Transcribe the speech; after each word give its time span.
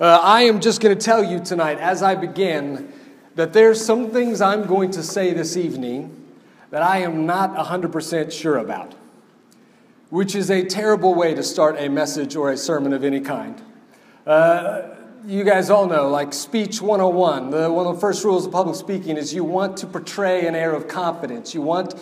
Uh, 0.00 0.18
I 0.22 0.42
am 0.42 0.60
just 0.60 0.80
going 0.80 0.96
to 0.96 1.04
tell 1.04 1.22
you 1.22 1.38
tonight, 1.38 1.78
as 1.78 2.02
I 2.02 2.14
begin, 2.14 2.92
that 3.34 3.52
there's 3.52 3.84
some 3.84 4.10
things 4.10 4.40
I'm 4.40 4.66
going 4.66 4.90
to 4.92 5.02
say 5.02 5.34
this 5.34 5.56
evening 5.56 6.18
that 6.70 6.82
I 6.82 6.98
am 6.98 7.26
not 7.26 7.54
100% 7.54 8.32
sure 8.32 8.56
about, 8.56 8.94
which 10.08 10.34
is 10.34 10.50
a 10.50 10.64
terrible 10.64 11.14
way 11.14 11.34
to 11.34 11.42
start 11.42 11.76
a 11.78 11.88
message 11.88 12.36
or 12.36 12.50
a 12.50 12.56
sermon 12.56 12.94
of 12.94 13.04
any 13.04 13.20
kind. 13.20 13.60
Uh, 14.26 14.94
you 15.26 15.44
guys 15.44 15.68
all 15.68 15.86
know, 15.86 16.08
like 16.08 16.32
Speech 16.32 16.80
101, 16.80 17.50
the, 17.50 17.70
one 17.70 17.86
of 17.86 17.94
the 17.94 18.00
first 18.00 18.24
rules 18.24 18.46
of 18.46 18.52
public 18.52 18.76
speaking 18.76 19.18
is 19.18 19.34
you 19.34 19.44
want 19.44 19.76
to 19.76 19.86
portray 19.86 20.46
an 20.46 20.54
air 20.54 20.72
of 20.74 20.88
confidence. 20.88 21.54
You 21.54 21.60
want 21.60 21.94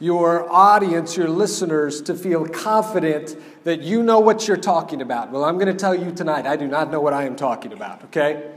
your 0.00 0.50
audience, 0.50 1.16
your 1.16 1.28
listeners, 1.28 2.02
to 2.02 2.14
feel 2.14 2.46
confident 2.46 3.36
that 3.64 3.80
you 3.80 4.02
know 4.02 4.18
what 4.20 4.48
you're 4.48 4.56
talking 4.56 5.00
about. 5.00 5.30
Well, 5.30 5.44
I'm 5.44 5.56
going 5.56 5.68
to 5.68 5.78
tell 5.78 5.94
you 5.94 6.12
tonight, 6.12 6.46
I 6.46 6.56
do 6.56 6.66
not 6.66 6.90
know 6.90 7.00
what 7.00 7.12
I 7.12 7.24
am 7.24 7.36
talking 7.36 7.72
about, 7.72 8.04
okay? 8.04 8.50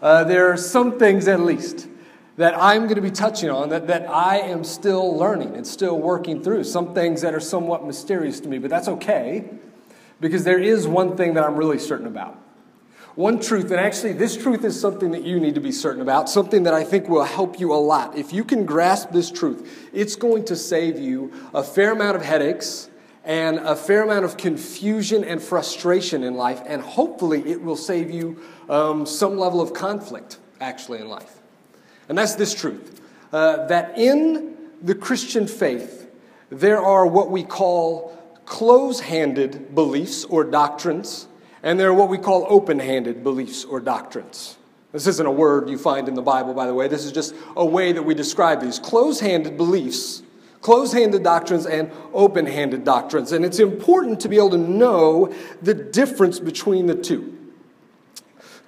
Uh, 0.00 0.24
there 0.24 0.52
are 0.52 0.56
some 0.56 0.98
things, 0.98 1.28
at 1.28 1.40
least, 1.40 1.88
that 2.36 2.54
I'm 2.56 2.82
going 2.84 2.96
to 2.96 3.00
be 3.00 3.10
touching 3.10 3.50
on 3.50 3.68
that, 3.70 3.86
that 3.86 4.08
I 4.08 4.38
am 4.38 4.64
still 4.64 5.16
learning 5.16 5.56
and 5.56 5.66
still 5.66 5.98
working 5.98 6.42
through. 6.42 6.64
Some 6.64 6.94
things 6.94 7.22
that 7.22 7.34
are 7.34 7.40
somewhat 7.40 7.86
mysterious 7.86 8.40
to 8.40 8.48
me, 8.48 8.58
but 8.58 8.70
that's 8.70 8.88
okay 8.88 9.48
because 10.20 10.44
there 10.44 10.58
is 10.58 10.86
one 10.86 11.16
thing 11.16 11.34
that 11.34 11.44
I'm 11.44 11.56
really 11.56 11.78
certain 11.78 12.06
about. 12.06 12.38
One 13.16 13.38
truth, 13.38 13.70
and 13.70 13.78
actually, 13.78 14.14
this 14.14 14.36
truth 14.36 14.64
is 14.64 14.80
something 14.80 15.12
that 15.12 15.22
you 15.22 15.38
need 15.38 15.54
to 15.54 15.60
be 15.60 15.70
certain 15.70 16.02
about, 16.02 16.28
something 16.28 16.64
that 16.64 16.74
I 16.74 16.82
think 16.82 17.08
will 17.08 17.22
help 17.22 17.60
you 17.60 17.72
a 17.72 17.76
lot. 17.78 18.18
If 18.18 18.32
you 18.32 18.42
can 18.42 18.66
grasp 18.66 19.10
this 19.10 19.30
truth, 19.30 19.88
it's 19.92 20.16
going 20.16 20.46
to 20.46 20.56
save 20.56 20.98
you 20.98 21.32
a 21.54 21.62
fair 21.62 21.92
amount 21.92 22.16
of 22.16 22.22
headaches 22.22 22.90
and 23.24 23.58
a 23.58 23.76
fair 23.76 24.02
amount 24.02 24.24
of 24.24 24.36
confusion 24.36 25.22
and 25.22 25.40
frustration 25.40 26.24
in 26.24 26.34
life, 26.34 26.60
and 26.66 26.82
hopefully, 26.82 27.48
it 27.48 27.62
will 27.62 27.76
save 27.76 28.10
you 28.10 28.42
um, 28.68 29.06
some 29.06 29.38
level 29.38 29.60
of 29.60 29.72
conflict, 29.72 30.38
actually, 30.60 30.98
in 30.98 31.08
life. 31.08 31.38
And 32.08 32.18
that's 32.18 32.34
this 32.34 32.52
truth 32.52 33.00
uh, 33.32 33.66
that 33.66 33.96
in 33.96 34.56
the 34.82 34.94
Christian 34.94 35.46
faith, 35.46 36.10
there 36.50 36.80
are 36.80 37.06
what 37.06 37.30
we 37.30 37.44
call 37.44 38.10
close 38.44 39.00
handed 39.00 39.72
beliefs 39.72 40.24
or 40.24 40.42
doctrines 40.42 41.28
and 41.64 41.80
they're 41.80 41.94
what 41.94 42.10
we 42.10 42.18
call 42.18 42.46
open 42.48 42.78
handed 42.78 43.24
beliefs 43.24 43.64
or 43.64 43.80
doctrines. 43.80 44.58
This 44.92 45.08
isn't 45.08 45.26
a 45.26 45.32
word 45.32 45.68
you 45.68 45.78
find 45.78 46.06
in 46.06 46.14
the 46.14 46.22
Bible, 46.22 46.54
by 46.54 46.66
the 46.66 46.74
way. 46.74 46.86
This 46.86 47.04
is 47.04 47.10
just 47.10 47.34
a 47.56 47.64
way 47.66 47.90
that 47.90 48.02
we 48.02 48.14
describe 48.14 48.60
these 48.60 48.78
close 48.78 49.18
handed 49.18 49.56
beliefs, 49.56 50.22
close 50.60 50.92
handed 50.92 51.24
doctrines, 51.24 51.66
and 51.66 51.90
open 52.12 52.46
handed 52.46 52.84
doctrines. 52.84 53.32
And 53.32 53.44
it's 53.44 53.58
important 53.58 54.20
to 54.20 54.28
be 54.28 54.36
able 54.36 54.50
to 54.50 54.58
know 54.58 55.34
the 55.62 55.74
difference 55.74 56.38
between 56.38 56.86
the 56.86 56.94
two. 56.94 57.36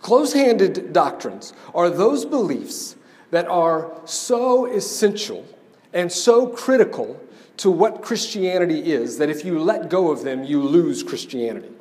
Close 0.00 0.32
handed 0.32 0.92
doctrines 0.92 1.52
are 1.74 1.90
those 1.90 2.24
beliefs 2.24 2.96
that 3.30 3.46
are 3.46 3.92
so 4.06 4.64
essential 4.64 5.44
and 5.92 6.10
so 6.10 6.46
critical 6.46 7.20
to 7.58 7.70
what 7.70 8.02
Christianity 8.02 8.92
is 8.92 9.18
that 9.18 9.28
if 9.28 9.44
you 9.44 9.58
let 9.58 9.90
go 9.90 10.10
of 10.10 10.24
them, 10.24 10.44
you 10.44 10.62
lose 10.62 11.02
Christianity. 11.02 11.75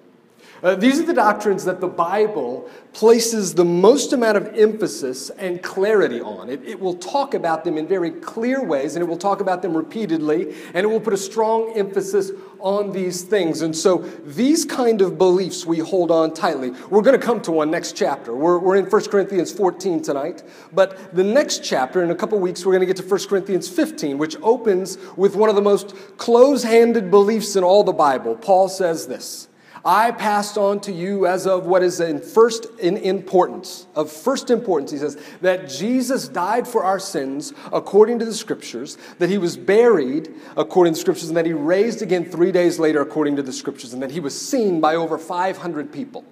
Uh, 0.64 0.74
these 0.76 1.00
are 1.00 1.06
the 1.06 1.14
doctrines 1.14 1.66
that 1.66 1.82
the 1.82 1.88
Bible 1.88 2.70
places 2.94 3.56
the 3.56 3.66
most 3.66 4.14
amount 4.14 4.38
of 4.38 4.48
emphasis 4.58 5.30
and 5.32 5.62
clarity 5.62 6.22
on. 6.22 6.50
It, 6.50 6.64
it 6.64 6.80
will 6.80 6.96
talk 6.96 7.34
about 7.34 7.66
them 7.66 7.78
in 7.78 7.88
very 7.88 8.10
clear 8.10 8.64
ways, 8.64 8.96
and 8.96 9.04
it 9.04 9.08
will 9.08 9.18
talk 9.18 9.42
about 9.42 9.62
them 9.62 9.76
repeatedly, 9.76 10.56
and 10.74 10.78
it 10.78 10.88
will 10.88 11.02
put 11.02 11.14
a 11.14 11.18
strong 11.18 11.74
emphasis 11.76 12.32
on 12.60 12.94
these 12.94 13.22
things. 13.22 13.62
And 13.62 13.76
so, 13.76 13.98
these 14.24 14.64
kind 14.64 15.02
of 15.02 15.18
beliefs 15.18 15.66
we 15.66 15.80
hold 15.80 16.10
on 16.10 16.34
tightly. 16.34 16.72
We're 16.90 17.02
going 17.02 17.20
to 17.20 17.26
come 17.26 17.42
to 17.42 17.52
one 17.52 17.70
next 17.70 17.98
chapter. 17.98 18.34
We're, 18.34 18.58
we're 18.58 18.78
in 18.78 18.86
1 18.86 19.06
Corinthians 19.06 19.52
14 19.52 20.02
tonight, 20.02 20.44
but 20.72 21.14
the 21.14 21.24
next 21.24 21.64
chapter, 21.64 22.02
in 22.02 22.12
a 22.12 22.16
couple 22.16 22.40
weeks, 22.40 22.66
we're 22.66 22.72
going 22.72 22.88
to 22.88 22.92
get 22.92 22.98
to 22.98 23.04
1 23.04 23.28
Corinthians 23.28 23.68
15, 23.68 24.18
which 24.18 24.38
opens 24.42 24.98
with 25.18 25.36
one 25.36 25.50
of 25.50 25.56
the 25.56 25.62
most 25.62 25.94
close 26.18 26.64
handed 26.64 27.12
beliefs 27.12 27.56
in 27.58 27.64
all 27.64 27.84
the 27.84 27.94
Bible. 27.94 28.36
Paul 28.36 28.70
says 28.70 29.08
this. 29.08 29.50
I 29.86 30.10
passed 30.10 30.58
on 30.58 30.80
to 30.82 30.92
you 30.92 31.28
as 31.28 31.46
of 31.46 31.68
what 31.68 31.84
is 31.84 32.00
in 32.00 32.20
first 32.20 32.66
in 32.80 32.98
importance, 32.98 33.86
of 33.96 34.12
first 34.12 34.50
importance, 34.50 34.90
he 34.90 34.98
says, 34.98 35.16
that 35.42 35.70
Jesus 35.70 36.28
died 36.28 36.68
for 36.68 36.84
our 36.84 36.98
sins 36.98 37.54
according 37.72 38.18
to 38.18 38.26
the 38.26 38.34
scriptures, 38.34 38.98
that 39.20 39.30
he 39.30 39.38
was 39.38 39.56
buried 39.56 40.34
according 40.58 40.94
to 40.94 40.98
the 40.98 41.02
scriptures, 41.02 41.28
and 41.28 41.38
that 41.38 41.46
he 41.46 41.54
raised 41.54 42.02
again 42.02 42.26
three 42.26 42.52
days 42.52 42.80
later 42.80 43.00
according 43.00 43.36
to 43.36 43.44
the 43.44 43.54
scriptures, 43.54 43.94
and 43.94 44.02
that 44.02 44.10
he 44.10 44.20
was 44.20 44.40
seen 44.40 44.82
by 44.82 44.96
over 44.96 45.20
500 45.20 45.94
people. 45.94 46.26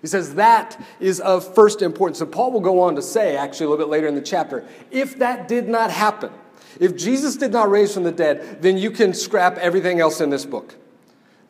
He 0.00 0.06
says 0.06 0.36
that 0.36 0.80
is 1.00 1.18
of 1.18 1.52
first 1.54 1.82
importance. 1.82 2.20
And 2.20 2.30
Paul 2.30 2.52
will 2.52 2.60
go 2.60 2.80
on 2.82 2.94
to 2.94 3.02
say, 3.02 3.36
actually, 3.36 3.66
a 3.66 3.70
little 3.70 3.84
bit 3.84 3.90
later 3.90 4.06
in 4.06 4.14
the 4.14 4.22
chapter, 4.22 4.64
if 4.92 5.18
that 5.18 5.48
did 5.48 5.68
not 5.68 5.90
happen, 5.90 6.30
if 6.78 6.96
Jesus 6.96 7.36
did 7.36 7.50
not 7.50 7.68
raise 7.68 7.92
from 7.92 8.04
the 8.04 8.12
dead, 8.12 8.62
then 8.62 8.78
you 8.78 8.92
can 8.92 9.12
scrap 9.12 9.58
everything 9.58 9.98
else 9.98 10.20
in 10.20 10.30
this 10.30 10.46
book 10.46 10.76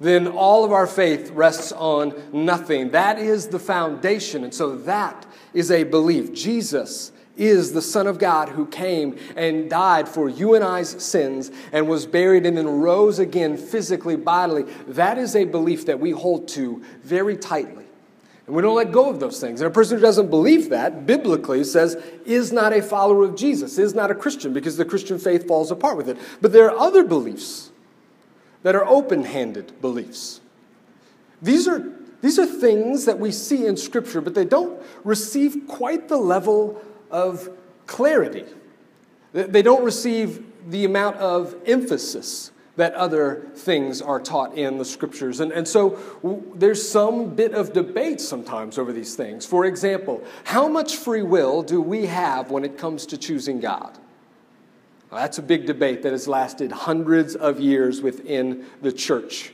then 0.00 0.26
all 0.26 0.64
of 0.64 0.72
our 0.72 0.86
faith 0.86 1.30
rests 1.32 1.72
on 1.72 2.14
nothing. 2.32 2.90
That 2.90 3.18
is 3.18 3.48
the 3.48 3.58
foundation. 3.58 4.44
And 4.44 4.54
so 4.54 4.76
that 4.76 5.26
is 5.52 5.70
a 5.70 5.84
belief. 5.84 6.32
Jesus 6.32 7.12
is 7.36 7.72
the 7.72 7.82
Son 7.82 8.06
of 8.06 8.18
God 8.18 8.48
who 8.50 8.66
came 8.66 9.18
and 9.36 9.68
died 9.68 10.08
for 10.08 10.28
you 10.28 10.54
and 10.54 10.64
I's 10.64 11.02
sins 11.02 11.50
and 11.72 11.86
was 11.88 12.06
buried 12.06 12.46
and 12.46 12.56
then 12.56 12.66
rose 12.66 13.18
again 13.18 13.56
physically, 13.56 14.16
bodily. 14.16 14.64
That 14.88 15.18
is 15.18 15.36
a 15.36 15.44
belief 15.44 15.86
that 15.86 16.00
we 16.00 16.10
hold 16.10 16.48
to 16.48 16.82
very 17.02 17.36
tightly. 17.36 17.84
And 18.46 18.56
we 18.56 18.62
don't 18.62 18.74
let 18.74 18.92
go 18.92 19.08
of 19.10 19.20
those 19.20 19.40
things. 19.40 19.60
And 19.60 19.68
a 19.68 19.72
person 19.72 19.98
who 19.98 20.02
doesn't 20.02 20.28
believe 20.28 20.70
that, 20.70 21.06
biblically, 21.06 21.62
says, 21.62 21.96
is 22.24 22.52
not 22.52 22.72
a 22.72 22.82
follower 22.82 23.22
of 23.22 23.36
Jesus, 23.36 23.78
is 23.78 23.94
not 23.94 24.10
a 24.10 24.14
Christian, 24.14 24.52
because 24.52 24.76
the 24.76 24.84
Christian 24.84 25.18
faith 25.18 25.46
falls 25.46 25.70
apart 25.70 25.96
with 25.96 26.08
it. 26.08 26.18
But 26.40 26.52
there 26.52 26.70
are 26.70 26.76
other 26.76 27.04
beliefs 27.04 27.69
that 28.62 28.74
are 28.74 28.86
open 28.86 29.24
handed 29.24 29.80
beliefs. 29.80 30.40
These 31.42 31.66
are, 31.66 31.92
these 32.20 32.38
are 32.38 32.46
things 32.46 33.06
that 33.06 33.18
we 33.18 33.32
see 33.32 33.66
in 33.66 33.76
Scripture, 33.76 34.20
but 34.20 34.34
they 34.34 34.44
don't 34.44 34.80
receive 35.04 35.66
quite 35.66 36.08
the 36.08 36.18
level 36.18 36.80
of 37.10 37.48
clarity. 37.86 38.44
They 39.32 39.62
don't 39.62 39.84
receive 39.84 40.44
the 40.68 40.84
amount 40.84 41.16
of 41.16 41.54
emphasis 41.66 42.50
that 42.76 42.94
other 42.94 43.46
things 43.54 44.00
are 44.00 44.20
taught 44.20 44.56
in 44.56 44.78
the 44.78 44.84
scriptures. 44.84 45.40
And, 45.40 45.52
and 45.52 45.68
so 45.68 45.98
there's 46.54 46.88
some 46.88 47.34
bit 47.34 47.52
of 47.52 47.72
debate 47.72 48.20
sometimes 48.20 48.78
over 48.78 48.92
these 48.92 49.14
things. 49.14 49.44
For 49.44 49.66
example, 49.66 50.22
how 50.44 50.66
much 50.66 50.96
free 50.96 51.22
will 51.22 51.62
do 51.62 51.82
we 51.82 52.06
have 52.06 52.50
when 52.50 52.64
it 52.64 52.78
comes 52.78 53.06
to 53.06 53.18
choosing 53.18 53.60
God? 53.60 53.98
That's 55.10 55.38
a 55.38 55.42
big 55.42 55.66
debate 55.66 56.02
that 56.02 56.12
has 56.12 56.28
lasted 56.28 56.70
hundreds 56.70 57.34
of 57.34 57.58
years 57.58 58.00
within 58.00 58.66
the 58.80 58.92
church. 58.92 59.52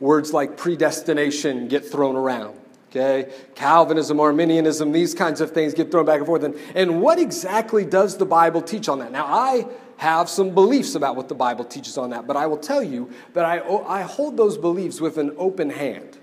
Words 0.00 0.32
like 0.32 0.56
predestination 0.56 1.68
get 1.68 1.84
thrown 1.84 2.16
around. 2.16 2.58
Okay? 2.90 3.32
Calvinism, 3.54 4.20
Arminianism, 4.20 4.92
these 4.92 5.14
kinds 5.14 5.40
of 5.40 5.52
things 5.52 5.72
get 5.72 5.90
thrown 5.90 6.04
back 6.04 6.18
and 6.18 6.26
forth. 6.26 6.42
And, 6.42 6.54
and 6.74 7.00
what 7.00 7.18
exactly 7.18 7.86
does 7.86 8.18
the 8.18 8.26
Bible 8.26 8.60
teach 8.60 8.88
on 8.88 8.98
that? 8.98 9.12
Now, 9.12 9.24
I 9.24 9.66
have 9.96 10.28
some 10.28 10.50
beliefs 10.50 10.94
about 10.94 11.16
what 11.16 11.28
the 11.28 11.34
Bible 11.34 11.64
teaches 11.64 11.96
on 11.96 12.10
that, 12.10 12.26
but 12.26 12.36
I 12.36 12.46
will 12.46 12.58
tell 12.58 12.82
you 12.82 13.10
that 13.32 13.46
I, 13.46 13.60
oh, 13.60 13.84
I 13.86 14.02
hold 14.02 14.36
those 14.36 14.58
beliefs 14.58 15.00
with 15.00 15.16
an 15.16 15.34
open 15.38 15.70
hand. 15.70 16.18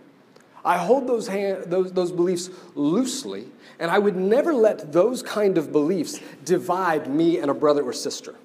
I 0.63 0.77
hold 0.77 1.07
those, 1.07 1.27
hand, 1.27 1.63
those, 1.67 1.91
those 1.93 2.11
beliefs 2.11 2.49
loosely, 2.75 3.47
and 3.79 3.89
I 3.89 3.97
would 3.97 4.17
never 4.17 4.53
let 4.53 4.91
those 4.91 5.23
kind 5.23 5.57
of 5.57 5.71
beliefs 5.71 6.19
divide 6.43 7.07
me 7.07 7.39
and 7.39 7.49
a 7.49 7.53
brother 7.53 7.81
or 7.81 7.93
sister. 7.93 8.35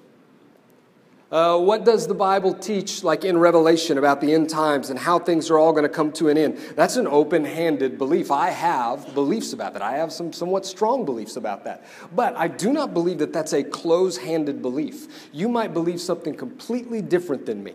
Uh, 1.31 1.57
what 1.57 1.83
does 1.83 2.07
the 2.07 2.13
Bible 2.13 2.53
teach, 2.53 3.03
like 3.03 3.25
in 3.25 3.37
Revelation, 3.37 3.97
about 3.97 4.21
the 4.21 4.31
end 4.31 4.47
times 4.47 4.91
and 4.91 4.99
how 4.99 5.17
things 5.17 5.49
are 5.49 5.57
all 5.57 5.71
going 5.71 5.83
to 5.83 5.89
come 5.89 6.11
to 6.13 6.29
an 6.29 6.37
end? 6.37 6.57
That's 6.75 6.97
an 6.97 7.07
open 7.07 7.43
handed 7.43 7.97
belief. 7.97 8.29
I 8.29 8.51
have 8.51 9.11
beliefs 9.15 9.51
about 9.51 9.73
that. 9.73 9.81
I 9.81 9.93
have 9.93 10.13
some 10.13 10.31
somewhat 10.31 10.67
strong 10.67 11.03
beliefs 11.03 11.35
about 11.35 11.63
that. 11.65 11.83
But 12.15 12.35
I 12.35 12.47
do 12.47 12.71
not 12.71 12.93
believe 12.93 13.17
that 13.19 13.33
that's 13.33 13.53
a 13.53 13.63
close 13.63 14.17
handed 14.17 14.61
belief. 14.61 15.29
You 15.33 15.49
might 15.49 15.73
believe 15.73 15.99
something 15.99 16.35
completely 16.35 17.01
different 17.01 17.47
than 17.47 17.63
me 17.63 17.73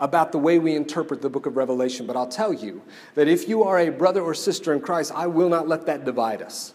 about 0.00 0.32
the 0.32 0.38
way 0.38 0.58
we 0.58 0.74
interpret 0.74 1.20
the 1.20 1.28
book 1.28 1.44
of 1.44 1.58
Revelation. 1.58 2.06
But 2.06 2.16
I'll 2.16 2.28
tell 2.28 2.54
you 2.54 2.80
that 3.16 3.28
if 3.28 3.48
you 3.48 3.64
are 3.64 3.78
a 3.78 3.90
brother 3.90 4.22
or 4.22 4.32
sister 4.32 4.72
in 4.72 4.80
Christ, 4.80 5.12
I 5.14 5.26
will 5.26 5.50
not 5.50 5.68
let 5.68 5.84
that 5.86 6.06
divide 6.06 6.40
us. 6.40 6.72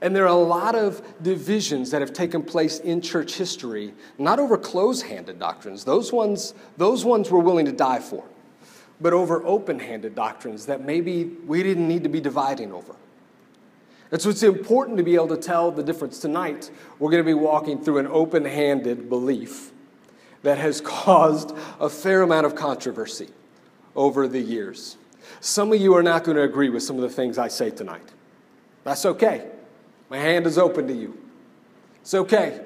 And 0.00 0.14
there 0.14 0.24
are 0.24 0.28
a 0.28 0.34
lot 0.34 0.74
of 0.74 1.02
divisions 1.22 1.90
that 1.90 2.00
have 2.00 2.12
taken 2.12 2.42
place 2.42 2.78
in 2.78 3.00
church 3.00 3.34
history, 3.34 3.94
not 4.16 4.38
over 4.38 4.56
close 4.56 5.02
handed 5.02 5.38
doctrines, 5.38 5.84
those 5.84 6.12
ones, 6.12 6.54
those 6.76 7.04
ones 7.04 7.30
we're 7.30 7.40
willing 7.40 7.66
to 7.66 7.72
die 7.72 7.98
for, 7.98 8.24
but 9.00 9.12
over 9.12 9.44
open 9.44 9.80
handed 9.80 10.14
doctrines 10.14 10.66
that 10.66 10.84
maybe 10.84 11.24
we 11.24 11.62
didn't 11.62 11.88
need 11.88 12.04
to 12.04 12.08
be 12.08 12.20
dividing 12.20 12.72
over. 12.72 12.94
And 14.10 14.22
so 14.22 14.30
it's 14.30 14.42
important 14.42 14.96
to 14.98 15.02
be 15.02 15.16
able 15.16 15.28
to 15.28 15.36
tell 15.36 15.70
the 15.70 15.82
difference. 15.82 16.18
Tonight, 16.18 16.70
we're 16.98 17.10
going 17.10 17.22
to 17.22 17.26
be 17.26 17.34
walking 17.34 17.82
through 17.82 17.98
an 17.98 18.06
open 18.06 18.44
handed 18.44 19.08
belief 19.08 19.72
that 20.42 20.58
has 20.58 20.80
caused 20.84 21.54
a 21.80 21.90
fair 21.90 22.22
amount 22.22 22.46
of 22.46 22.54
controversy 22.54 23.28
over 23.96 24.28
the 24.28 24.40
years. 24.40 24.96
Some 25.40 25.72
of 25.72 25.80
you 25.80 25.94
are 25.94 26.02
not 26.02 26.24
going 26.24 26.36
to 26.36 26.42
agree 26.42 26.70
with 26.70 26.82
some 26.82 26.96
of 26.96 27.02
the 27.02 27.10
things 27.10 27.36
I 27.36 27.48
say 27.48 27.70
tonight. 27.70 28.12
That's 28.84 29.04
okay. 29.04 29.46
My 30.10 30.18
hand 30.18 30.46
is 30.46 30.58
open 30.58 30.86
to 30.88 30.94
you. 30.94 31.18
It's 32.00 32.14
okay. 32.14 32.64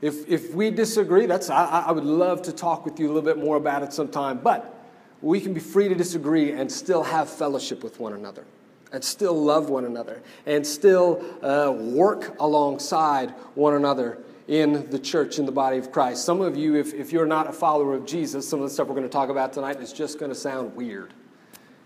If, 0.00 0.28
if 0.28 0.54
we 0.54 0.70
disagree, 0.70 1.26
that's, 1.26 1.48
I, 1.48 1.84
I 1.86 1.92
would 1.92 2.04
love 2.04 2.42
to 2.42 2.52
talk 2.52 2.84
with 2.84 2.98
you 2.98 3.06
a 3.06 3.12
little 3.12 3.22
bit 3.22 3.38
more 3.38 3.56
about 3.56 3.82
it 3.82 3.92
sometime, 3.92 4.38
but 4.38 4.78
we 5.22 5.40
can 5.40 5.54
be 5.54 5.60
free 5.60 5.88
to 5.88 5.94
disagree 5.94 6.52
and 6.52 6.70
still 6.70 7.04
have 7.04 7.30
fellowship 7.30 7.84
with 7.84 8.00
one 8.00 8.12
another 8.12 8.44
and 8.92 9.02
still 9.02 9.32
love 9.32 9.70
one 9.70 9.84
another 9.84 10.20
and 10.44 10.66
still 10.66 11.24
uh, 11.42 11.70
work 11.72 12.36
alongside 12.40 13.30
one 13.54 13.74
another 13.74 14.18
in 14.48 14.90
the 14.90 14.98
church, 14.98 15.38
in 15.38 15.46
the 15.46 15.52
body 15.52 15.78
of 15.78 15.92
Christ. 15.92 16.24
Some 16.24 16.40
of 16.40 16.56
you, 16.56 16.74
if, 16.74 16.92
if 16.92 17.12
you're 17.12 17.24
not 17.24 17.48
a 17.48 17.52
follower 17.52 17.94
of 17.94 18.04
Jesus, 18.04 18.46
some 18.46 18.60
of 18.60 18.68
the 18.68 18.74
stuff 18.74 18.88
we're 18.88 18.94
going 18.94 19.06
to 19.06 19.12
talk 19.12 19.30
about 19.30 19.52
tonight 19.52 19.80
is 19.80 19.92
just 19.92 20.18
going 20.18 20.30
to 20.30 20.34
sound 20.34 20.74
weird. 20.74 21.14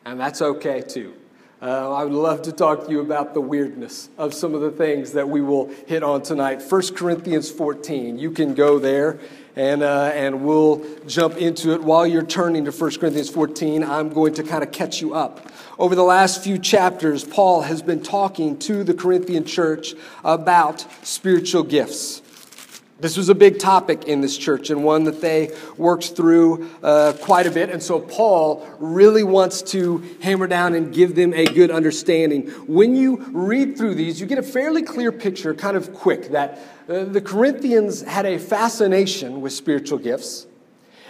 And 0.04 0.18
that's 0.18 0.40
okay 0.40 0.80
too. 0.80 1.14
Uh, 1.60 1.90
I 1.90 2.04
would 2.04 2.12
love 2.12 2.42
to 2.42 2.52
talk 2.52 2.84
to 2.84 2.90
you 2.90 3.00
about 3.00 3.32
the 3.32 3.40
weirdness 3.40 4.10
of 4.18 4.34
some 4.34 4.54
of 4.54 4.60
the 4.60 4.70
things 4.70 5.12
that 5.12 5.30
we 5.30 5.40
will 5.40 5.70
hit 5.86 6.02
on 6.02 6.22
tonight. 6.22 6.60
1 6.60 6.94
Corinthians 6.94 7.50
14. 7.50 8.18
You 8.18 8.30
can 8.30 8.52
go 8.52 8.78
there 8.78 9.18
and, 9.56 9.82
uh, 9.82 10.10
and 10.12 10.44
we'll 10.44 10.84
jump 11.06 11.38
into 11.38 11.72
it. 11.72 11.82
While 11.82 12.06
you're 12.06 12.26
turning 12.26 12.66
to 12.66 12.70
1 12.70 12.98
Corinthians 12.98 13.30
14, 13.30 13.82
I'm 13.84 14.10
going 14.10 14.34
to 14.34 14.42
kind 14.42 14.62
of 14.62 14.70
catch 14.70 15.00
you 15.00 15.14
up. 15.14 15.50
Over 15.78 15.94
the 15.94 16.04
last 16.04 16.44
few 16.44 16.58
chapters, 16.58 17.24
Paul 17.24 17.62
has 17.62 17.80
been 17.80 18.02
talking 18.02 18.58
to 18.58 18.84
the 18.84 18.92
Corinthian 18.92 19.46
church 19.46 19.94
about 20.22 20.84
spiritual 21.06 21.62
gifts. 21.62 22.20
This 22.98 23.18
was 23.18 23.28
a 23.28 23.34
big 23.34 23.58
topic 23.58 24.04
in 24.04 24.22
this 24.22 24.38
church 24.38 24.70
and 24.70 24.82
one 24.82 25.04
that 25.04 25.20
they 25.20 25.54
worked 25.76 26.16
through 26.16 26.70
uh, 26.82 27.12
quite 27.20 27.46
a 27.46 27.50
bit. 27.50 27.68
And 27.68 27.82
so 27.82 28.00
Paul 28.00 28.66
really 28.78 29.22
wants 29.22 29.60
to 29.72 29.98
hammer 30.22 30.46
down 30.46 30.74
and 30.74 30.94
give 30.94 31.14
them 31.14 31.34
a 31.34 31.44
good 31.44 31.70
understanding. 31.70 32.48
When 32.66 32.96
you 32.96 33.18
read 33.32 33.76
through 33.76 33.96
these, 33.96 34.18
you 34.18 34.26
get 34.26 34.38
a 34.38 34.42
fairly 34.42 34.82
clear 34.82 35.12
picture, 35.12 35.54
kind 35.54 35.76
of 35.76 35.92
quick, 35.92 36.30
that 36.30 36.58
uh, 36.88 37.04
the 37.04 37.20
Corinthians 37.20 38.00
had 38.00 38.24
a 38.24 38.38
fascination 38.38 39.42
with 39.42 39.52
spiritual 39.52 39.98
gifts 39.98 40.46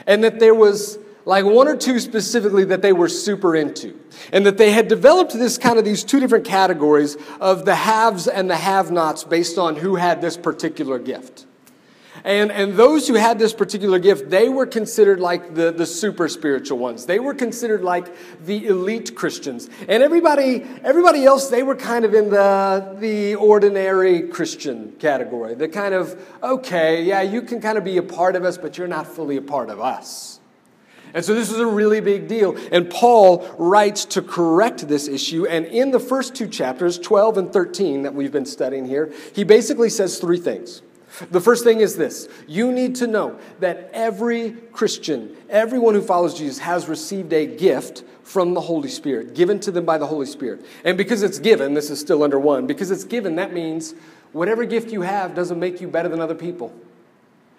and 0.08 0.24
that 0.24 0.40
there 0.40 0.54
was 0.54 0.98
like 1.24 1.44
one 1.44 1.68
or 1.68 1.76
two 1.76 2.00
specifically 2.00 2.64
that 2.64 2.82
they 2.82 2.92
were 2.92 3.08
super 3.08 3.54
into. 3.54 3.98
And 4.32 4.44
that 4.46 4.58
they 4.58 4.72
had 4.72 4.88
developed 4.88 5.34
this 5.34 5.56
kind 5.56 5.78
of 5.78 5.84
these 5.84 6.02
two 6.02 6.18
different 6.18 6.44
categories 6.44 7.16
of 7.40 7.64
the 7.64 7.74
haves 7.76 8.26
and 8.26 8.50
the 8.50 8.56
have 8.56 8.90
nots 8.90 9.22
based 9.22 9.56
on 9.56 9.76
who 9.76 9.96
had 9.96 10.20
this 10.20 10.36
particular 10.36 10.98
gift. 10.98 11.46
And, 12.26 12.50
and 12.50 12.74
those 12.74 13.06
who 13.06 13.14
had 13.14 13.38
this 13.38 13.52
particular 13.52 14.00
gift, 14.00 14.30
they 14.30 14.48
were 14.48 14.66
considered 14.66 15.20
like 15.20 15.54
the, 15.54 15.70
the 15.70 15.86
super 15.86 16.28
spiritual 16.28 16.76
ones. 16.76 17.06
They 17.06 17.20
were 17.20 17.34
considered 17.34 17.84
like 17.84 18.12
the 18.44 18.66
elite 18.66 19.14
Christians. 19.14 19.70
And 19.88 20.02
everybody, 20.02 20.66
everybody 20.82 21.24
else, 21.24 21.48
they 21.50 21.62
were 21.62 21.76
kind 21.76 22.04
of 22.04 22.14
in 22.14 22.30
the, 22.30 22.96
the 22.98 23.36
ordinary 23.36 24.22
Christian 24.22 24.96
category. 24.98 25.54
The 25.54 25.68
kind 25.68 25.94
of, 25.94 26.20
okay, 26.42 27.04
yeah, 27.04 27.22
you 27.22 27.42
can 27.42 27.60
kind 27.60 27.78
of 27.78 27.84
be 27.84 27.96
a 27.96 28.02
part 28.02 28.34
of 28.34 28.42
us, 28.42 28.58
but 28.58 28.76
you're 28.76 28.88
not 28.88 29.06
fully 29.06 29.36
a 29.36 29.42
part 29.42 29.70
of 29.70 29.78
us. 29.78 30.40
And 31.14 31.24
so 31.24 31.32
this 31.32 31.52
is 31.52 31.60
a 31.60 31.66
really 31.66 32.00
big 32.00 32.26
deal. 32.26 32.56
And 32.72 32.90
Paul 32.90 33.48
writes 33.56 34.04
to 34.06 34.20
correct 34.20 34.88
this 34.88 35.06
issue. 35.06 35.46
And 35.46 35.64
in 35.64 35.92
the 35.92 36.00
first 36.00 36.34
two 36.34 36.48
chapters, 36.48 36.98
12 36.98 37.38
and 37.38 37.52
13, 37.52 38.02
that 38.02 38.14
we've 38.14 38.32
been 38.32 38.46
studying 38.46 38.84
here, 38.84 39.12
he 39.32 39.44
basically 39.44 39.90
says 39.90 40.18
three 40.18 40.38
things. 40.40 40.82
The 41.30 41.40
first 41.40 41.64
thing 41.64 41.80
is 41.80 41.96
this 41.96 42.28
you 42.46 42.72
need 42.72 42.96
to 42.96 43.06
know 43.06 43.38
that 43.60 43.90
every 43.92 44.50
Christian, 44.72 45.36
everyone 45.48 45.94
who 45.94 46.02
follows 46.02 46.36
Jesus, 46.36 46.58
has 46.58 46.88
received 46.88 47.32
a 47.32 47.46
gift 47.46 48.04
from 48.22 48.54
the 48.54 48.60
Holy 48.60 48.88
Spirit, 48.88 49.34
given 49.34 49.60
to 49.60 49.70
them 49.70 49.84
by 49.84 49.98
the 49.98 50.06
Holy 50.06 50.26
Spirit. 50.26 50.64
And 50.84 50.98
because 50.98 51.22
it's 51.22 51.38
given, 51.38 51.74
this 51.74 51.90
is 51.90 52.00
still 52.00 52.22
under 52.22 52.38
one, 52.38 52.66
because 52.66 52.90
it's 52.90 53.04
given, 53.04 53.36
that 53.36 53.52
means 53.52 53.94
whatever 54.32 54.64
gift 54.64 54.92
you 54.92 55.02
have 55.02 55.34
doesn't 55.34 55.58
make 55.58 55.80
you 55.80 55.88
better 55.88 56.08
than 56.08 56.20
other 56.20 56.34
people. 56.34 56.74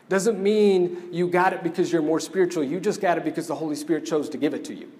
Doesn't 0.09 0.41
mean 0.41 1.09
you 1.11 1.27
got 1.27 1.53
it 1.53 1.63
because 1.63 1.91
you're 1.91 2.01
more 2.01 2.19
spiritual. 2.19 2.63
You 2.63 2.79
just 2.79 3.01
got 3.01 3.17
it 3.17 3.25
because 3.25 3.47
the 3.47 3.55
Holy 3.55 3.75
Spirit 3.75 4.05
chose 4.05 4.29
to 4.29 4.37
give 4.37 4.53
it 4.53 4.63
to 4.65 4.73
you. 4.73 4.91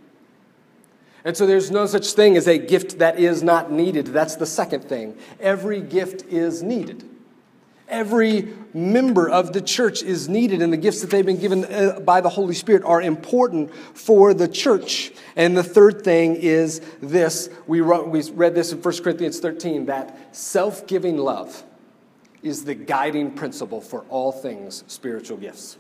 And 1.24 1.36
so 1.36 1.46
there's 1.46 1.72
no 1.72 1.86
such 1.86 2.14
thing 2.14 2.38
as 2.38 2.48
a 2.48 2.58
gift 2.58 3.00
that 3.00 3.20
is 3.20 3.44
not 3.44 3.72
needed. 3.72 4.08
That's 4.08 4.36
the 4.36 4.46
second 4.46 4.86
thing. 4.86 5.18
Every 5.40 5.82
gift 5.82 6.24
is 6.24 6.64
needed. 6.64 7.08
Every 7.88 8.54
member 8.74 9.30
of 9.30 9.54
the 9.54 9.62
church 9.62 10.04
is 10.04 10.28
needed, 10.28 10.62
and 10.62 10.74
the 10.74 10.78
gifts 10.78 11.02
that 11.02 11.10
they've 11.10 11.26
been 11.26 11.40
given 11.40 11.64
uh, 11.66 12.02
by 12.02 12.20
the 12.20 12.30
Holy 12.30 12.54
Spirit 12.54 12.84
are 12.84 13.02
important 13.02 13.74
for 13.94 14.34
the 14.34 14.48
church. 14.48 15.14
And 15.38 15.56
the 15.56 15.64
third 15.64 16.04
thing 16.04 16.36
is 16.36 16.82
this 17.02 17.50
we, 17.66 17.80
wrote, 17.80 18.10
we 18.10 18.30
read 18.32 18.56
this 18.56 18.74
in 18.74 18.82
1 18.82 19.04
Corinthians 19.04 19.40
13 19.40 19.86
that 19.86 20.36
self 20.36 20.86
giving 20.86 21.18
love 21.18 21.64
is 22.44 22.66
the 22.66 22.76
guiding 22.76 23.32
principle 23.32 23.82
for 23.82 24.02
all 24.10 24.32
things 24.32 24.84
spiritual 24.88 25.38
gifts. 25.38 25.78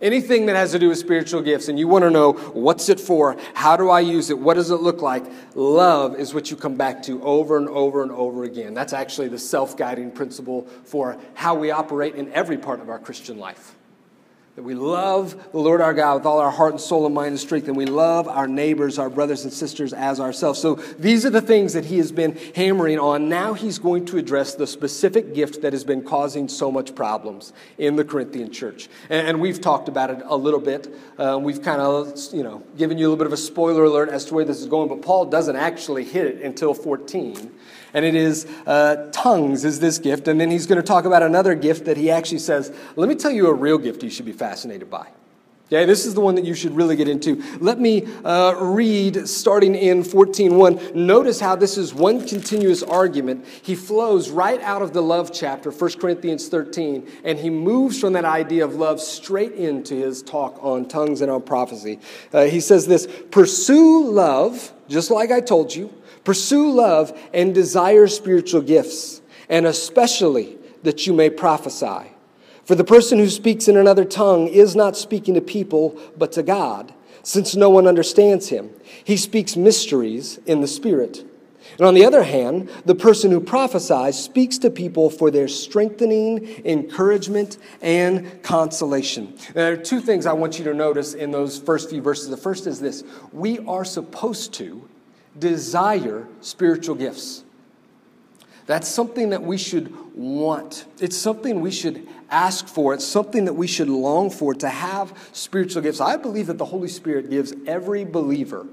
Anything 0.00 0.46
that 0.46 0.56
has 0.56 0.72
to 0.72 0.78
do 0.78 0.88
with 0.88 0.98
spiritual 0.98 1.40
gifts, 1.40 1.68
and 1.68 1.78
you 1.78 1.88
want 1.88 2.02
to 2.04 2.10
know 2.10 2.32
what's 2.32 2.88
it 2.88 3.00
for, 3.00 3.36
how 3.54 3.76
do 3.76 3.88
I 3.88 4.00
use 4.00 4.30
it, 4.30 4.38
what 4.38 4.54
does 4.54 4.70
it 4.70 4.76
look 4.76 5.00
like, 5.02 5.24
love 5.54 6.16
is 6.16 6.34
what 6.34 6.50
you 6.50 6.56
come 6.56 6.76
back 6.76 7.02
to 7.04 7.22
over 7.22 7.56
and 7.56 7.68
over 7.68 8.02
and 8.02 8.12
over 8.12 8.44
again. 8.44 8.74
That's 8.74 8.92
actually 8.92 9.28
the 9.28 9.38
self 9.38 9.76
guiding 9.76 10.10
principle 10.10 10.66
for 10.84 11.18
how 11.34 11.54
we 11.54 11.70
operate 11.70 12.14
in 12.14 12.32
every 12.32 12.58
part 12.58 12.80
of 12.80 12.90
our 12.90 12.98
Christian 12.98 13.38
life. 13.38 13.74
That 14.56 14.62
we 14.62 14.74
love 14.74 15.52
the 15.52 15.58
Lord 15.58 15.82
our 15.82 15.92
God 15.92 16.14
with 16.14 16.24
all 16.24 16.38
our 16.38 16.50
heart 16.50 16.72
and 16.72 16.80
soul 16.80 17.04
and 17.04 17.14
mind 17.14 17.28
and 17.28 17.38
strength, 17.38 17.68
and 17.68 17.76
we 17.76 17.84
love 17.84 18.26
our 18.26 18.48
neighbors, 18.48 18.98
our 18.98 19.10
brothers 19.10 19.44
and 19.44 19.52
sisters 19.52 19.92
as 19.92 20.18
ourselves. 20.18 20.58
So 20.58 20.76
these 20.98 21.26
are 21.26 21.30
the 21.30 21.42
things 21.42 21.74
that 21.74 21.84
he 21.84 21.98
has 21.98 22.10
been 22.10 22.38
hammering 22.54 22.98
on. 22.98 23.28
Now 23.28 23.52
he's 23.52 23.78
going 23.78 24.06
to 24.06 24.16
address 24.16 24.54
the 24.54 24.66
specific 24.66 25.34
gift 25.34 25.60
that 25.60 25.74
has 25.74 25.84
been 25.84 26.02
causing 26.02 26.48
so 26.48 26.72
much 26.72 26.94
problems 26.94 27.52
in 27.76 27.96
the 27.96 28.04
Corinthian 28.04 28.50
church. 28.50 28.88
And, 29.10 29.36
we've 29.42 29.60
talked 29.60 29.88
about 29.88 30.08
it 30.08 30.22
a 30.24 30.36
little 30.36 30.60
bit. 30.60 30.88
Uh, 31.18 31.38
we've 31.38 31.60
kind 31.60 31.82
of, 31.82 32.16
you 32.32 32.42
know, 32.42 32.62
given 32.78 32.96
you 32.96 33.06
a 33.06 33.08
little 33.10 33.18
bit 33.18 33.26
of 33.26 33.34
a 33.34 33.36
spoiler 33.36 33.84
alert 33.84 34.08
as 34.08 34.24
to 34.24 34.34
where 34.34 34.46
this 34.46 34.58
is 34.58 34.66
going, 34.66 34.88
but 34.88 35.02
Paul 35.02 35.26
doesn't 35.26 35.56
actually 35.56 36.04
hit 36.04 36.26
it 36.26 36.40
until 36.40 36.72
14 36.72 37.52
and 37.96 38.04
it 38.04 38.14
is 38.14 38.46
uh, 38.66 39.08
tongues 39.10 39.64
is 39.64 39.80
this 39.80 39.98
gift. 39.98 40.28
And 40.28 40.38
then 40.38 40.50
he's 40.50 40.66
going 40.66 40.76
to 40.76 40.86
talk 40.86 41.06
about 41.06 41.22
another 41.22 41.54
gift 41.54 41.86
that 41.86 41.96
he 41.96 42.10
actually 42.10 42.40
says, 42.40 42.70
let 42.94 43.08
me 43.08 43.14
tell 43.14 43.30
you 43.30 43.46
a 43.46 43.54
real 43.54 43.78
gift 43.78 44.02
you 44.02 44.10
should 44.10 44.26
be 44.26 44.32
fascinated 44.32 44.90
by. 44.90 45.08
Okay, 45.68 45.86
this 45.86 46.04
is 46.04 46.14
the 46.14 46.20
one 46.20 46.34
that 46.34 46.44
you 46.44 46.54
should 46.54 46.76
really 46.76 46.94
get 46.94 47.08
into. 47.08 47.42
Let 47.58 47.80
me 47.80 48.06
uh, 48.22 48.54
read 48.60 49.26
starting 49.26 49.74
in 49.74 50.02
14.1. 50.02 50.94
Notice 50.94 51.40
how 51.40 51.56
this 51.56 51.76
is 51.78 51.92
one 51.92 52.24
continuous 52.24 52.84
argument. 52.84 53.46
He 53.62 53.74
flows 53.74 54.28
right 54.30 54.60
out 54.60 54.82
of 54.82 54.92
the 54.92 55.00
love 55.00 55.32
chapter, 55.32 55.70
1 55.70 55.92
Corinthians 55.94 56.48
13, 56.48 57.10
and 57.24 57.38
he 57.38 57.50
moves 57.50 57.98
from 57.98 58.12
that 58.12 58.26
idea 58.26 58.64
of 58.64 58.76
love 58.76 59.00
straight 59.00 59.52
into 59.52 59.94
his 59.96 60.22
talk 60.22 60.62
on 60.62 60.86
tongues 60.86 61.22
and 61.22 61.30
on 61.30 61.42
prophecy. 61.42 61.98
Uh, 62.32 62.44
he 62.44 62.60
says 62.60 62.86
this 62.86 63.08
Pursue 63.32 64.08
love, 64.08 64.72
just 64.86 65.10
like 65.10 65.32
I 65.32 65.40
told 65.40 65.74
you, 65.74 65.92
Pursue 66.26 66.72
love 66.72 67.16
and 67.32 67.54
desire 67.54 68.08
spiritual 68.08 68.60
gifts, 68.60 69.22
and 69.48 69.64
especially 69.64 70.58
that 70.82 71.06
you 71.06 71.12
may 71.12 71.30
prophesy. 71.30 72.10
For 72.64 72.74
the 72.74 72.82
person 72.82 73.20
who 73.20 73.28
speaks 73.28 73.68
in 73.68 73.76
another 73.76 74.04
tongue 74.04 74.48
is 74.48 74.74
not 74.74 74.96
speaking 74.96 75.34
to 75.34 75.40
people, 75.40 75.96
but 76.18 76.32
to 76.32 76.42
God, 76.42 76.92
since 77.22 77.54
no 77.54 77.70
one 77.70 77.86
understands 77.86 78.48
him. 78.48 78.70
He 79.04 79.16
speaks 79.16 79.56
mysteries 79.56 80.40
in 80.46 80.62
the 80.62 80.66
Spirit. 80.66 81.24
And 81.78 81.86
on 81.86 81.94
the 81.94 82.04
other 82.04 82.24
hand, 82.24 82.70
the 82.84 82.96
person 82.96 83.30
who 83.30 83.40
prophesies 83.40 84.18
speaks 84.18 84.58
to 84.58 84.70
people 84.70 85.10
for 85.10 85.30
their 85.30 85.46
strengthening, 85.46 86.44
encouragement, 86.64 87.56
and 87.80 88.42
consolation. 88.42 89.38
There 89.54 89.74
are 89.74 89.76
two 89.76 90.00
things 90.00 90.26
I 90.26 90.32
want 90.32 90.58
you 90.58 90.64
to 90.64 90.74
notice 90.74 91.14
in 91.14 91.30
those 91.30 91.60
first 91.60 91.88
few 91.88 92.02
verses. 92.02 92.30
The 92.30 92.36
first 92.36 92.66
is 92.66 92.80
this 92.80 93.04
we 93.32 93.60
are 93.60 93.84
supposed 93.84 94.54
to 94.54 94.88
desire 95.38 96.26
spiritual 96.40 96.94
gifts. 96.94 97.44
That's 98.66 98.88
something 98.88 99.30
that 99.30 99.42
we 99.42 99.58
should 99.58 100.14
want. 100.16 100.86
It's 100.98 101.16
something 101.16 101.60
we 101.60 101.70
should 101.70 102.06
ask 102.30 102.66
for. 102.66 102.94
It's 102.94 103.04
something 103.04 103.44
that 103.44 103.52
we 103.52 103.66
should 103.68 103.88
long 103.88 104.30
for 104.30 104.54
to 104.54 104.68
have 104.68 105.16
spiritual 105.32 105.82
gifts. 105.82 106.00
I 106.00 106.16
believe 106.16 106.48
that 106.48 106.58
the 106.58 106.64
Holy 106.64 106.88
Spirit 106.88 107.30
gives 107.30 107.54
every 107.66 108.04
believer, 108.04 108.66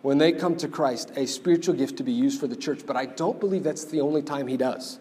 when 0.00 0.18
they 0.18 0.32
come 0.32 0.56
to 0.56 0.68
Christ, 0.68 1.10
a 1.16 1.26
spiritual 1.26 1.74
gift 1.74 1.96
to 1.98 2.04
be 2.04 2.12
used 2.12 2.40
for 2.40 2.46
the 2.46 2.56
church, 2.56 2.82
but 2.86 2.96
I 2.96 3.06
don't 3.06 3.40
believe 3.40 3.64
that's 3.64 3.84
the 3.84 4.00
only 4.00 4.22
time 4.22 4.46
He 4.46 4.56
does. 4.56 5.00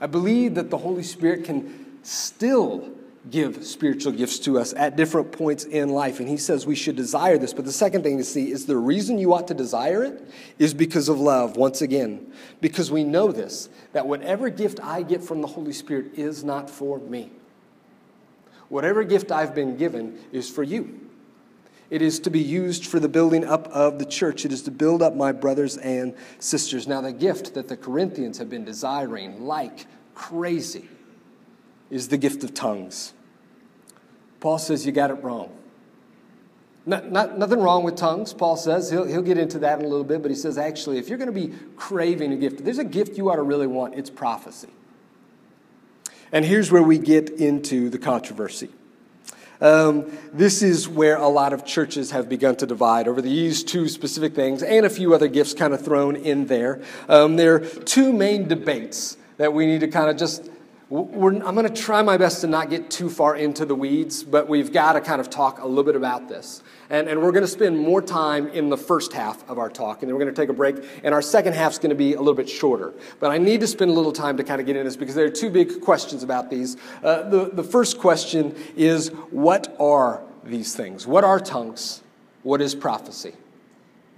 I 0.00 0.06
believe 0.06 0.54
that 0.54 0.70
the 0.70 0.78
Holy 0.78 1.02
Spirit 1.02 1.44
can 1.44 2.02
still 2.02 2.90
give 3.30 3.64
spiritual 3.64 4.12
gifts 4.12 4.38
to 4.40 4.58
us 4.58 4.72
at 4.74 4.96
different 4.96 5.32
points 5.32 5.64
in 5.64 5.88
life. 5.88 6.20
And 6.20 6.28
he 6.28 6.36
says 6.36 6.66
we 6.66 6.74
should 6.74 6.96
desire 6.96 7.38
this. 7.38 7.52
But 7.52 7.64
the 7.64 7.72
second 7.72 8.02
thing 8.02 8.18
to 8.18 8.24
see 8.24 8.50
is 8.50 8.66
the 8.66 8.76
reason 8.76 9.18
you 9.18 9.34
ought 9.34 9.48
to 9.48 9.54
desire 9.54 10.04
it 10.04 10.22
is 10.58 10.74
because 10.74 11.08
of 11.08 11.18
love, 11.18 11.56
once 11.56 11.82
again. 11.82 12.32
Because 12.60 12.90
we 12.90 13.04
know 13.04 13.32
this, 13.32 13.68
that 13.92 14.06
whatever 14.06 14.48
gift 14.48 14.80
I 14.82 15.02
get 15.02 15.22
from 15.22 15.40
the 15.40 15.48
Holy 15.48 15.72
Spirit 15.72 16.18
is 16.18 16.44
not 16.44 16.70
for 16.70 16.98
me. 16.98 17.30
Whatever 18.68 19.04
gift 19.04 19.30
I've 19.30 19.54
been 19.54 19.76
given 19.76 20.18
is 20.32 20.50
for 20.50 20.62
you. 20.62 21.00
It 21.88 22.02
is 22.02 22.18
to 22.20 22.30
be 22.30 22.40
used 22.40 22.84
for 22.84 22.98
the 22.98 23.08
building 23.08 23.44
up 23.44 23.68
of 23.68 24.00
the 24.00 24.04
church. 24.04 24.44
It 24.44 24.52
is 24.52 24.62
to 24.62 24.72
build 24.72 25.02
up 25.02 25.14
my 25.14 25.30
brothers 25.30 25.76
and 25.76 26.14
sisters. 26.40 26.88
Now, 26.88 27.00
the 27.00 27.12
gift 27.12 27.54
that 27.54 27.68
the 27.68 27.76
Corinthians 27.76 28.38
have 28.38 28.50
been 28.50 28.64
desiring 28.64 29.46
like 29.46 29.86
crazy 30.14 30.88
is 31.88 32.08
the 32.08 32.18
gift 32.18 32.42
of 32.42 32.54
tongues. 32.54 33.12
Paul 34.40 34.58
says 34.58 34.86
you 34.86 34.92
got 34.92 35.10
it 35.10 35.22
wrong. 35.22 35.50
Not, 36.88 37.10
not, 37.10 37.36
nothing 37.36 37.60
wrong 37.60 37.82
with 37.82 37.96
tongues, 37.96 38.32
Paul 38.32 38.56
says. 38.56 38.90
He'll, 38.90 39.04
he'll 39.04 39.22
get 39.22 39.38
into 39.38 39.58
that 39.58 39.80
in 39.80 39.84
a 39.84 39.88
little 39.88 40.04
bit, 40.04 40.22
but 40.22 40.30
he 40.30 40.36
says 40.36 40.56
actually, 40.56 40.98
if 40.98 41.08
you're 41.08 41.18
going 41.18 41.32
to 41.32 41.48
be 41.48 41.52
craving 41.76 42.32
a 42.32 42.36
gift, 42.36 42.64
there's 42.64 42.78
a 42.78 42.84
gift 42.84 43.18
you 43.18 43.28
ought 43.28 43.36
to 43.36 43.42
really 43.42 43.66
want 43.66 43.94
it's 43.94 44.08
prophecy. 44.08 44.68
And 46.30 46.44
here's 46.44 46.70
where 46.70 46.82
we 46.82 46.98
get 46.98 47.30
into 47.30 47.88
the 47.88 47.98
controversy. 47.98 48.68
Um, 49.60 50.16
this 50.32 50.62
is 50.62 50.88
where 50.88 51.16
a 51.16 51.28
lot 51.28 51.52
of 51.52 51.64
churches 51.64 52.10
have 52.10 52.28
begun 52.28 52.56
to 52.56 52.66
divide 52.66 53.08
over 53.08 53.22
these 53.22 53.64
two 53.64 53.88
specific 53.88 54.34
things 54.34 54.62
and 54.62 54.84
a 54.84 54.90
few 54.90 55.14
other 55.14 55.28
gifts 55.28 55.54
kind 55.54 55.72
of 55.72 55.82
thrown 55.82 56.14
in 56.14 56.46
there. 56.46 56.82
Um, 57.08 57.36
there 57.36 57.54
are 57.54 57.60
two 57.60 58.12
main 58.12 58.48
debates 58.48 59.16
that 59.38 59.52
we 59.52 59.66
need 59.66 59.80
to 59.80 59.88
kind 59.88 60.10
of 60.10 60.16
just 60.16 60.48
we're, 60.88 61.34
I'm 61.34 61.56
going 61.56 61.66
to 61.66 61.82
try 61.82 62.00
my 62.02 62.16
best 62.16 62.42
to 62.42 62.46
not 62.46 62.70
get 62.70 62.90
too 62.90 63.10
far 63.10 63.34
into 63.34 63.64
the 63.64 63.74
weeds, 63.74 64.22
but 64.22 64.48
we've 64.48 64.72
got 64.72 64.92
to 64.92 65.00
kind 65.00 65.20
of 65.20 65.28
talk 65.28 65.60
a 65.60 65.66
little 65.66 65.82
bit 65.82 65.96
about 65.96 66.28
this. 66.28 66.62
And, 66.90 67.08
and 67.08 67.20
we're 67.20 67.32
going 67.32 67.42
to 67.42 67.48
spend 67.48 67.76
more 67.76 68.00
time 68.00 68.46
in 68.48 68.68
the 68.68 68.76
first 68.76 69.12
half 69.12 69.48
of 69.50 69.58
our 69.58 69.68
talk, 69.68 70.02
and 70.02 70.08
then 70.08 70.14
we're 70.14 70.22
going 70.22 70.32
to 70.32 70.40
take 70.40 70.48
a 70.48 70.52
break, 70.52 70.76
and 71.02 71.12
our 71.12 71.22
second 71.22 71.54
half 71.54 71.72
is 71.72 71.78
going 71.78 71.90
to 71.90 71.96
be 71.96 72.14
a 72.14 72.18
little 72.18 72.34
bit 72.34 72.48
shorter. 72.48 72.94
But 73.18 73.32
I 73.32 73.38
need 73.38 73.60
to 73.60 73.66
spend 73.66 73.90
a 73.90 73.94
little 73.94 74.12
time 74.12 74.36
to 74.36 74.44
kind 74.44 74.60
of 74.60 74.66
get 74.66 74.76
into 74.76 74.88
this 74.88 74.96
because 74.96 75.16
there 75.16 75.26
are 75.26 75.30
two 75.30 75.50
big 75.50 75.80
questions 75.80 76.22
about 76.22 76.50
these. 76.50 76.76
Uh, 77.02 77.28
the, 77.28 77.50
the 77.52 77.64
first 77.64 77.98
question 77.98 78.54
is 78.76 79.08
what 79.30 79.74
are 79.80 80.22
these 80.44 80.76
things? 80.76 81.04
What 81.04 81.24
are 81.24 81.40
tongues? 81.40 82.04
What 82.44 82.60
is 82.60 82.76
prophecy? 82.76 83.32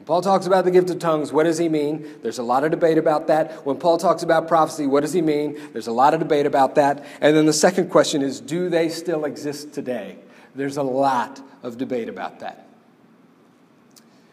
Paul 0.09 0.23
talks 0.23 0.47
about 0.47 0.65
the 0.65 0.71
gift 0.71 0.89
of 0.89 0.99
tongues, 1.01 1.35
what 1.35 1.45
does 1.45 1.59
he 1.59 1.69
mean? 1.69 2.09
There's 2.23 2.39
a 2.39 2.43
lot 2.43 2.65
of 2.65 2.71
debate 2.71 2.97
about 2.97 3.27
that. 3.27 3.67
When 3.67 3.77
Paul 3.77 3.99
talks 3.99 4.23
about 4.23 4.49
prophecy, 4.49 4.87
what 4.87 5.03
does 5.03 5.13
he 5.13 5.21
mean? 5.21 5.61
There's 5.75 5.87
a 5.87 5.93
lot 5.93 6.15
of 6.15 6.21
debate 6.21 6.47
about 6.47 6.77
that. 6.77 7.05
And 7.21 7.37
then 7.37 7.45
the 7.45 7.53
second 7.53 7.91
question 7.91 8.23
is 8.23 8.41
do 8.41 8.71
they 8.71 8.89
still 8.89 9.27
exist 9.27 9.75
today? 9.75 10.17
There's 10.55 10.79
a 10.79 10.83
lot 10.83 11.43
of 11.63 11.77
debate 11.77 12.09
about 12.09 12.41
that. 12.41 12.67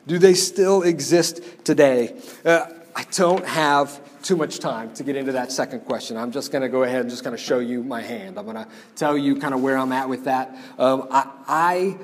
Do 0.07 0.17
they 0.17 0.33
still 0.33 0.81
exist 0.81 1.41
today? 1.65 2.21
Uh, 2.45 2.67
I 2.95 3.03
don't 3.11 3.45
have 3.45 3.99
too 4.23 4.37
much 4.37 4.59
time 4.59 4.93
to 4.93 5.03
get 5.03 5.17
into 5.17 5.33
that 5.33 5.51
second 5.51 5.81
question. 5.81 6.15
I'm 6.15 6.31
just 6.31 6.53
going 6.53 6.61
to 6.61 6.69
go 6.69 6.83
ahead 6.83 7.01
and 7.01 7.09
just 7.09 7.25
kind 7.25 7.33
of 7.33 7.39
show 7.41 7.59
you 7.59 7.83
my 7.83 8.01
hand. 8.01 8.39
I'm 8.39 8.45
going 8.45 8.55
to 8.55 8.67
tell 8.95 9.17
you 9.17 9.35
kind 9.35 9.53
of 9.53 9.61
where 9.61 9.77
I'm 9.77 9.91
at 9.91 10.07
with 10.07 10.23
that. 10.23 10.55
Um, 10.79 11.09
I, 11.11 11.29
I 11.49 11.97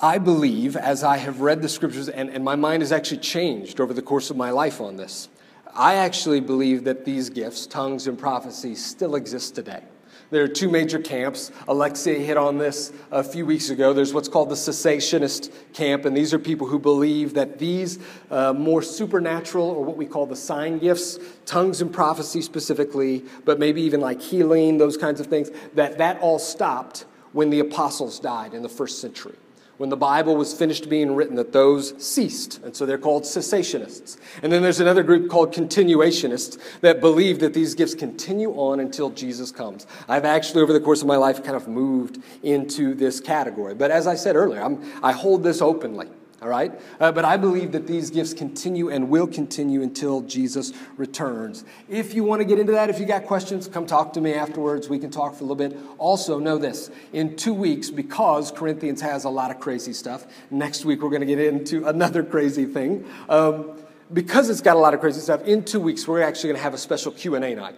I 0.00 0.18
believe, 0.18 0.76
as 0.76 1.02
I 1.02 1.16
have 1.16 1.40
read 1.40 1.62
the 1.62 1.70
scriptures, 1.70 2.10
and, 2.10 2.28
and 2.28 2.44
my 2.44 2.54
mind 2.54 2.82
has 2.82 2.92
actually 2.92 3.18
changed 3.18 3.80
over 3.80 3.94
the 3.94 4.02
course 4.02 4.30
of 4.30 4.36
my 4.36 4.50
life 4.50 4.78
on 4.78 4.96
this, 4.96 5.30
I 5.74 5.94
actually 5.94 6.40
believe 6.40 6.84
that 6.84 7.06
these 7.06 7.30
gifts, 7.30 7.66
tongues 7.66 8.06
and 8.06 8.18
prophecy, 8.18 8.74
still 8.74 9.14
exist 9.14 9.54
today. 9.54 9.82
There 10.28 10.42
are 10.42 10.48
two 10.48 10.68
major 10.68 10.98
camps. 10.98 11.50
Alexia 11.66 12.18
hit 12.18 12.36
on 12.36 12.58
this 12.58 12.92
a 13.10 13.24
few 13.24 13.46
weeks 13.46 13.70
ago. 13.70 13.94
There's 13.94 14.12
what's 14.12 14.28
called 14.28 14.50
the 14.50 14.54
cessationist 14.54 15.50
camp, 15.72 16.04
and 16.04 16.14
these 16.14 16.34
are 16.34 16.38
people 16.38 16.66
who 16.66 16.78
believe 16.78 17.32
that 17.34 17.58
these 17.58 17.98
uh, 18.30 18.52
more 18.52 18.82
supernatural, 18.82 19.66
or 19.66 19.82
what 19.82 19.96
we 19.96 20.04
call 20.04 20.26
the 20.26 20.36
sign 20.36 20.78
gifts, 20.78 21.18
tongues 21.46 21.80
and 21.80 21.90
prophecy 21.90 22.42
specifically, 22.42 23.24
but 23.46 23.58
maybe 23.58 23.80
even 23.80 24.00
like 24.00 24.20
healing, 24.20 24.76
those 24.76 24.98
kinds 24.98 25.20
of 25.20 25.28
things, 25.28 25.50
that 25.74 25.96
that 25.96 26.20
all 26.20 26.38
stopped 26.38 27.06
when 27.32 27.48
the 27.48 27.60
apostles 27.60 28.20
died 28.20 28.52
in 28.52 28.62
the 28.62 28.68
first 28.68 29.00
century 29.00 29.36
when 29.78 29.90
the 29.90 29.96
Bible 29.96 30.36
was 30.36 30.54
finished 30.54 30.88
being 30.88 31.14
written 31.14 31.36
that 31.36 31.52
those 31.52 31.94
ceased. 32.04 32.62
And 32.62 32.74
so 32.74 32.86
they're 32.86 32.98
called 32.98 33.24
cessationists. 33.24 34.16
And 34.42 34.52
then 34.52 34.62
there's 34.62 34.80
another 34.80 35.02
group 35.02 35.30
called 35.30 35.52
continuationists 35.52 36.58
that 36.80 37.00
believe 37.00 37.40
that 37.40 37.54
these 37.54 37.74
gifts 37.74 37.94
continue 37.94 38.52
on 38.52 38.80
until 38.80 39.10
Jesus 39.10 39.50
comes. 39.50 39.86
I've 40.08 40.24
actually, 40.24 40.62
over 40.62 40.72
the 40.72 40.80
course 40.80 41.02
of 41.02 41.08
my 41.08 41.16
life, 41.16 41.42
kind 41.42 41.56
of 41.56 41.68
moved 41.68 42.22
into 42.42 42.94
this 42.94 43.20
category. 43.20 43.74
But 43.74 43.90
as 43.90 44.06
I 44.06 44.14
said 44.14 44.36
earlier, 44.36 44.62
I'm, 44.62 44.82
I 45.02 45.12
hold 45.12 45.42
this 45.42 45.60
openly 45.60 46.08
all 46.42 46.48
right? 46.48 46.72
Uh, 47.00 47.12
but 47.12 47.24
I 47.24 47.36
believe 47.36 47.72
that 47.72 47.86
these 47.86 48.10
gifts 48.10 48.34
continue 48.34 48.90
and 48.90 49.08
will 49.08 49.26
continue 49.26 49.82
until 49.82 50.20
Jesus 50.22 50.72
returns. 50.96 51.64
If 51.88 52.14
you 52.14 52.24
want 52.24 52.40
to 52.40 52.44
get 52.44 52.58
into 52.58 52.72
that, 52.72 52.90
if 52.90 52.98
you 52.98 53.06
got 53.06 53.24
questions, 53.24 53.68
come 53.68 53.86
talk 53.86 54.12
to 54.14 54.20
me 54.20 54.34
afterwards. 54.34 54.88
We 54.88 54.98
can 54.98 55.10
talk 55.10 55.34
for 55.34 55.44
a 55.44 55.46
little 55.46 55.56
bit. 55.56 55.78
Also, 55.98 56.38
know 56.38 56.58
this 56.58 56.90
in 57.12 57.36
two 57.36 57.54
weeks, 57.54 57.90
because 57.90 58.50
Corinthians 58.50 59.00
has 59.00 59.24
a 59.24 59.30
lot 59.30 59.50
of 59.50 59.60
crazy 59.60 59.92
stuff, 59.92 60.26
next 60.50 60.84
week 60.84 61.02
we're 61.02 61.10
going 61.10 61.20
to 61.20 61.26
get 61.26 61.38
into 61.38 61.86
another 61.86 62.22
crazy 62.22 62.66
thing. 62.66 63.04
Um, 63.28 63.78
because 64.12 64.50
it's 64.50 64.60
got 64.60 64.76
a 64.76 64.78
lot 64.78 64.94
of 64.94 65.00
crazy 65.00 65.20
stuff, 65.20 65.42
in 65.44 65.64
two 65.64 65.80
weeks 65.80 66.06
we're 66.06 66.22
actually 66.22 66.48
going 66.48 66.58
to 66.58 66.62
have 66.62 66.74
a 66.74 66.78
special 66.78 67.12
Q&A 67.12 67.54
night 67.54 67.76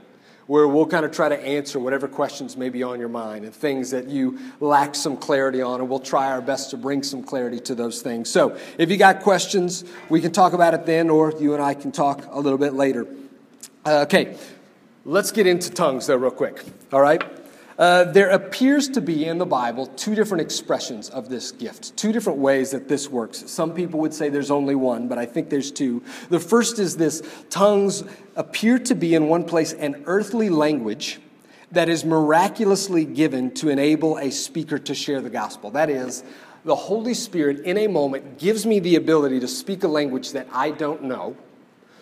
where 0.49 0.67
we'll 0.67 0.87
kind 0.87 1.05
of 1.05 1.13
try 1.13 1.29
to 1.29 1.39
answer 1.47 1.79
whatever 1.79 2.09
questions 2.09 2.57
may 2.57 2.71
be 2.71 2.83
on 2.83 2.99
your 2.99 3.11
mind 3.11 3.45
and 3.45 3.55
things 3.55 3.91
that 3.91 4.09
you 4.09 4.39
lack 4.61 4.95
some 4.95 5.15
clarity 5.15 5.61
on, 5.61 5.81
and 5.81 5.89
we'll 5.89 6.01
try 6.01 6.33
our 6.33 6.41
best 6.41 6.71
to 6.71 6.77
bring 6.77 7.03
some 7.03 7.23
clarity 7.23 7.61
to 7.61 7.75
those 7.75 8.01
things. 8.01 8.31
So 8.31 8.59
if 8.79 8.91
you 8.91 8.97
got 8.97 9.21
questions, 9.21 9.85
we 10.09 10.23
can 10.23 10.33
talk 10.33 10.55
about 10.55 10.73
it 10.73 10.87
then, 10.87 11.11
or 11.11 11.35
you 11.39 11.53
and 11.53 11.63
I 11.63 11.75
can 11.75 11.93
talk 11.93 12.27
a 12.31 12.41
little 12.41 12.59
bit 12.59 12.73
later. 12.73 13.07
Uh, 13.85 14.01
okay, 14.01 14.39
let's 15.05 15.33
get 15.33 15.47
into 15.47 15.71
tongues 15.71 16.07
though, 16.07 16.17
real 16.17 16.31
quick. 16.31 16.65
All 16.93 17.03
right? 17.03 17.23
Uh, 17.79 18.03
there 18.03 18.31
appears 18.31 18.89
to 18.89 19.01
be 19.01 19.25
in 19.25 19.39
the 19.39 19.47
Bible 19.47 19.87
two 19.87 20.17
different 20.17 20.41
expressions 20.41 21.09
of 21.11 21.29
this 21.29 21.53
gift, 21.53 21.97
two 21.97 22.11
different 22.11 22.41
ways 22.41 22.73
that 22.73 22.89
this 22.89 23.09
works. 23.09 23.49
Some 23.49 23.73
people 23.73 24.01
would 24.01 24.13
say 24.13 24.29
there's 24.29 24.51
only 24.51 24.75
one, 24.75 25.07
but 25.07 25.17
I 25.17 25.27
think 25.27 25.49
there's 25.49 25.71
two. 25.71 26.03
The 26.29 26.41
first 26.41 26.81
is 26.81 26.97
this 26.97 27.23
tongues 27.51 28.03
appear 28.35 28.81
to 28.81 28.97
be 28.97 29.15
in 29.15 29.29
one 29.29 29.45
place 29.45 29.73
an 29.73 30.03
earthly 30.07 30.49
language 30.49 31.21
that 31.71 31.89
is 31.89 32.05
miraculously 32.05 33.05
given 33.05 33.55
to 33.55 33.69
enable 33.69 34.19
a 34.19 34.31
speaker 34.31 34.79
to 34.81 34.95
share 34.95 35.21
the 35.21 35.31
gospel. 35.31 35.71
That 35.71 35.89
is, 35.89 36.25
the 36.65 36.75
Holy 36.75 37.15
Spirit 37.15 37.61
in 37.61 37.79
a 37.79 37.87
moment 37.87 38.39
gives 38.39 38.67
me 38.67 38.81
the 38.81 38.97
ability 38.97 39.39
to 39.39 39.49
speak 39.49 39.85
a 39.85 39.89
language 39.89 40.33
that 40.33 40.49
I 40.53 40.73
don't 40.73 41.05
know 41.05 41.37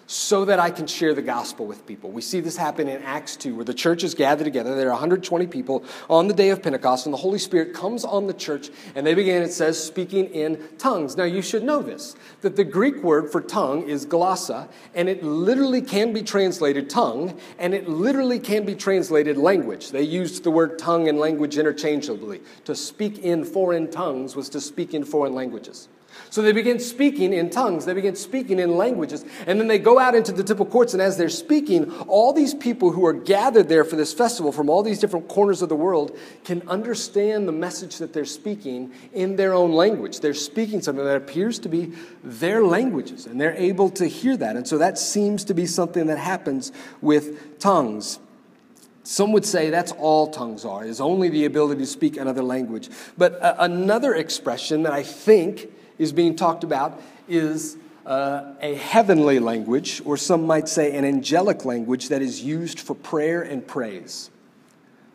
so 0.07 0.45
that 0.45 0.61
I 0.61 0.71
can 0.71 0.87
share 0.87 1.15
the 1.15 1.23
gospel 1.23 1.67
with 1.67 1.85
people. 1.87 2.11
We 2.11 2.23
see 2.23 2.41
this 2.41 2.57
happen 2.57 2.89
in 2.89 3.03
Acts 3.03 3.37
2, 3.37 3.57
where 3.57 3.65
the 3.65 3.75
church 3.75 4.05
is 4.05 4.15
gathered 4.15 4.45
together. 4.45 4.77
There 4.77 4.89
are 4.89 4.93
120 4.93 5.47
people 5.49 5.85
on 6.09 6.29
the 6.29 6.35
day 6.35 6.51
of 6.51 6.63
Pentecost, 6.63 7.07
and 7.07 7.13
the 7.13 7.19
Holy 7.19 7.39
Spirit 7.39 7.75
comes 7.75 8.05
on 8.05 8.27
the 8.27 8.35
church, 8.35 8.71
and 8.95 9.07
they 9.07 9.15
begin, 9.15 9.43
it 9.43 9.53
says, 9.53 9.83
speaking 9.83 10.27
in 10.27 10.63
tongues. 10.79 11.17
Now, 11.17 11.25
you 11.25 11.43
should 11.43 11.65
know 11.65 11.83
this 11.83 12.15
that 12.43 12.57
the 12.57 12.65
Greek 12.65 13.03
word 13.03 13.33
for 13.33 13.41
tongue 13.41 13.89
is 13.89 14.07
glossa, 14.07 14.69
and 14.95 15.09
it 15.09 15.23
literally 15.25 15.81
can 15.81 16.13
be 16.13 16.23
translated 16.23 16.89
tongue, 16.89 17.39
and 17.59 17.75
it 17.75 17.89
literally 17.89 18.39
can 18.39 18.65
be 18.65 18.75
translated 18.75 19.37
language. 19.37 19.91
They 19.91 20.03
used 20.03 20.45
the 20.45 20.51
word 20.51 20.79
tongue 20.79 21.09
and 21.09 21.19
language 21.19 21.59
interchangeably. 21.59 22.41
To 22.65 22.77
speak 22.77 23.19
in 23.19 23.45
foreign 23.45 23.91
tongues 23.91 24.37
was 24.37 24.49
to 24.51 24.61
speak 24.61 24.95
in 24.95 25.05
foreign 25.05 25.35
languages. 25.35 25.89
So 26.31 26.43
they 26.43 26.53
begin 26.53 26.79
speaking 26.79 27.33
in 27.33 27.51
tongues, 27.51 27.85
they 27.85 27.95
begin 27.95 28.17
speaking 28.17 28.59
in 28.59 28.77
languages, 28.77 29.25
and 29.47 29.61
then 29.61 29.69
they 29.69 29.79
go 29.79 29.99
out 29.99 30.15
into 30.15 30.33
the 30.33 30.45
temple 30.45 30.67
courts, 30.67 30.93
and 30.93 31.03
as 31.03 31.17
they're 31.17 31.29
speaking, 31.29 31.91
all 32.03 32.33
these 32.33 32.55
people 32.55 32.93
who 32.93 33.07
are 33.07 33.13
gathered 33.13 33.69
there 33.69 33.85
for 33.85 33.97
this 33.97 34.13
festival 34.13 34.53
from 34.53 34.69
all 34.69 34.83
these 34.83 34.99
different 34.99 35.29
corners 35.29 35.63
of 35.63 35.69
the 35.69 35.77
world 35.77 36.17
can 36.45 36.67
understand 36.69 37.49
the 37.49 37.53
message 37.53 37.99
that 37.99 38.13
they're 38.13 38.25
speaking 38.25 38.93
in 39.13 39.37
their 39.37 39.55
own 39.55 39.73
language. 39.73 40.21
They're 40.21 40.35
speaking 40.35 40.83
something 40.83 41.05
that 41.05 41.17
appears 41.17 41.59
to 41.61 41.69
be 41.69 41.93
their 42.23 42.63
languages, 42.65 43.27
and 43.27 43.41
they're 43.41 43.57
able 43.57 43.91
to 43.91 44.07
hear 44.07 44.37
that. 44.37 44.57
And 44.57 44.67
so 44.67 44.79
that 44.79 44.99
seems 44.99 45.45
to 45.45 45.55
be 45.55 45.67
something 45.67 46.07
that 46.07 46.19
happens 46.19 46.73
with 47.01 47.59
tongues. 47.59 48.19
Some 49.07 49.31
would 49.33 49.45
say 49.45 49.71
that's 49.71 49.93
all 49.93 50.33
tongues 50.33 50.65
are, 50.65 50.85
is 50.85 51.01
only 51.01 51.29
the 51.29 51.45
ability 51.45 51.81
to 51.81 51.87
speak 51.87 52.17
another 52.17 52.43
language. 52.43 52.91
But 53.17 53.41
uh, 53.41 53.55
another 53.61 54.15
expression 54.15 54.83
that 54.83 54.93
I 54.93 55.05
think 55.05 55.71
is 55.99 56.13
being 56.13 56.37
talked 56.37 56.65
about 56.65 57.01
is 57.29 57.77
uh, 58.05 58.55
a 58.61 58.75
heavenly 58.75 59.39
language, 59.39 60.01
or 60.05 60.17
some 60.17 60.47
might 60.47 60.69
say 60.69 60.97
an 60.97 61.05
angelic 61.05 61.65
language 61.65 62.09
that 62.09 62.23
is 62.23 62.43
used 62.43 62.79
for 62.79 62.95
prayer 62.95 63.43
and 63.43 63.67
praise 63.67 64.31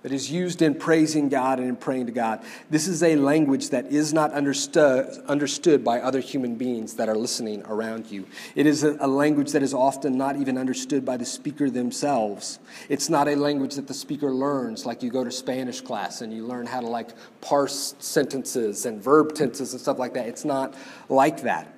that 0.04 0.12
is 0.12 0.32
used 0.32 0.62
in 0.62 0.74
praising 0.74 1.30
God 1.30 1.60
and 1.60 1.70
in 1.70 1.76
praying 1.76 2.08
to 2.08 2.12
God. 2.12 2.44
This 2.70 2.88
is 2.88 3.04
a 3.04 3.16
language 3.16 3.70
that 3.70 3.88
is 3.88 4.14
not 4.14 4.32
understood, 4.32 5.08
understood 5.28 5.84
by 5.84 6.00
other 6.00 6.20
human 6.20 6.56
beings 6.56 6.96
that 6.96 7.08
are 7.08 7.16
listening 7.16 7.64
around 7.68 8.10
you. 8.10 8.26
It 8.56 8.66
is 8.66 8.84
a, 8.84 9.08
language 9.12 9.52
that 9.52 9.62
is 9.62 9.74
often 9.74 10.18
not 10.18 10.38
even 10.38 10.58
understood 10.58 11.06
by 11.06 11.18
the 11.18 11.26
speaker 11.26 11.70
themselves. 11.70 12.60
It's 12.90 13.10
not 13.10 13.28
a 13.28 13.36
language 13.36 13.76
that 13.76 13.88
the 13.88 13.94
speaker 13.94 14.32
learns, 14.32 14.86
like 14.86 15.04
you 15.04 15.12
go 15.12 15.24
to 15.24 15.32
Spanish 15.32 15.82
class 15.82 16.22
and 16.22 16.34
you 16.34 16.46
learn 16.46 16.66
how 16.66 16.80
to 16.80 16.88
like 16.88 17.10
parse 17.42 17.94
sentences 18.00 18.86
and 18.86 19.04
verb 19.04 19.36
tenses 19.36 19.74
and 19.74 19.82
stuff 19.82 20.00
like 20.00 20.14
that. 20.16 20.28
It's 20.28 20.46
not 20.46 20.74
like 21.10 21.42
that. 21.44 21.76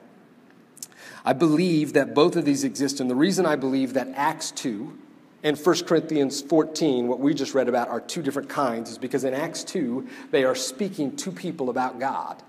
I 1.25 1.33
believe 1.33 1.93
that 1.93 2.13
both 2.13 2.35
of 2.35 2.45
these 2.45 2.63
exist, 2.63 2.99
and 2.99 3.09
the 3.09 3.15
reason 3.15 3.45
I 3.45 3.55
believe 3.55 3.93
that 3.93 4.09
Acts 4.15 4.51
2, 4.51 4.97
and 5.43 5.57
1 5.57 5.83
Corinthians 5.83 6.41
14, 6.41 7.07
what 7.07 7.19
we 7.19 7.33
just 7.33 7.53
read 7.53 7.67
about, 7.67 7.89
are 7.89 7.99
two 7.99 8.21
different 8.21 8.47
kinds, 8.47 8.89
is 8.89 8.97
because 8.97 9.25
in 9.25 9.33
Acts 9.33 9.65
2, 9.65 10.07
they 10.31 10.45
are 10.45 10.55
speaking 10.55 11.15
to 11.17 11.31
people 11.31 11.69
about 11.69 11.99
God. 11.99 12.41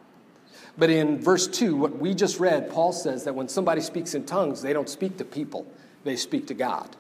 But 0.79 0.91
in 0.91 1.21
verse 1.21 1.49
2, 1.49 1.75
what 1.77 1.99
we 1.99 2.15
just 2.15 2.39
read, 2.39 2.71
Paul 2.71 2.93
says 2.93 3.25
that 3.25 3.35
when 3.35 3.49
somebody 3.49 3.81
speaks 3.81 4.15
in 4.15 4.25
tongues, 4.25 4.63
they 4.63 4.73
don't 4.73 4.89
speak 4.89 5.17
to 5.19 5.25
people, 5.25 5.67
they 6.05 6.15
speak 6.15 6.47
to 6.49 6.55
God. 6.55 6.97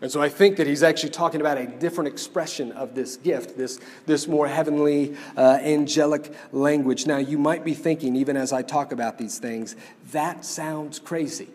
And 0.00 0.10
so 0.10 0.20
I 0.20 0.28
think 0.28 0.56
that 0.56 0.66
he's 0.66 0.84
actually 0.84 1.10
talking 1.10 1.40
about 1.40 1.58
a 1.58 1.66
different 1.66 2.08
expression 2.08 2.70
of 2.72 2.94
this 2.94 3.16
gift, 3.16 3.56
this, 3.56 3.80
this 4.06 4.28
more 4.28 4.46
heavenly, 4.46 5.16
uh, 5.36 5.58
angelic 5.60 6.32
language. 6.52 7.06
Now, 7.06 7.18
you 7.18 7.36
might 7.36 7.64
be 7.64 7.74
thinking, 7.74 8.14
even 8.14 8.36
as 8.36 8.52
I 8.52 8.62
talk 8.62 8.92
about 8.92 9.18
these 9.18 9.38
things, 9.38 9.74
that 10.12 10.44
sounds 10.44 11.00
crazy. 11.00 11.48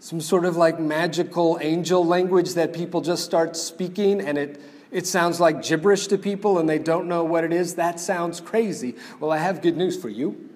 Some 0.00 0.20
sort 0.20 0.44
of 0.44 0.56
like 0.56 0.80
magical 0.80 1.58
angel 1.60 2.04
language 2.04 2.54
that 2.54 2.72
people 2.72 3.00
just 3.00 3.24
start 3.24 3.56
speaking 3.56 4.20
and 4.20 4.36
it, 4.38 4.60
it 4.90 5.06
sounds 5.06 5.38
like 5.38 5.62
gibberish 5.62 6.08
to 6.08 6.18
people 6.18 6.58
and 6.58 6.68
they 6.68 6.78
don't 6.78 7.06
know 7.06 7.22
what 7.22 7.44
it 7.44 7.52
is. 7.52 7.74
That 7.74 8.00
sounds 8.00 8.40
crazy. 8.40 8.96
Well, 9.20 9.30
I 9.30 9.36
have 9.36 9.62
good 9.62 9.76
news 9.76 10.00
for 10.00 10.08
you. 10.08 10.48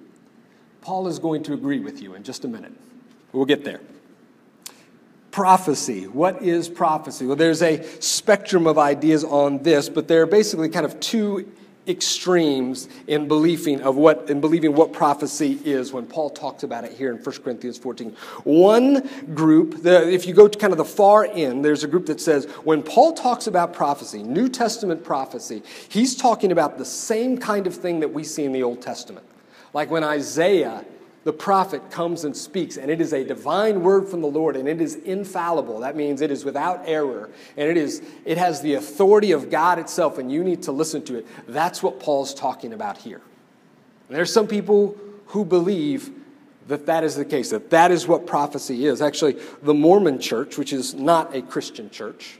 Paul 0.80 1.08
is 1.08 1.18
going 1.18 1.42
to 1.44 1.52
agree 1.52 1.78
with 1.78 2.02
you 2.02 2.14
in 2.14 2.24
just 2.24 2.44
a 2.44 2.48
minute. 2.48 2.72
We'll 3.32 3.44
get 3.44 3.64
there 3.64 3.80
prophecy. 5.34 6.06
What 6.06 6.42
is 6.42 6.68
prophecy? 6.68 7.26
Well, 7.26 7.34
there's 7.34 7.60
a 7.60 7.82
spectrum 8.00 8.68
of 8.68 8.78
ideas 8.78 9.24
on 9.24 9.64
this, 9.64 9.88
but 9.88 10.06
there 10.06 10.22
are 10.22 10.26
basically 10.26 10.68
kind 10.68 10.86
of 10.86 11.00
two 11.00 11.52
extremes 11.86 12.88
in 13.06 13.28
believing 13.28 13.82
of 13.82 13.96
what 13.96 14.30
in 14.30 14.40
believing 14.40 14.74
what 14.74 14.92
prophecy 14.92 15.58
is 15.64 15.92
when 15.92 16.06
Paul 16.06 16.30
talks 16.30 16.62
about 16.62 16.84
it 16.84 16.92
here 16.92 17.10
in 17.10 17.18
1 17.18 17.36
Corinthians 17.42 17.78
14. 17.78 18.16
One 18.44 19.08
group, 19.34 19.82
the, 19.82 20.10
if 20.10 20.26
you 20.26 20.34
go 20.34 20.48
to 20.48 20.58
kind 20.58 20.72
of 20.72 20.78
the 20.78 20.84
far 20.84 21.24
end, 21.24 21.64
there's 21.64 21.84
a 21.84 21.88
group 21.88 22.06
that 22.06 22.20
says 22.20 22.46
when 22.64 22.82
Paul 22.82 23.12
talks 23.12 23.46
about 23.46 23.72
prophecy, 23.72 24.22
New 24.22 24.48
Testament 24.48 25.04
prophecy, 25.04 25.62
he's 25.88 26.16
talking 26.16 26.52
about 26.52 26.78
the 26.78 26.84
same 26.84 27.36
kind 27.38 27.66
of 27.66 27.74
thing 27.74 28.00
that 28.00 28.12
we 28.12 28.24
see 28.24 28.44
in 28.44 28.52
the 28.52 28.62
Old 28.62 28.80
Testament. 28.80 29.26
Like 29.72 29.90
when 29.90 30.04
Isaiah 30.04 30.84
the 31.24 31.32
prophet 31.32 31.90
comes 31.90 32.24
and 32.24 32.36
speaks, 32.36 32.76
and 32.76 32.90
it 32.90 33.00
is 33.00 33.14
a 33.14 33.24
divine 33.24 33.82
word 33.82 34.08
from 34.08 34.20
the 34.20 34.28
Lord, 34.28 34.56
and 34.56 34.68
it 34.68 34.80
is 34.80 34.94
infallible. 34.94 35.80
That 35.80 35.96
means 35.96 36.20
it 36.20 36.30
is 36.30 36.44
without 36.44 36.82
error, 36.86 37.30
and 37.56 37.68
it, 37.68 37.78
is, 37.78 38.02
it 38.26 38.36
has 38.36 38.60
the 38.60 38.74
authority 38.74 39.32
of 39.32 39.50
God 39.50 39.78
itself, 39.78 40.18
and 40.18 40.30
you 40.30 40.44
need 40.44 40.62
to 40.64 40.72
listen 40.72 41.02
to 41.06 41.16
it. 41.16 41.26
That's 41.48 41.82
what 41.82 41.98
Paul's 41.98 42.34
talking 42.34 42.74
about 42.74 42.98
here. 42.98 43.22
And 44.08 44.16
there's 44.18 44.32
some 44.32 44.46
people 44.46 44.98
who 45.28 45.46
believe 45.46 46.10
that 46.68 46.86
that 46.86 47.04
is 47.04 47.16
the 47.16 47.24
case, 47.24 47.50
that 47.50 47.70
that 47.70 47.90
is 47.90 48.06
what 48.06 48.26
prophecy 48.26 48.86
is. 48.86 49.00
Actually, 49.00 49.36
the 49.62 49.74
Mormon 49.74 50.18
church, 50.18 50.58
which 50.58 50.72
is 50.72 50.94
not 50.94 51.34
a 51.34 51.40
Christian 51.40 51.88
church, 51.90 52.38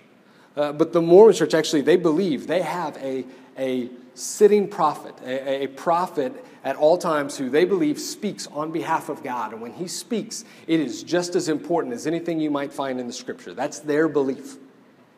uh, 0.57 0.73
but 0.73 0.93
the 0.93 1.00
Mormon 1.00 1.35
church 1.35 1.55
actually, 1.55 1.81
they 1.81 1.97
believe 1.97 2.47
they 2.47 2.62
have 2.62 2.97
a, 2.99 3.25
a 3.59 3.88
sitting 4.14 4.68
prophet, 4.68 5.14
a, 5.25 5.64
a 5.64 5.66
prophet 5.66 6.33
at 6.64 6.76
all 6.76 6.97
times 6.97 7.37
who 7.37 7.50
they 7.50 7.64
believe 7.64 7.99
speaks 7.99 8.47
on 8.47 8.73
behalf 8.73 9.09
of 9.09 9.23
God. 9.23 9.52
And 9.52 9.61
when 9.61 9.75
he 9.75 9.87
speaks, 9.87 10.44
it 10.66 10.80
is 10.80 11.02
just 11.02 11.35
as 11.35 11.49
important 11.49 11.92
as 11.92 12.06
anything 12.06 12.40
you 12.40 12.50
might 12.50 12.73
find 12.73 12.99
in 12.99 13.06
the 13.06 13.12
scripture. 13.12 13.52
That's 13.52 13.80
their 13.80 14.09
belief. 14.09 14.56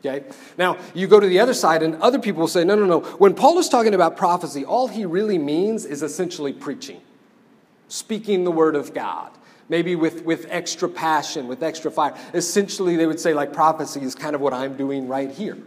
Okay? 0.05 0.27
Now, 0.59 0.79
you 0.95 1.07
go 1.07 1.21
to 1.21 1.27
the 1.27 1.39
other 1.41 1.55
side, 1.55 1.83
and 1.83 1.97
other 2.03 2.19
people 2.19 2.41
will 2.41 2.49
say, 2.49 2.65
no, 2.65 2.75
no, 2.75 2.85
no. 2.85 3.01
When 3.01 3.35
Paul 3.35 3.59
is 3.59 3.69
talking 3.69 3.95
about 3.95 4.17
prophecy, 4.17 4.65
all 4.65 4.89
he 4.89 5.05
really 5.05 5.39
means 5.39 5.85
is 5.85 6.03
essentially 6.03 6.53
preaching, 6.53 7.01
speaking 7.89 8.45
the 8.45 8.53
word 8.53 8.75
of 8.77 8.93
God. 8.93 9.31
Maybe 9.69 9.97
with, 9.97 10.25
with 10.25 10.47
extra 10.49 10.89
passion, 10.89 11.49
with 11.49 11.63
extra 11.63 11.91
fire. 11.91 12.17
Essentially, 12.33 12.95
they 12.95 13.07
would 13.07 13.19
say, 13.19 13.35
like, 13.35 13.53
prophecy 13.53 14.01
is 14.01 14.15
kind 14.15 14.37
of 14.37 14.41
what 14.41 14.55
I'm 14.55 14.77
doing 14.77 15.09
right 15.09 15.31
here. 15.31 15.59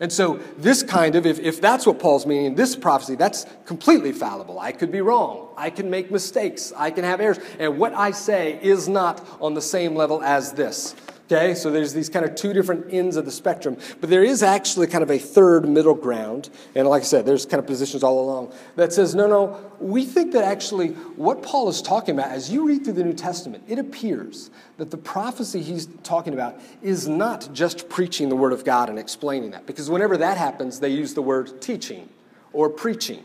And 0.00 0.10
so, 0.10 0.40
this 0.56 0.82
kind 0.82 1.14
of, 1.14 1.26
if, 1.26 1.38
if 1.38 1.60
that's 1.60 1.86
what 1.86 1.98
Paul's 1.98 2.24
meaning, 2.24 2.54
this 2.54 2.74
prophecy, 2.74 3.16
that's 3.16 3.44
completely 3.66 4.12
fallible. 4.12 4.58
I 4.58 4.72
could 4.72 4.90
be 4.90 5.02
wrong. 5.02 5.48
I 5.58 5.68
can 5.68 5.90
make 5.90 6.10
mistakes. 6.10 6.72
I 6.74 6.90
can 6.90 7.04
have 7.04 7.20
errors. 7.20 7.38
And 7.58 7.78
what 7.78 7.92
I 7.92 8.12
say 8.12 8.58
is 8.62 8.88
not 8.88 9.26
on 9.42 9.52
the 9.52 9.60
same 9.60 9.94
level 9.94 10.22
as 10.22 10.54
this. 10.54 10.94
Okay, 11.32 11.54
so 11.54 11.70
there's 11.70 11.92
these 11.92 12.08
kind 12.08 12.24
of 12.24 12.34
two 12.34 12.52
different 12.52 12.92
ends 12.92 13.16
of 13.16 13.24
the 13.24 13.30
spectrum, 13.30 13.76
but 14.00 14.10
there 14.10 14.24
is 14.24 14.42
actually 14.42 14.88
kind 14.88 15.04
of 15.04 15.12
a 15.12 15.18
third 15.18 15.68
middle 15.68 15.94
ground. 15.94 16.50
And 16.74 16.88
like 16.88 17.02
I 17.02 17.04
said, 17.04 17.24
there's 17.24 17.46
kind 17.46 17.60
of 17.60 17.68
positions 17.68 18.02
all 18.02 18.18
along 18.18 18.52
that 18.74 18.92
says, 18.92 19.14
no, 19.14 19.28
no, 19.28 19.72
we 19.78 20.04
think 20.04 20.32
that 20.32 20.42
actually 20.42 20.88
what 20.88 21.40
Paul 21.40 21.68
is 21.68 21.82
talking 21.82 22.18
about, 22.18 22.32
as 22.32 22.50
you 22.50 22.66
read 22.66 22.82
through 22.82 22.94
the 22.94 23.04
New 23.04 23.12
Testament, 23.12 23.62
it 23.68 23.78
appears 23.78 24.50
that 24.78 24.90
the 24.90 24.96
prophecy 24.96 25.62
he's 25.62 25.86
talking 26.02 26.34
about 26.34 26.60
is 26.82 27.06
not 27.06 27.48
just 27.52 27.88
preaching 27.88 28.28
the 28.28 28.36
Word 28.36 28.52
of 28.52 28.64
God 28.64 28.88
and 28.88 28.98
explaining 28.98 29.52
that. 29.52 29.66
Because 29.66 29.88
whenever 29.88 30.16
that 30.16 30.36
happens, 30.36 30.80
they 30.80 30.88
use 30.88 31.14
the 31.14 31.22
word 31.22 31.62
teaching 31.62 32.08
or 32.52 32.68
preaching 32.68 33.22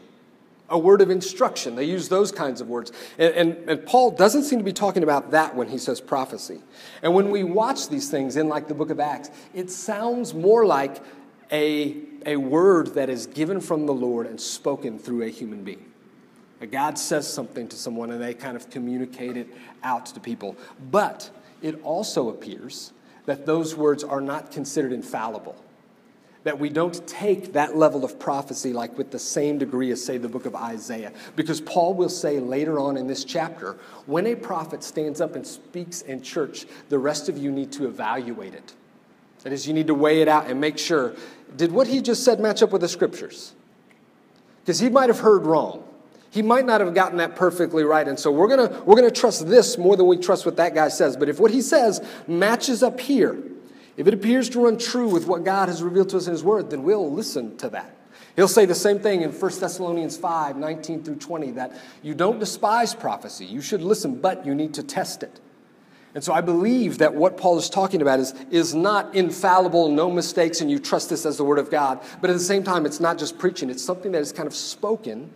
a 0.69 0.78
word 0.78 1.01
of 1.01 1.10
instruction. 1.10 1.75
They 1.75 1.84
use 1.84 2.10
those 2.10 2.32
kinds 2.32 2.62
of 2.62 2.67
words. 2.67 2.91
And, 3.17 3.34
and, 3.34 3.69
and, 3.69 3.86
Paul 3.86 4.12
doesn't 4.12 4.43
seem 4.43 4.60
to 4.60 4.65
be 4.65 4.73
talking 4.73 5.04
about 5.04 5.32
that 5.32 5.56
when 5.56 5.67
he 5.67 5.78
says 5.78 6.01
prophecy. 6.01 6.62
And 7.01 7.13
when 7.13 7.30
we 7.30 7.43
watch 7.43 7.89
these 7.89 8.10
things 8.10 8.36
in, 8.36 8.47
like, 8.49 8.67
the 8.67 8.73
book 8.73 8.89
of 8.89 8.99
Acts, 8.99 9.30
it 9.54 9.69
sounds 9.69 10.34
more 10.34 10.65
like 10.65 11.04
a, 11.51 11.97
a 12.25 12.38
word 12.38 12.95
that 12.95 13.10
is 13.10 13.28
given 13.28 13.62
from 13.62 13.86
the 13.86 13.93
Lord 13.93 14.25
and 14.25 14.41
spoken 14.41 14.97
through 14.97 15.23
a 15.23 15.30
human 15.30 15.63
being. 15.63 15.86
A 16.62 16.67
God 16.67 16.97
says 16.97 17.32
something 17.32 17.67
to 17.67 17.75
someone 17.75 18.12
and 18.12 18.21
they 18.21 18.34
kind 18.34 18.56
of 18.56 18.69
communicate 18.69 19.38
it 19.38 19.47
out 19.84 20.08
to 20.08 20.19
people. 20.19 20.56
But 20.89 21.30
it 21.62 21.80
also 21.84 22.30
appears 22.30 22.93
that 23.25 23.45
those 23.45 23.75
words 23.75 24.04
are 24.04 24.21
not 24.21 24.51
considered 24.51 24.93
infallible 24.93 25.56
that 26.45 26.60
we 26.60 26.69
don't 26.69 27.05
take 27.08 27.53
that 27.53 27.75
level 27.75 28.05
of 28.05 28.19
prophecy 28.19 28.71
like 28.71 28.95
with 28.99 29.10
the 29.10 29.17
same 29.17 29.58
degree 29.58 29.89
as, 29.91 30.01
say, 30.01 30.19
the 30.19 30.29
book 30.29 30.45
of 30.45 30.55
Isaiah. 30.55 31.12
Because 31.36 31.60
Paul 31.60 31.95
will 31.95 32.08
say 32.08 32.39
later 32.39 32.79
on 32.79 32.97
in 32.97 33.08
this 33.08 33.25
chapter 33.25 33.75
when 34.05 34.27
a 34.27 34.36
prophet 34.36 34.84
stands 34.84 35.19
up 35.19 35.36
and 35.36 35.45
speaks 35.45 36.03
in 36.03 36.21
church, 36.21 36.67
the 36.89 36.99
rest 36.99 37.29
of 37.29 37.38
you 37.39 37.51
need 37.51 37.71
to 37.73 37.88
evaluate 37.88 38.53
it. 38.53 38.73
That 39.41 39.53
is, 39.53 39.67
you 39.67 39.73
need 39.73 39.88
to 39.88 39.95
weigh 39.95 40.21
it 40.21 40.27
out 40.27 40.47
and 40.47 40.62
make 40.62 40.77
sure 40.77 41.15
did 41.58 41.71
what 41.71 41.88
he 41.88 41.99
just 41.99 42.23
said 42.23 42.39
match 42.39 42.62
up 42.62 42.71
with 42.71 42.81
the 42.81 42.89
scriptures? 42.89 43.53
Because 44.62 44.79
he 44.79 44.89
might 44.89 45.10
have 45.10 45.19
heard 45.19 45.47
wrong. 45.47 45.84
He 46.29 46.43
might 46.43 46.65
not 46.65 46.79
have 46.79 46.93
gotten 46.93 47.17
that 47.17 47.36
perfectly 47.36 47.84
right. 47.84 48.08
And 48.08 48.19
so 48.19 48.29
we're 48.31 48.49
going 48.49 48.69
to 48.69 48.84
we're 48.84 48.95
going 48.95 49.10
to 49.10 49.19
trust 49.19 49.47
this 49.47 49.77
more 49.77 49.95
than 49.95 50.05
we 50.05 50.17
trust 50.17 50.45
what 50.45 50.58
that 50.58 50.75
guy 50.75 50.89
says. 50.89 51.15
But 51.15 51.29
if 51.29 51.39
what 51.39 51.49
he 51.49 51.62
says 51.62 52.05
matches 52.27 52.84
up 52.84 52.99
here, 52.99 53.41
if 53.97 54.08
it 54.08 54.13
appears 54.13 54.49
to 54.49 54.65
run 54.65 54.77
true 54.77 55.08
with 55.08 55.27
what 55.27 55.43
God 55.43 55.69
has 55.69 55.81
revealed 55.81 56.10
to 56.10 56.17
us 56.17 56.27
in 56.27 56.34
His 56.34 56.43
Word, 56.43 56.69
then 56.69 56.84
we'll 56.84 57.12
listen 57.12 57.58
to 57.58 57.69
that. 57.69 57.95
He'll 58.36 58.47
say 58.49 58.65
the 58.65 58.75
same 58.75 58.99
thing 58.99 59.21
in 59.21 59.31
1 59.31 59.60
Thessalonians 59.60 60.17
5 60.17 60.58
19 60.58 61.03
through 61.03 61.15
20 61.15 61.51
that 61.51 61.73
you 62.01 62.13
don't 62.13 62.39
despise 62.39 62.93
prophecy. 62.93 63.45
You 63.45 63.62
should 63.62 63.81
listen, 63.81 64.15
but 64.19 64.45
you 64.45 64.53
need 64.53 64.73
to 64.73 64.84
test 64.84 65.23
it. 65.23 65.39
And 66.13 66.23
so 66.23 66.34
I 66.34 66.41
believe 66.41 66.99
that 66.99 67.13
what 67.13 67.38
Paul 67.38 67.58
is 67.58 67.69
talking 67.69 68.01
about 68.01 68.21
is, 68.21 68.34
is 68.49 68.73
not 68.73 69.15
infallible, 69.15 69.89
no 69.89 70.10
mistakes, 70.10 70.62
and 70.62 70.71
you 70.71 70.79
trust 70.79 71.10
this 71.10 71.25
as 71.25 71.38
the 71.38 71.43
Word 71.43 71.60
of 71.60 71.69
God. 71.69 72.01
But 72.21 72.29
at 72.29 72.34
the 72.34 72.39
same 72.39 72.63
time, 72.63 72.86
it's 72.86 73.01
not 73.01 73.17
just 73.17 73.38
preaching, 73.38 73.69
it's 73.69 73.84
something 73.84 74.13
that 74.13 74.21
is 74.21 74.31
kind 74.31 74.47
of 74.47 74.55
spoken 74.55 75.31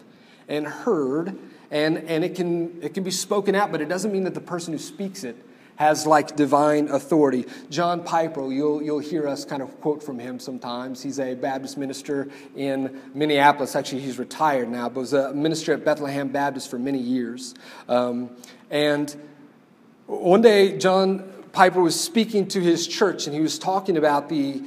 and 0.48 0.66
heard, 0.66 1.38
and, 1.70 1.98
and 1.98 2.24
it, 2.24 2.34
can, 2.34 2.82
it 2.82 2.94
can 2.94 3.04
be 3.04 3.12
spoken 3.12 3.56
out, 3.56 3.72
but 3.74 3.82
it 3.82 3.90
doesn't 3.90 4.12
mean 4.12 4.24
that 4.24 4.34
the 4.34 4.42
person 4.42 4.72
who 4.72 4.80
speaks 4.80 5.26
it 5.26 5.36
has 5.80 6.06
like 6.06 6.36
divine 6.36 6.90
authority. 6.90 7.46
John 7.70 8.04
Piper, 8.04 8.52
you'll, 8.52 8.84
you'll 8.84 9.00
hear 9.00 9.26
us 9.30 9.46
kind 9.46 9.62
of 9.62 9.80
quote 9.80 10.04
from 10.04 10.20
him 10.20 10.38
sometimes. 10.38 11.02
He's 11.02 11.22
a 11.22 11.36
Baptist 11.36 11.78
minister 11.78 12.28
in 12.58 13.00
Minneapolis. 13.14 13.78
Actually, 13.78 14.02
he's 14.02 14.20
retired 14.20 14.70
now, 14.70 14.90
but 14.90 15.00
was 15.00 15.14
a 15.14 15.34
minister 15.34 15.72
at 15.72 15.86
Bethlehem 15.86 16.28
Baptist 16.28 16.70
for 16.70 16.78
many 16.78 17.00
years. 17.00 17.56
Um, 17.88 18.32
and 18.70 19.16
one 20.06 20.42
day, 20.42 20.78
John 20.78 21.32
Piper 21.54 21.82
was 21.82 21.98
speaking 21.98 22.50
to 22.50 22.60
his 22.60 22.86
church, 22.86 23.26
and 23.26 23.34
he 23.34 23.40
was 23.42 23.58
talking 23.58 23.96
about 23.96 24.28
the, 24.28 24.62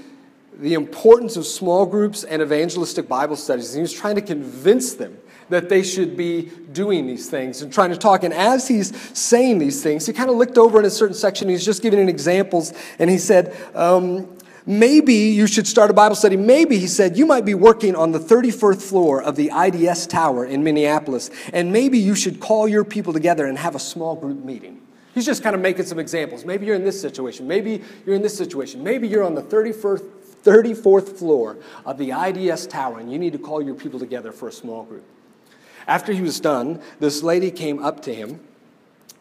the 0.58 0.72
importance 0.72 1.36
of 1.36 1.44
small 1.44 1.84
groups 1.84 2.24
and 2.24 2.40
evangelistic 2.40 3.06
Bible 3.06 3.36
studies. 3.36 3.68
And 3.68 3.76
he 3.76 3.82
was 3.82 3.92
trying 3.92 4.14
to 4.14 4.22
convince 4.22 4.94
them 4.94 5.18
that 5.52 5.68
they 5.68 5.82
should 5.82 6.16
be 6.16 6.50
doing 6.72 7.06
these 7.06 7.28
things 7.28 7.62
and 7.62 7.72
trying 7.72 7.90
to 7.90 7.96
talk. 7.96 8.24
And 8.24 8.34
as 8.34 8.68
he's 8.68 8.96
saying 9.16 9.58
these 9.58 9.82
things, 9.82 10.06
he 10.06 10.12
kind 10.12 10.30
of 10.30 10.36
looked 10.36 10.58
over 10.58 10.78
in 10.78 10.84
a 10.84 10.90
certain 10.90 11.14
section. 11.14 11.48
He's 11.48 11.64
just 11.64 11.82
giving 11.82 12.08
examples, 12.08 12.72
and 12.98 13.08
he 13.08 13.18
said, 13.18 13.56
um, 13.74 14.36
Maybe 14.64 15.14
you 15.14 15.48
should 15.48 15.66
start 15.66 15.90
a 15.90 15.92
Bible 15.92 16.14
study. 16.14 16.36
Maybe, 16.36 16.78
he 16.78 16.86
said, 16.86 17.16
you 17.16 17.26
might 17.26 17.44
be 17.44 17.54
working 17.54 17.96
on 17.96 18.12
the 18.12 18.20
31st 18.20 18.80
floor 18.80 19.20
of 19.20 19.34
the 19.34 19.50
IDS 19.50 20.06
Tower 20.06 20.44
in 20.44 20.62
Minneapolis, 20.62 21.30
and 21.52 21.72
maybe 21.72 21.98
you 21.98 22.14
should 22.14 22.38
call 22.38 22.68
your 22.68 22.84
people 22.84 23.12
together 23.12 23.44
and 23.46 23.58
have 23.58 23.74
a 23.74 23.80
small 23.80 24.14
group 24.14 24.44
meeting. 24.44 24.80
He's 25.14 25.26
just 25.26 25.42
kind 25.42 25.56
of 25.56 25.60
making 25.60 25.86
some 25.86 25.98
examples. 25.98 26.44
Maybe 26.44 26.66
you're 26.66 26.76
in 26.76 26.84
this 26.84 27.00
situation. 27.00 27.48
Maybe 27.48 27.82
you're 28.06 28.14
in 28.14 28.22
this 28.22 28.38
situation. 28.38 28.84
Maybe 28.84 29.08
you're 29.08 29.24
on 29.24 29.34
the 29.34 29.42
31st, 29.42 30.08
34th 30.44 31.18
floor 31.18 31.58
of 31.84 31.98
the 31.98 32.12
IDS 32.12 32.68
Tower, 32.68 33.00
and 33.00 33.10
you 33.10 33.18
need 33.18 33.32
to 33.32 33.40
call 33.40 33.60
your 33.60 33.74
people 33.74 33.98
together 33.98 34.30
for 34.30 34.48
a 34.48 34.52
small 34.52 34.84
group. 34.84 35.04
After 35.86 36.12
he 36.12 36.22
was 36.22 36.40
done, 36.40 36.80
this 37.00 37.22
lady 37.22 37.50
came 37.50 37.82
up 37.82 38.02
to 38.02 38.14
him 38.14 38.40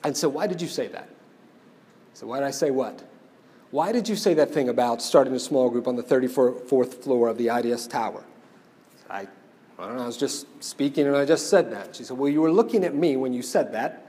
and 0.03 0.15
said, 0.15 0.27
Why 0.27 0.47
did 0.47 0.61
you 0.61 0.67
say 0.67 0.87
that? 0.87 1.09
He 2.13 2.19
said, 2.19 2.27
Why 2.27 2.39
did 2.39 2.47
I 2.47 2.51
say 2.51 2.71
what? 2.71 3.03
Why 3.71 3.91
did 3.91 4.09
you 4.09 4.15
say 4.15 4.33
that 4.33 4.51
thing 4.51 4.67
about 4.67 5.01
starting 5.01 5.33
a 5.33 5.39
small 5.39 5.69
group 5.69 5.87
on 5.87 5.95
the 5.95 6.03
34th 6.03 6.95
floor 6.95 7.29
of 7.29 7.37
the 7.37 7.49
IDS 7.49 7.87
tower? 7.87 8.23
I, 9.09 9.27
I 9.79 9.87
don't 9.87 9.95
know, 9.95 10.03
I 10.03 10.05
was 10.05 10.17
just 10.17 10.45
speaking 10.61 11.07
and 11.07 11.15
I 11.15 11.25
just 11.25 11.49
said 11.49 11.71
that. 11.71 11.95
She 11.95 12.03
said, 12.03 12.17
Well, 12.17 12.29
you 12.29 12.41
were 12.41 12.51
looking 12.51 12.83
at 12.83 12.93
me 12.93 13.15
when 13.15 13.33
you 13.33 13.41
said 13.41 13.73
that. 13.73 14.07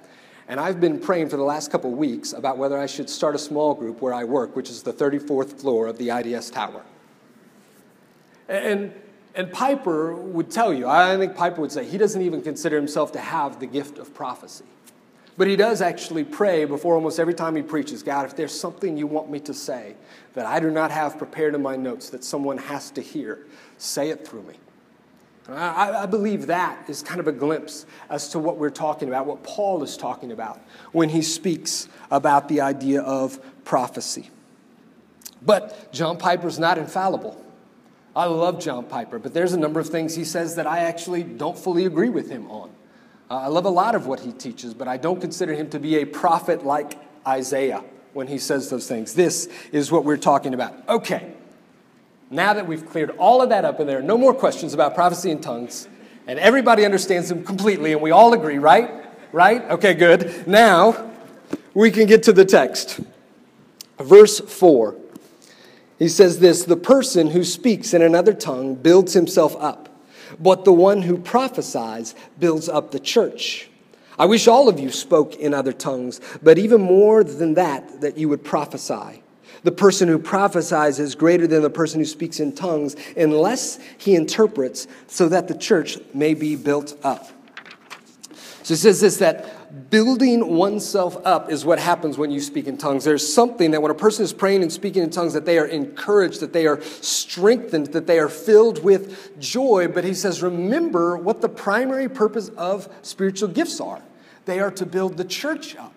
And 0.48 0.58
I've 0.58 0.80
been 0.80 0.98
praying 0.98 1.28
for 1.28 1.36
the 1.36 1.44
last 1.44 1.70
couple 1.70 1.92
of 1.92 1.96
weeks 1.96 2.32
about 2.32 2.58
whether 2.58 2.78
I 2.78 2.86
should 2.86 3.08
start 3.08 3.34
a 3.34 3.38
small 3.38 3.74
group 3.74 4.02
where 4.02 4.12
I 4.12 4.24
work, 4.24 4.56
which 4.56 4.70
is 4.70 4.82
the 4.82 4.92
34th 4.92 5.60
floor 5.60 5.86
of 5.86 5.98
the 5.98 6.10
IDS 6.10 6.50
Tower. 6.50 6.82
And, 8.48 8.92
and 9.34 9.50
Piper 9.50 10.14
would 10.14 10.50
tell 10.50 10.74
you, 10.74 10.86
I 10.86 11.16
think 11.16 11.34
Piper 11.34 11.60
would 11.60 11.72
say, 11.72 11.84
he 11.84 11.98
doesn't 11.98 12.20
even 12.20 12.42
consider 12.42 12.76
himself 12.76 13.12
to 13.12 13.18
have 13.18 13.60
the 13.60 13.66
gift 13.66 13.98
of 13.98 14.14
prophecy. 14.14 14.64
But 15.38 15.46
he 15.46 15.56
does 15.56 15.80
actually 15.80 16.24
pray 16.24 16.66
before 16.66 16.94
almost 16.94 17.18
every 17.18 17.32
time 17.32 17.56
he 17.56 17.62
preaches 17.62 18.02
God, 18.02 18.26
if 18.26 18.36
there's 18.36 18.58
something 18.58 18.96
you 18.96 19.06
want 19.06 19.30
me 19.30 19.40
to 19.40 19.54
say 19.54 19.94
that 20.34 20.44
I 20.44 20.60
do 20.60 20.70
not 20.70 20.90
have 20.90 21.16
prepared 21.16 21.54
in 21.54 21.62
my 21.62 21.76
notes 21.76 22.10
that 22.10 22.22
someone 22.22 22.58
has 22.58 22.90
to 22.92 23.00
hear, 23.00 23.46
say 23.78 24.10
it 24.10 24.28
through 24.28 24.42
me. 24.42 24.54
I, 25.48 26.02
I, 26.02 26.06
believe 26.06 26.46
that 26.46 26.88
is 26.88 27.02
kind 27.02 27.18
of 27.18 27.26
a 27.26 27.32
glimpse 27.32 27.84
as 28.08 28.28
to 28.28 28.38
what 28.38 28.58
we're 28.58 28.70
talking 28.70 29.08
about, 29.08 29.26
what 29.26 29.42
Paul 29.42 29.82
is 29.82 29.96
talking 29.96 30.30
about 30.30 30.60
when 30.92 31.08
he 31.08 31.20
speaks 31.20 31.88
about 32.12 32.48
the 32.48 32.60
idea 32.60 33.02
of 33.02 33.40
prophecy. 33.64 34.30
But 35.44 35.92
John 35.92 36.16
Piper's 36.16 36.60
not 36.60 36.78
infallible. 36.78 37.41
I 38.14 38.26
love 38.26 38.60
John 38.60 38.84
Piper, 38.84 39.18
but 39.18 39.32
there's 39.32 39.54
a 39.54 39.58
number 39.58 39.80
of 39.80 39.88
things 39.88 40.14
he 40.14 40.24
says 40.24 40.56
that 40.56 40.66
I 40.66 40.80
actually 40.80 41.22
don't 41.22 41.58
fully 41.58 41.86
agree 41.86 42.10
with 42.10 42.30
him 42.30 42.50
on. 42.50 42.70
Uh, 43.30 43.36
I 43.36 43.46
love 43.46 43.64
a 43.64 43.70
lot 43.70 43.94
of 43.94 44.06
what 44.06 44.20
he 44.20 44.32
teaches, 44.32 44.74
but 44.74 44.86
I 44.86 44.98
don't 44.98 45.20
consider 45.20 45.54
him 45.54 45.70
to 45.70 45.78
be 45.78 45.96
a 45.96 46.04
prophet 46.04 46.66
like 46.66 46.98
Isaiah 47.26 47.82
when 48.12 48.26
he 48.26 48.36
says 48.36 48.68
those 48.68 48.86
things. 48.86 49.14
This 49.14 49.48
is 49.72 49.90
what 49.90 50.04
we're 50.04 50.18
talking 50.18 50.52
about. 50.52 50.86
Okay, 50.86 51.32
now 52.30 52.52
that 52.52 52.66
we've 52.66 52.86
cleared 52.86 53.10
all 53.16 53.40
of 53.40 53.48
that 53.48 53.64
up 53.64 53.80
and 53.80 53.88
there 53.88 53.98
are 53.98 54.02
no 54.02 54.18
more 54.18 54.34
questions 54.34 54.74
about 54.74 54.94
prophecy 54.94 55.30
and 55.30 55.42
tongues, 55.42 55.88
and 56.26 56.38
everybody 56.38 56.84
understands 56.84 57.30
them 57.30 57.42
completely, 57.42 57.92
and 57.92 58.02
we 58.02 58.10
all 58.10 58.34
agree, 58.34 58.58
right? 58.58 58.90
Right? 59.32 59.62
Okay, 59.70 59.94
good. 59.94 60.46
Now 60.46 61.10
we 61.72 61.90
can 61.90 62.06
get 62.06 62.24
to 62.24 62.34
the 62.34 62.44
text. 62.44 63.00
Verse 63.98 64.40
4. 64.40 64.96
He 66.02 66.08
says 66.08 66.40
this 66.40 66.64
The 66.64 66.76
person 66.76 67.30
who 67.30 67.44
speaks 67.44 67.94
in 67.94 68.02
another 68.02 68.34
tongue 68.34 68.74
builds 68.74 69.12
himself 69.12 69.54
up 69.60 69.88
but 70.38 70.64
the 70.64 70.72
one 70.72 71.02
who 71.02 71.18
prophesies 71.18 72.14
builds 72.38 72.68
up 72.68 72.90
the 72.90 73.00
church. 73.00 73.68
I 74.18 74.26
wish 74.26 74.46
all 74.46 74.68
of 74.68 74.78
you 74.78 74.90
spoke 74.90 75.36
in 75.36 75.54
other 75.54 75.72
tongues, 75.72 76.20
but 76.42 76.58
even 76.58 76.80
more 76.80 77.24
than 77.24 77.54
that, 77.54 78.00
that 78.02 78.18
you 78.18 78.28
would 78.28 78.44
prophesy. 78.44 79.22
The 79.62 79.72
person 79.72 80.08
who 80.08 80.18
prophesies 80.18 80.98
is 80.98 81.14
greater 81.14 81.46
than 81.46 81.62
the 81.62 81.70
person 81.70 82.00
who 82.00 82.04
speaks 82.04 82.40
in 82.40 82.52
tongues, 82.52 82.96
unless 83.16 83.78
he 83.96 84.14
interprets, 84.14 84.86
so 85.06 85.28
that 85.28 85.48
the 85.48 85.56
church 85.56 85.98
may 86.12 86.34
be 86.34 86.56
built 86.56 86.98
up. 87.04 87.30
So 88.62 88.74
it 88.74 88.78
says 88.78 89.00
this 89.00 89.16
that 89.16 89.90
building 89.90 90.54
oneself 90.54 91.16
up 91.24 91.50
is 91.50 91.64
what 91.64 91.78
happens 91.78 92.16
when 92.18 92.30
you 92.30 92.40
speak 92.40 92.66
in 92.66 92.76
tongues. 92.76 93.04
There's 93.04 93.32
something 93.32 93.72
that 93.72 93.82
when 93.82 93.90
a 93.90 93.94
person 93.94 94.24
is 94.24 94.32
praying 94.32 94.62
and 94.62 94.72
speaking 94.72 95.02
in 95.02 95.10
tongues, 95.10 95.32
that 95.32 95.44
they 95.44 95.58
are 95.58 95.66
encouraged, 95.66 96.40
that 96.40 96.52
they 96.52 96.66
are 96.66 96.80
strengthened, 96.82 97.88
that 97.88 98.06
they 98.06 98.18
are 98.18 98.28
filled 98.28 98.84
with 98.84 99.38
joy. 99.40 99.88
But 99.88 100.04
he 100.04 100.14
says, 100.14 100.42
remember 100.42 101.16
what 101.16 101.40
the 101.40 101.48
primary 101.48 102.08
purpose 102.08 102.50
of 102.50 102.88
spiritual 103.02 103.48
gifts 103.48 103.80
are 103.80 104.02
they 104.44 104.58
are 104.58 104.70
to 104.72 104.84
build 104.84 105.16
the 105.16 105.24
church 105.24 105.76
up. 105.76 105.94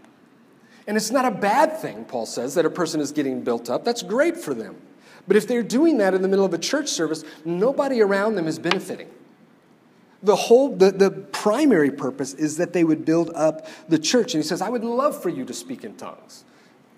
And 0.88 0.96
it's 0.98 1.10
not 1.10 1.26
a 1.26 1.32
bad 1.32 1.78
thing, 1.78 2.06
Paul 2.06 2.26
says, 2.26 2.54
that 2.56 2.66
a 2.66 2.70
person 2.70 3.02
is 3.02 3.12
getting 3.12 3.44
built 3.44 3.70
up. 3.70 3.84
That's 3.84 4.04
great 4.04 4.38
for 4.38 4.54
them. 4.54 4.76
But 5.28 5.36
if 5.36 5.48
they're 5.48 5.64
doing 5.64 5.98
that 5.98 6.14
in 6.14 6.22
the 6.22 6.28
middle 6.28 6.46
of 6.46 6.54
a 6.54 6.60
church 6.60 6.90
service, 6.90 7.24
nobody 7.44 8.02
around 8.02 8.36
them 8.36 8.48
is 8.48 8.60
benefiting. 8.60 9.10
The 10.26 10.36
whole, 10.36 10.76
the, 10.76 10.92
the 10.92 11.12
primary 11.12 11.92
purpose 11.92 12.34
is 12.34 12.58
that 12.58 12.74
they 12.74 12.84
would 12.84 13.06
build 13.06 13.32
up 13.36 13.68
the 13.88 14.00
church. 14.00 14.34
And 14.34 14.44
he 14.44 14.48
says, 14.48 14.62
I 14.62 14.70
would 14.70 14.84
love 14.84 15.22
for 15.22 15.30
you 15.30 15.46
to 15.46 15.54
speak 15.54 15.84
in 15.84 15.96
tongues. 15.96 16.44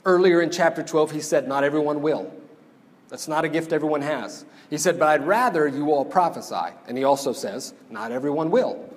Earlier 0.06 0.42
in 0.42 0.50
chapter 0.50 0.82
12, 0.82 1.12
he 1.12 1.22
said, 1.22 1.48
Not 1.48 1.64
everyone 1.64 2.02
will. 2.02 2.34
That's 3.10 3.28
not 3.28 3.46
a 3.46 3.50
gift 3.50 3.74
everyone 3.74 4.02
has. 4.02 4.46
He 4.70 4.78
said, 4.78 4.98
But 4.98 5.10
I'd 5.10 5.28
rather 5.28 5.68
you 5.68 5.92
all 5.92 6.06
prophesy. 6.06 6.74
And 6.88 6.98
he 6.98 7.04
also 7.04 7.34
says, 7.34 7.74
Not 7.90 8.14
everyone 8.14 8.50
will. 8.50 8.88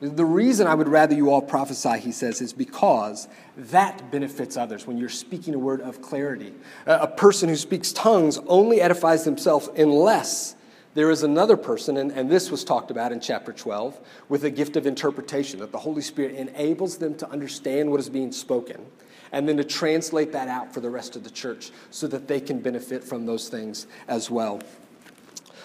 The 0.00 0.24
reason 0.24 0.66
I 0.66 0.74
would 0.74 0.88
rather 0.88 1.14
you 1.14 1.30
all 1.30 1.40
prophesy, 1.40 1.98
he 1.98 2.12
says, 2.12 2.42
is 2.42 2.52
because 2.52 3.28
that 3.56 4.10
benefits 4.10 4.56
others 4.56 4.86
when 4.86 4.98
you're 4.98 5.08
speaking 5.08 5.54
a 5.54 5.58
word 5.58 5.80
of 5.80 6.02
clarity. 6.02 6.52
A 6.84 7.06
person 7.06 7.48
who 7.48 7.56
speaks 7.56 7.92
tongues 7.92 8.38
only 8.46 8.82
edifies 8.82 9.24
themselves 9.24 9.70
unless 9.76 10.55
there 10.96 11.10
is 11.10 11.22
another 11.22 11.58
person, 11.58 11.98
and, 11.98 12.10
and 12.10 12.30
this 12.30 12.50
was 12.50 12.64
talked 12.64 12.90
about 12.90 13.12
in 13.12 13.20
chapter 13.20 13.52
12, 13.52 14.00
with 14.30 14.44
a 14.44 14.50
gift 14.50 14.76
of 14.76 14.86
interpretation, 14.86 15.60
that 15.60 15.70
the 15.70 15.78
Holy 15.78 16.00
Spirit 16.00 16.34
enables 16.34 16.96
them 16.96 17.14
to 17.16 17.28
understand 17.28 17.90
what 17.90 18.00
is 18.00 18.08
being 18.08 18.32
spoken 18.32 18.80
and 19.30 19.46
then 19.46 19.58
to 19.58 19.64
translate 19.64 20.32
that 20.32 20.48
out 20.48 20.72
for 20.72 20.80
the 20.80 20.88
rest 20.88 21.14
of 21.14 21.22
the 21.22 21.28
church 21.28 21.70
so 21.90 22.06
that 22.06 22.28
they 22.28 22.40
can 22.40 22.60
benefit 22.60 23.04
from 23.04 23.26
those 23.26 23.50
things 23.50 23.86
as 24.08 24.30
well. 24.30 24.62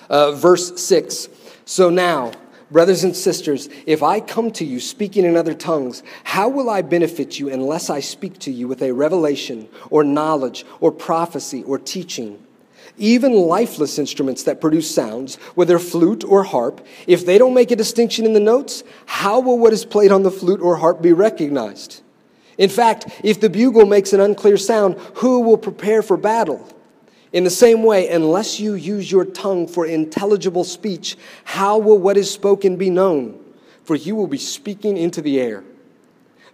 Uh, 0.09 0.33
verse 0.33 0.81
6 0.81 1.29
So 1.63 1.89
now, 1.89 2.33
brothers 2.69 3.05
and 3.05 3.15
sisters, 3.15 3.69
if 3.85 4.03
I 4.03 4.19
come 4.19 4.51
to 4.51 4.65
you 4.65 4.81
speaking 4.81 5.23
in 5.23 5.37
other 5.37 5.53
tongues, 5.53 6.03
how 6.25 6.49
will 6.49 6.69
I 6.69 6.81
benefit 6.81 7.39
you 7.39 7.49
unless 7.49 7.89
I 7.89 8.01
speak 8.01 8.37
to 8.39 8.51
you 8.51 8.67
with 8.67 8.81
a 8.81 8.91
revelation 8.91 9.69
or 9.89 10.03
knowledge 10.03 10.65
or 10.81 10.91
prophecy 10.91 11.63
or 11.63 11.79
teaching? 11.79 12.45
Even 13.01 13.33
lifeless 13.33 13.97
instruments 13.97 14.43
that 14.43 14.61
produce 14.61 14.93
sounds, 14.93 15.37
whether 15.55 15.79
flute 15.79 16.23
or 16.23 16.43
harp, 16.43 16.85
if 17.07 17.25
they 17.25 17.39
don't 17.39 17.55
make 17.55 17.71
a 17.71 17.75
distinction 17.75 18.27
in 18.27 18.33
the 18.33 18.39
notes, 18.39 18.83
how 19.07 19.39
will 19.39 19.57
what 19.57 19.73
is 19.73 19.85
played 19.85 20.11
on 20.11 20.21
the 20.21 20.29
flute 20.29 20.61
or 20.61 20.75
harp 20.75 21.01
be 21.01 21.11
recognized? 21.11 22.03
In 22.59 22.69
fact, 22.69 23.07
if 23.23 23.39
the 23.39 23.49
bugle 23.49 23.87
makes 23.87 24.13
an 24.13 24.19
unclear 24.19 24.55
sound, 24.55 24.99
who 25.15 25.39
will 25.39 25.57
prepare 25.57 26.03
for 26.03 26.15
battle? 26.15 26.69
In 27.33 27.43
the 27.43 27.49
same 27.49 27.81
way, 27.81 28.07
unless 28.07 28.59
you 28.59 28.75
use 28.75 29.11
your 29.11 29.25
tongue 29.25 29.65
for 29.65 29.87
intelligible 29.87 30.63
speech, 30.63 31.17
how 31.43 31.79
will 31.79 31.97
what 31.97 32.17
is 32.17 32.29
spoken 32.29 32.77
be 32.77 32.91
known? 32.91 33.43
For 33.83 33.95
you 33.95 34.15
will 34.15 34.27
be 34.27 34.37
speaking 34.37 34.95
into 34.95 35.23
the 35.23 35.41
air. 35.41 35.63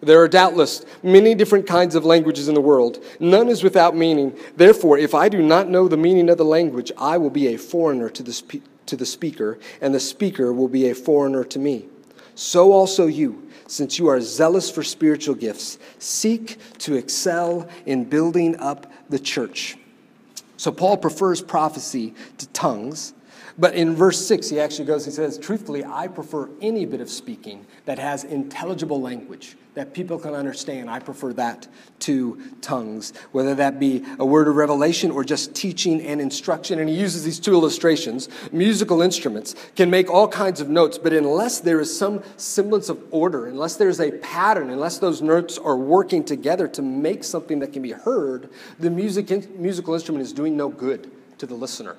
There 0.01 0.21
are 0.21 0.27
doubtless 0.27 0.85
many 1.01 1.33
different 1.33 1.65
kinds 1.65 1.95
of 1.95 2.05
languages 2.05 2.47
in 2.47 2.53
the 2.53 2.61
world. 2.61 3.03
None 3.19 3.49
is 3.49 3.63
without 3.63 3.95
meaning. 3.95 4.37
Therefore, 4.55 4.97
if 4.97 5.15
I 5.15 5.27
do 5.27 5.41
not 5.41 5.69
know 5.69 5.87
the 5.87 5.97
meaning 5.97 6.29
of 6.29 6.37
the 6.37 6.45
language, 6.45 6.91
I 6.97 7.17
will 7.17 7.31
be 7.31 7.47
a 7.47 7.57
foreigner 7.57 8.09
to 8.09 8.23
the, 8.23 8.33
spe- 8.33 8.63
to 8.85 8.95
the 8.95 9.05
speaker, 9.05 9.57
and 9.81 9.93
the 9.93 9.99
speaker 9.99 10.53
will 10.53 10.67
be 10.67 10.89
a 10.89 10.95
foreigner 10.95 11.43
to 11.45 11.59
me. 11.59 11.87
So 12.35 12.71
also 12.71 13.07
you, 13.07 13.49
since 13.65 13.97
you 13.97 14.07
are 14.07 14.21
zealous 14.21 14.69
for 14.69 14.83
spiritual 14.83 15.33
gifts, 15.33 15.79
seek 15.97 16.59
to 16.79 16.93
excel 16.93 17.67
in 17.87 18.03
building 18.03 18.55
up 18.57 18.91
the 19.09 19.17
church. 19.17 19.77
So 20.57 20.71
Paul 20.71 20.97
prefers 20.97 21.41
prophecy 21.41 22.13
to 22.37 22.47
tongues 22.49 23.13
but 23.59 23.73
in 23.73 23.95
verse 23.95 24.23
6, 24.25 24.49
he 24.49 24.59
actually 24.59 24.85
goes, 24.85 25.05
he 25.05 25.11
says, 25.11 25.37
Truthfully, 25.37 25.83
I 25.83 26.07
prefer 26.07 26.49
any 26.61 26.85
bit 26.85 27.01
of 27.01 27.09
speaking 27.09 27.65
that 27.85 27.97
has 27.97 28.23
intelligible 28.23 29.01
language 29.01 29.57
that 29.77 29.93
people 29.93 30.17
can 30.17 30.33
understand. 30.33 30.89
I 30.89 30.97
prefer 30.97 31.33
that 31.33 31.67
to 31.99 32.41
tongues, 32.61 33.13
whether 33.31 33.53
that 33.53 33.79
be 33.79 34.03
a 34.17 34.25
word 34.25 34.47
of 34.47 34.55
revelation 34.55 35.11
or 35.11 35.23
just 35.23 35.53
teaching 35.53 36.01
and 36.01 36.19
instruction. 36.19 36.79
And 36.79 36.89
he 36.89 36.95
uses 36.95 37.23
these 37.23 37.39
two 37.39 37.53
illustrations. 37.53 38.27
Musical 38.51 39.03
instruments 39.03 39.53
can 39.75 39.91
make 39.91 40.09
all 40.09 40.27
kinds 40.27 40.61
of 40.61 40.67
notes, 40.67 40.97
but 40.97 41.13
unless 41.13 41.59
there 41.59 41.79
is 41.79 41.95
some 41.95 42.23
semblance 42.37 42.89
of 42.89 42.99
order, 43.11 43.45
unless 43.45 43.75
there's 43.75 43.99
a 43.99 44.13
pattern, 44.13 44.71
unless 44.71 44.97
those 44.97 45.21
notes 45.21 45.59
are 45.59 45.77
working 45.77 46.23
together 46.23 46.67
to 46.69 46.81
make 46.81 47.23
something 47.23 47.59
that 47.59 47.71
can 47.71 47.83
be 47.83 47.91
heard, 47.91 48.49
the 48.79 48.89
music, 48.89 49.29
musical 49.59 49.93
instrument 49.93 50.23
is 50.23 50.33
doing 50.33 50.57
no 50.57 50.69
good 50.69 51.11
to 51.37 51.45
the 51.45 51.53
listener 51.53 51.97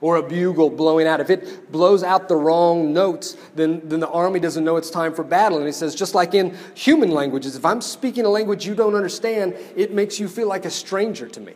or 0.00 0.16
a 0.16 0.22
bugle 0.22 0.70
blowing 0.70 1.06
out. 1.06 1.20
If 1.20 1.30
it 1.30 1.72
blows 1.72 2.02
out 2.02 2.28
the 2.28 2.36
wrong 2.36 2.92
notes, 2.92 3.36
then, 3.54 3.80
then 3.88 4.00
the 4.00 4.08
army 4.08 4.40
doesn't 4.40 4.64
know 4.64 4.76
it's 4.76 4.90
time 4.90 5.14
for 5.14 5.24
battle. 5.24 5.58
And 5.58 5.66
he 5.66 5.72
says, 5.72 5.94
just 5.94 6.14
like 6.14 6.34
in 6.34 6.56
human 6.74 7.10
languages, 7.10 7.56
if 7.56 7.64
I'm 7.64 7.80
speaking 7.80 8.24
a 8.24 8.28
language 8.28 8.66
you 8.66 8.74
don't 8.74 8.94
understand, 8.94 9.54
it 9.74 9.92
makes 9.92 10.20
you 10.20 10.28
feel 10.28 10.48
like 10.48 10.64
a 10.64 10.70
stranger 10.70 11.28
to 11.28 11.40
me. 11.40 11.54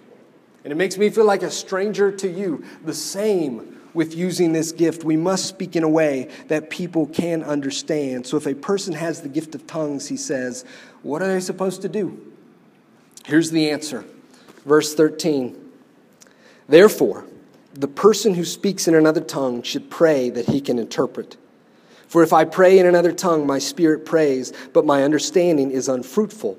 And 0.64 0.72
it 0.72 0.76
makes 0.76 0.98
me 0.98 1.11
feel 1.11 1.24
like 1.24 1.42
a 1.42 1.50
stranger 1.50 2.12
to 2.12 2.29
you. 2.29 2.64
The 2.85 2.94
same 2.94 3.79
with 3.94 4.14
using 4.14 4.53
this 4.53 4.72
gift. 4.72 5.05
We 5.05 5.16
must 5.16 5.46
speak 5.46 5.74
in 5.74 5.83
a 5.83 5.88
way 5.88 6.29
that 6.48 6.70
people 6.70 7.07
can 7.07 7.42
understand. 7.42 8.26
So 8.26 8.37
if 8.37 8.46
a 8.46 8.55
person 8.55 8.94
has 8.94 9.22
the 9.22 9.29
gift 9.29 9.55
of 9.55 9.66
tongues, 9.66 10.09
he 10.09 10.16
says, 10.16 10.64
what 11.03 11.22
are 11.22 11.29
they 11.29 11.40
supposed 11.40 11.83
to 11.83 11.88
do? 11.88 12.33
Here's 13.24 13.50
the 13.50 13.70
answer. 13.70 14.05
Verse 14.64 14.94
13. 14.94 15.57
Therefore, 16.68 17.24
the 17.81 17.88
person 17.88 18.35
who 18.35 18.45
speaks 18.45 18.87
in 18.87 18.95
another 18.95 19.21
tongue 19.21 19.62
should 19.62 19.90
pray 19.90 20.31
that 20.31 20.47
he 20.47 20.61
can 20.61 20.79
interpret. 20.79 21.37
For 22.09 22.23
if 22.23 22.33
I 22.33 22.45
pray 22.45 22.79
in 22.79 22.87
another 22.87 23.12
tongue, 23.12 23.47
my 23.47 23.59
spirit 23.59 24.05
prays, 24.05 24.53
but 24.73 24.85
my 24.85 25.03
understanding 25.03 25.71
is 25.71 25.88
unfruitful. 25.88 26.59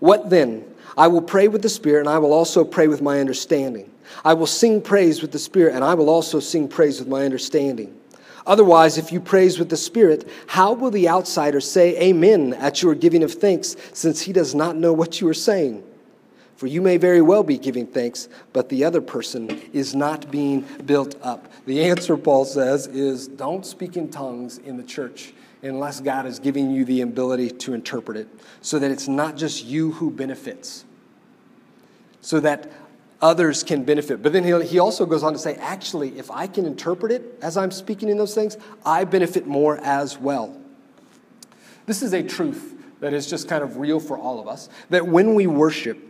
What 0.00 0.30
then? 0.30 0.64
I 0.96 1.06
will 1.06 1.22
pray 1.22 1.48
with 1.48 1.62
the 1.62 1.68
Spirit, 1.68 2.00
and 2.00 2.08
I 2.08 2.18
will 2.18 2.32
also 2.32 2.64
pray 2.64 2.88
with 2.88 3.00
my 3.00 3.20
understanding. 3.20 3.92
I 4.24 4.34
will 4.34 4.46
sing 4.46 4.82
praise 4.82 5.22
with 5.22 5.30
the 5.30 5.38
Spirit, 5.38 5.74
and 5.74 5.84
I 5.84 5.94
will 5.94 6.10
also 6.10 6.40
sing 6.40 6.68
praise 6.68 6.98
with 6.98 7.08
my 7.08 7.24
understanding. 7.24 7.96
Otherwise, 8.46 8.98
if 8.98 9.12
you 9.12 9.20
praise 9.20 9.58
with 9.58 9.68
the 9.68 9.76
Spirit, 9.76 10.28
how 10.48 10.72
will 10.72 10.90
the 10.90 11.08
outsider 11.08 11.60
say 11.60 11.96
amen 12.00 12.54
at 12.54 12.82
your 12.82 12.94
giving 12.94 13.22
of 13.22 13.32
thanks, 13.32 13.76
since 13.92 14.22
he 14.22 14.32
does 14.32 14.54
not 14.54 14.76
know 14.76 14.92
what 14.92 15.20
you 15.20 15.28
are 15.28 15.34
saying? 15.34 15.84
For 16.60 16.66
you 16.66 16.82
may 16.82 16.98
very 16.98 17.22
well 17.22 17.42
be 17.42 17.56
giving 17.56 17.86
thanks, 17.86 18.28
but 18.52 18.68
the 18.68 18.84
other 18.84 19.00
person 19.00 19.48
is 19.72 19.94
not 19.94 20.30
being 20.30 20.66
built 20.84 21.16
up. 21.22 21.50
The 21.64 21.84
answer, 21.84 22.18
Paul 22.18 22.44
says, 22.44 22.86
is 22.86 23.28
don't 23.28 23.64
speak 23.64 23.96
in 23.96 24.10
tongues 24.10 24.58
in 24.58 24.76
the 24.76 24.82
church 24.82 25.32
unless 25.62 26.02
God 26.02 26.26
is 26.26 26.38
giving 26.38 26.70
you 26.70 26.84
the 26.84 27.00
ability 27.00 27.48
to 27.48 27.72
interpret 27.72 28.18
it, 28.18 28.28
so 28.60 28.78
that 28.78 28.90
it's 28.90 29.08
not 29.08 29.38
just 29.38 29.64
you 29.64 29.92
who 29.92 30.10
benefits, 30.10 30.84
so 32.20 32.40
that 32.40 32.70
others 33.22 33.62
can 33.62 33.82
benefit. 33.82 34.22
But 34.22 34.34
then 34.34 34.44
he, 34.44 34.78
also 34.78 35.06
goes 35.06 35.22
on 35.22 35.32
to 35.32 35.38
say, 35.38 35.54
actually, 35.54 36.18
if 36.18 36.30
I 36.30 36.46
can 36.46 36.66
interpret 36.66 37.10
it 37.10 37.38
as 37.40 37.56
I'm 37.56 37.70
speaking 37.70 38.10
in 38.10 38.18
those 38.18 38.34
things, 38.34 38.58
I 38.84 39.04
benefit 39.04 39.46
more 39.46 39.78
as 39.78 40.18
well. 40.18 40.60
This 41.86 42.02
is 42.02 42.12
a 42.12 42.22
truth 42.22 42.74
that 43.00 43.14
is 43.14 43.26
just 43.26 43.48
kind 43.48 43.64
of 43.64 43.78
real 43.78 43.98
for 43.98 44.18
all 44.18 44.38
of 44.40 44.46
us 44.46 44.68
that 44.90 45.06
when 45.06 45.34
we 45.34 45.46
worship, 45.46 46.08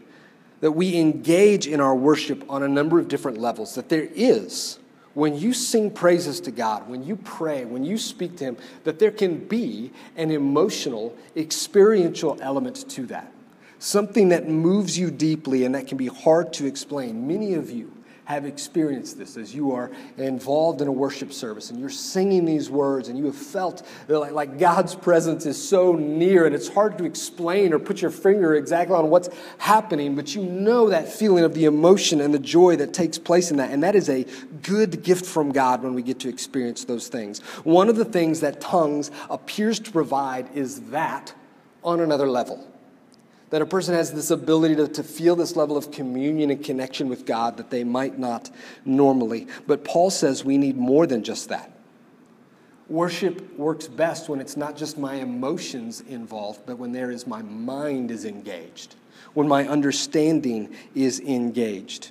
that 0.61 0.73
we 0.73 0.97
engage 0.97 1.67
in 1.67 1.81
our 1.81 1.95
worship 1.95 2.45
on 2.49 2.63
a 2.63 2.69
number 2.69 2.99
of 2.99 3.09
different 3.09 3.39
levels, 3.39 3.75
that 3.75 3.89
there 3.89 4.09
is, 4.15 4.79
when 5.15 5.37
you 5.37 5.53
sing 5.53 5.91
praises 5.91 6.41
to 6.41 6.51
God, 6.51 6.89
when 6.89 7.05
you 7.05 7.17
pray, 7.17 7.65
when 7.65 7.85
you 7.85 7.99
speak 7.99 8.37
to 8.37 8.45
Him, 8.45 8.57
that 8.85 8.99
there 8.99 9.11
can 9.11 9.47
be 9.47 9.91
an 10.17 10.31
emotional, 10.31 11.17
experiential 11.37 12.39
element 12.41 12.89
to 12.91 13.07
that 13.07 13.33
something 13.81 14.29
that 14.29 14.47
moves 14.47 14.99
you 14.99 15.11
deeply 15.11 15.65
and 15.65 15.75
that 15.75 15.89
can 15.89 15.97
be 15.97 16.07
hard 16.07 16.53
to 16.53 16.67
explain. 16.67 17.27
Many 17.27 17.55
of 17.55 17.71
you 17.71 17.91
have 18.35 18.47
experienced 18.47 19.19
this 19.19 19.37
as 19.37 19.55
you 19.55 19.73
are 19.73 19.91
involved 20.17 20.81
in 20.81 20.89
a 20.89 20.93
worship 20.93 21.33
service 21.33 21.71
and 21.71 21.81
you're 21.81 21.91
singing 21.91 22.45
these 22.45 22.71
words 22.71 23.09
and 23.09 23.19
you 23.19 23.27
have 23.27 23.37
felt 23.37 23.87
like, 24.09 24.33
like 24.33 24.59
God's 24.59 24.95
presence 24.95 25.47
is 25.47 25.63
so 25.63 25.93
near 25.93 26.47
and 26.47 26.55
it's 26.55 26.69
hard 26.69 26.97
to 26.99 27.05
explain 27.05 27.73
or 27.73 27.79
put 27.79 28.01
your 28.01 28.11
finger 28.11 28.55
exactly 28.55 28.95
on 28.95 29.11
what's 29.11 29.29
happening, 29.59 30.15
but 30.15 30.35
you 30.35 30.43
know 30.43 30.89
that 30.91 31.09
feeling 31.09 31.45
of 31.45 31.55
the 31.55 31.65
emotion 31.65 32.21
and 32.21 32.33
the 32.33 32.39
joy 32.39 32.77
that 32.77 32.95
takes 32.95 33.19
place 33.19 33.51
in 33.51 33.57
that. 33.57 33.71
And 33.71 33.83
that 33.83 33.95
is 33.95 34.09
a 34.09 34.25
good 34.63 35.03
gift 35.03 35.27
from 35.27 35.51
God 35.51 35.83
when 35.83 35.95
we 35.95 36.03
get 36.03 36.21
to 36.21 36.29
experience 36.29 36.85
those 36.85 37.09
things. 37.09 37.41
One 37.65 37.89
of 37.89 37.97
the 37.97 38.05
things 38.05 38.41
that 38.41 38.61
tongues 38.61 39.11
appears 39.29 39.81
to 39.81 39.91
provide 39.91 40.55
is 40.55 40.81
that 40.91 41.35
on 41.83 42.01
another 42.01 42.29
level 42.29 42.70
that 43.51 43.61
a 43.61 43.67
person 43.67 43.95
has 43.95 44.13
this 44.13 44.31
ability 44.31 44.77
to, 44.77 44.89
to 44.89 45.03
feel 45.03 45.37
this 45.37 45.57
level 45.57 45.77
of 45.77 45.91
communion 45.91 46.51
and 46.51 46.65
connection 46.65 47.09
with 47.09 47.27
God 47.27 47.57
that 47.57 47.71
they 47.71 47.85
might 47.85 48.19
not 48.19 48.51
normally. 48.85 49.49
But 49.67 49.85
Paul 49.85 50.11
says 50.11 50.45
we 50.45 50.57
need 50.57 50.77
more 50.77 51.07
than 51.07 51.23
just 51.23 51.49
that. 51.49 51.71
Worship 52.89 53.57
works 53.57 53.87
best 53.87 54.29
when 54.29 54.41
it's 54.41 54.57
not 54.57 54.77
just 54.77 54.99
my 54.99 55.15
emotions 55.15 56.01
involved, 56.01 56.63
but 56.67 56.79
when 56.79 56.93
there 56.93 57.11
is 57.11 57.27
my 57.27 57.43
mind 57.43 58.11
is 58.11 58.25
engaged, 58.25 58.97
when 59.35 59.47
my 59.47 59.67
understanding 59.67 60.75
is 60.95 61.21
engaged. 61.21 62.11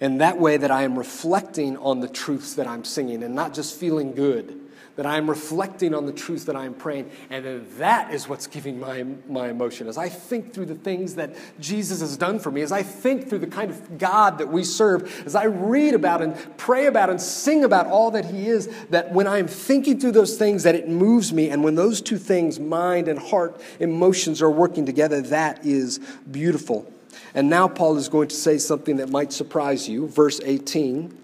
And 0.00 0.20
that 0.20 0.38
way 0.38 0.56
that 0.56 0.70
I 0.70 0.82
am 0.82 0.98
reflecting 0.98 1.76
on 1.78 2.00
the 2.00 2.08
truths 2.08 2.54
that 2.54 2.66
I'm 2.66 2.84
singing 2.84 3.22
and 3.22 3.34
not 3.34 3.54
just 3.54 3.78
feeling 3.78 4.12
good 4.12 4.60
that 4.96 5.06
I'm 5.06 5.28
reflecting 5.28 5.94
on 5.94 6.06
the 6.06 6.12
truth 6.12 6.46
that 6.46 6.56
I'm 6.56 6.74
praying, 6.74 7.10
and 7.30 7.44
then 7.44 7.66
that 7.78 8.14
is 8.14 8.28
what's 8.28 8.46
giving 8.46 8.78
my, 8.78 9.04
my 9.28 9.48
emotion. 9.48 9.88
As 9.88 9.98
I 9.98 10.08
think 10.08 10.52
through 10.52 10.66
the 10.66 10.74
things 10.74 11.16
that 11.16 11.34
Jesus 11.58 12.00
has 12.00 12.16
done 12.16 12.38
for 12.38 12.50
me, 12.50 12.62
as 12.62 12.70
I 12.70 12.82
think 12.82 13.28
through 13.28 13.40
the 13.40 13.46
kind 13.46 13.70
of 13.70 13.98
God 13.98 14.38
that 14.38 14.48
we 14.48 14.62
serve, 14.62 15.26
as 15.26 15.34
I 15.34 15.44
read 15.44 15.94
about 15.94 16.22
and 16.22 16.36
pray 16.56 16.86
about 16.86 17.10
and 17.10 17.20
sing 17.20 17.64
about 17.64 17.86
all 17.86 18.10
that 18.12 18.26
He 18.26 18.48
is, 18.48 18.68
that 18.90 19.12
when 19.12 19.26
I'm 19.26 19.48
thinking 19.48 19.98
through 19.98 20.12
those 20.12 20.36
things, 20.36 20.62
that 20.62 20.74
it 20.74 20.88
moves 20.88 21.32
me, 21.32 21.50
and 21.50 21.64
when 21.64 21.74
those 21.74 22.00
two 22.00 22.18
things, 22.18 22.60
mind 22.60 23.08
and 23.08 23.18
heart, 23.18 23.60
emotions, 23.80 24.40
are 24.40 24.50
working 24.50 24.86
together, 24.86 25.20
that 25.22 25.64
is 25.66 25.98
beautiful. 26.30 26.90
And 27.34 27.50
now 27.50 27.66
Paul 27.66 27.96
is 27.96 28.08
going 28.08 28.28
to 28.28 28.36
say 28.36 28.58
something 28.58 28.96
that 28.96 29.08
might 29.08 29.32
surprise 29.32 29.88
you. 29.88 30.06
Verse 30.06 30.40
18. 30.44 31.23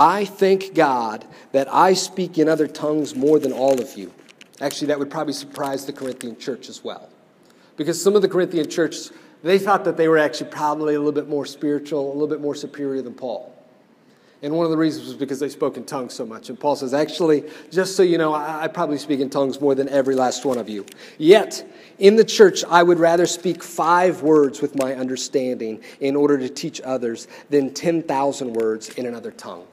I 0.00 0.24
thank 0.24 0.72
God 0.72 1.26
that 1.52 1.68
I 1.70 1.92
speak 1.92 2.38
in 2.38 2.48
other 2.48 2.66
tongues 2.66 3.14
more 3.14 3.38
than 3.38 3.52
all 3.52 3.78
of 3.78 3.98
you. 3.98 4.10
Actually, 4.58 4.86
that 4.86 4.98
would 4.98 5.10
probably 5.10 5.34
surprise 5.34 5.84
the 5.84 5.92
Corinthian 5.92 6.38
church 6.38 6.70
as 6.70 6.82
well. 6.82 7.10
Because 7.76 8.02
some 8.02 8.16
of 8.16 8.22
the 8.22 8.28
Corinthian 8.28 8.70
church, 8.70 9.10
they 9.42 9.58
thought 9.58 9.84
that 9.84 9.98
they 9.98 10.08
were 10.08 10.16
actually 10.16 10.50
probably 10.50 10.94
a 10.94 10.98
little 10.98 11.12
bit 11.12 11.28
more 11.28 11.44
spiritual, 11.44 12.06
a 12.06 12.14
little 12.14 12.28
bit 12.28 12.40
more 12.40 12.54
superior 12.54 13.02
than 13.02 13.12
Paul. 13.12 13.54
And 14.40 14.54
one 14.54 14.64
of 14.64 14.70
the 14.70 14.78
reasons 14.78 15.06
was 15.06 15.16
because 15.16 15.38
they 15.38 15.50
spoke 15.50 15.76
in 15.76 15.84
tongues 15.84 16.14
so 16.14 16.24
much. 16.24 16.48
And 16.48 16.58
Paul 16.58 16.76
says, 16.76 16.94
actually, 16.94 17.44
just 17.70 17.94
so 17.94 18.02
you 18.02 18.16
know, 18.16 18.32
I, 18.32 18.62
I, 18.62 18.68
probably 18.68 18.96
speak 18.96 19.20
in 19.20 19.28
tongues 19.28 19.60
more 19.60 19.74
than 19.74 19.86
every 19.90 20.14
last 20.14 20.46
one 20.46 20.56
of 20.56 20.66
you. 20.66 20.86
Yet, 21.18 21.62
in 21.98 22.16
the 22.16 22.24
church, 22.24 22.64
I 22.64 22.82
would 22.82 22.98
rather 22.98 23.26
speak 23.26 23.62
five 23.62 24.22
words 24.22 24.62
with 24.62 24.76
my 24.76 24.94
understanding 24.94 25.82
in 26.00 26.16
order 26.16 26.38
to 26.38 26.48
teach 26.48 26.80
others 26.80 27.28
than 27.50 27.74
10,000 27.74 28.54
words 28.54 28.88
in 28.94 29.04
another 29.04 29.30
tongue. 29.30 29.66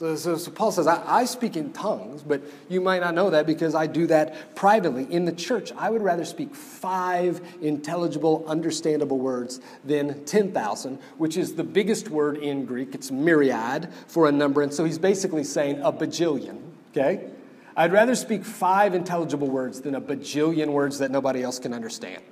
So, 0.00 0.16
so, 0.16 0.38
so, 0.38 0.50
Paul 0.50 0.72
says, 0.72 0.86
I, 0.86 1.02
I, 1.06 1.24
speak 1.26 1.58
in 1.58 1.74
tongues, 1.74 2.22
but 2.22 2.40
you 2.70 2.80
might 2.80 3.00
not 3.00 3.14
know 3.14 3.28
that 3.28 3.44
because 3.44 3.74
I 3.74 3.86
do 3.86 4.06
that 4.06 4.56
privately. 4.56 5.06
In 5.12 5.26
the 5.26 5.32
church, 5.32 5.72
I 5.76 5.90
would 5.90 6.00
rather 6.00 6.24
speak 6.24 6.54
five 6.54 7.42
intelligible, 7.60 8.42
understandable 8.48 9.18
words 9.18 9.60
than 9.84 10.24
10,000, 10.24 10.98
which 11.18 11.36
is 11.36 11.54
the 11.54 11.64
biggest 11.64 12.08
word 12.08 12.38
in 12.38 12.64
Greek. 12.64 12.94
It's 12.94 13.10
myriad 13.10 13.90
for 14.06 14.26
a 14.26 14.32
number. 14.32 14.62
And 14.62 14.72
so 14.72 14.86
he's 14.86 14.98
basically 14.98 15.44
saying 15.44 15.82
a 15.82 15.92
bajillion, 15.92 16.62
okay? 16.92 17.28
I'd 17.76 17.92
rather 17.92 18.14
speak 18.14 18.46
five 18.46 18.94
intelligible 18.94 19.48
words 19.48 19.82
than 19.82 19.94
a 19.94 20.00
bajillion 20.00 20.68
words 20.68 21.00
that 21.00 21.10
nobody 21.10 21.42
else 21.42 21.58
can 21.58 21.74
understand. 21.74 22.22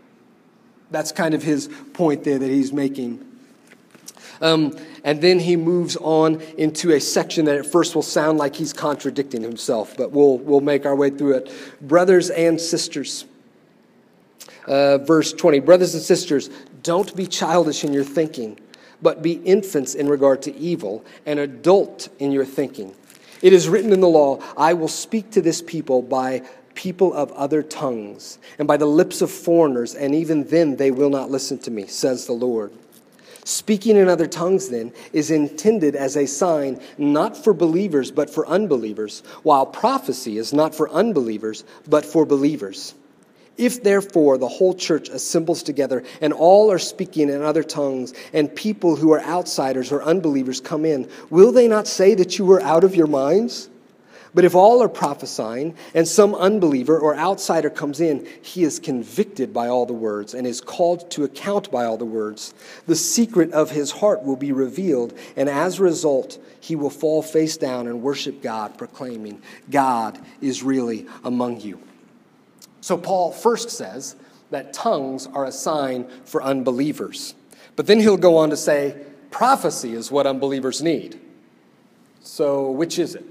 That's 0.90 1.12
kind 1.12 1.34
of 1.34 1.42
his 1.42 1.68
point 1.92 2.24
there 2.24 2.38
that 2.38 2.48
he's 2.48 2.72
making. 2.72 3.27
Um, 4.40 4.76
and 5.04 5.20
then 5.20 5.38
he 5.38 5.56
moves 5.56 5.96
on 5.96 6.40
into 6.56 6.92
a 6.92 7.00
section 7.00 7.46
that 7.46 7.56
at 7.56 7.66
first 7.66 7.94
will 7.94 8.02
sound 8.02 8.38
like 8.38 8.56
he's 8.56 8.72
contradicting 8.72 9.42
himself, 9.42 9.96
but 9.96 10.12
we'll, 10.12 10.38
we'll 10.38 10.60
make 10.60 10.86
our 10.86 10.94
way 10.94 11.10
through 11.10 11.34
it. 11.34 11.52
Brothers 11.80 12.30
and 12.30 12.60
sisters. 12.60 13.24
Uh, 14.66 14.98
verse 14.98 15.32
20 15.32 15.60
Brothers 15.60 15.94
and 15.94 16.02
sisters, 16.02 16.50
don't 16.82 17.16
be 17.16 17.26
childish 17.26 17.84
in 17.84 17.92
your 17.92 18.04
thinking, 18.04 18.58
but 19.00 19.22
be 19.22 19.32
infants 19.32 19.94
in 19.94 20.08
regard 20.08 20.42
to 20.42 20.54
evil, 20.56 21.04
and 21.24 21.38
adult 21.38 22.08
in 22.18 22.32
your 22.32 22.44
thinking. 22.44 22.94
It 23.40 23.52
is 23.52 23.68
written 23.68 23.92
in 23.92 24.00
the 24.00 24.08
law, 24.08 24.42
I 24.56 24.74
will 24.74 24.88
speak 24.88 25.30
to 25.32 25.40
this 25.40 25.62
people 25.62 26.02
by 26.02 26.42
people 26.74 27.12
of 27.12 27.32
other 27.32 27.62
tongues, 27.62 28.38
and 28.58 28.68
by 28.68 28.76
the 28.76 28.86
lips 28.86 29.22
of 29.22 29.30
foreigners, 29.30 29.94
and 29.94 30.14
even 30.14 30.44
then 30.44 30.76
they 30.76 30.90
will 30.90 31.10
not 31.10 31.30
listen 31.30 31.58
to 31.58 31.70
me, 31.70 31.86
says 31.86 32.26
the 32.26 32.32
Lord. 32.32 32.72
Speaking 33.48 33.96
in 33.96 34.10
other 34.10 34.26
tongues, 34.26 34.68
then, 34.68 34.92
is 35.14 35.30
intended 35.30 35.96
as 35.96 36.18
a 36.18 36.26
sign 36.26 36.78
not 36.98 37.34
for 37.34 37.54
believers, 37.54 38.10
but 38.10 38.28
for 38.28 38.46
unbelievers, 38.46 39.22
while 39.42 39.64
prophecy 39.64 40.36
is 40.36 40.52
not 40.52 40.74
for 40.74 40.90
unbelievers, 40.90 41.64
but 41.88 42.04
for 42.04 42.26
believers. 42.26 42.94
If 43.56 43.82
therefore 43.82 44.36
the 44.36 44.48
whole 44.48 44.74
church 44.74 45.08
assembles 45.08 45.62
together 45.62 46.04
and 46.20 46.34
all 46.34 46.70
are 46.70 46.78
speaking 46.78 47.30
in 47.30 47.40
other 47.40 47.62
tongues, 47.62 48.12
and 48.34 48.54
people 48.54 48.96
who 48.96 49.12
are 49.12 49.22
outsiders 49.22 49.92
or 49.92 50.02
unbelievers 50.02 50.60
come 50.60 50.84
in, 50.84 51.08
will 51.30 51.50
they 51.50 51.68
not 51.68 51.88
say 51.88 52.14
that 52.16 52.38
you 52.38 52.52
are 52.52 52.60
out 52.60 52.84
of 52.84 52.94
your 52.94 53.06
minds? 53.06 53.70
But 54.38 54.44
if 54.44 54.54
all 54.54 54.80
are 54.84 54.88
prophesying 54.88 55.74
and 55.94 56.06
some 56.06 56.32
unbeliever 56.32 56.96
or 56.96 57.16
outsider 57.16 57.70
comes 57.70 58.00
in, 58.00 58.24
he 58.40 58.62
is 58.62 58.78
convicted 58.78 59.52
by 59.52 59.66
all 59.66 59.84
the 59.84 59.92
words 59.92 60.32
and 60.32 60.46
is 60.46 60.60
called 60.60 61.10
to 61.10 61.24
account 61.24 61.72
by 61.72 61.84
all 61.84 61.96
the 61.96 62.04
words. 62.04 62.54
The 62.86 62.94
secret 62.94 63.50
of 63.50 63.72
his 63.72 63.90
heart 63.90 64.22
will 64.22 64.36
be 64.36 64.52
revealed, 64.52 65.12
and 65.34 65.48
as 65.48 65.80
a 65.80 65.82
result, 65.82 66.38
he 66.60 66.76
will 66.76 66.88
fall 66.88 67.20
face 67.20 67.56
down 67.56 67.88
and 67.88 68.00
worship 68.00 68.40
God, 68.40 68.78
proclaiming, 68.78 69.42
God 69.72 70.20
is 70.40 70.62
really 70.62 71.08
among 71.24 71.60
you. 71.60 71.80
So, 72.80 72.96
Paul 72.96 73.32
first 73.32 73.70
says 73.70 74.14
that 74.50 74.72
tongues 74.72 75.26
are 75.26 75.46
a 75.46 75.50
sign 75.50 76.06
for 76.24 76.44
unbelievers. 76.44 77.34
But 77.74 77.88
then 77.88 77.98
he'll 77.98 78.16
go 78.16 78.36
on 78.36 78.50
to 78.50 78.56
say, 78.56 79.04
prophecy 79.32 79.94
is 79.94 80.12
what 80.12 80.28
unbelievers 80.28 80.80
need. 80.80 81.20
So, 82.20 82.70
which 82.70 83.00
is 83.00 83.16
it? 83.16 83.24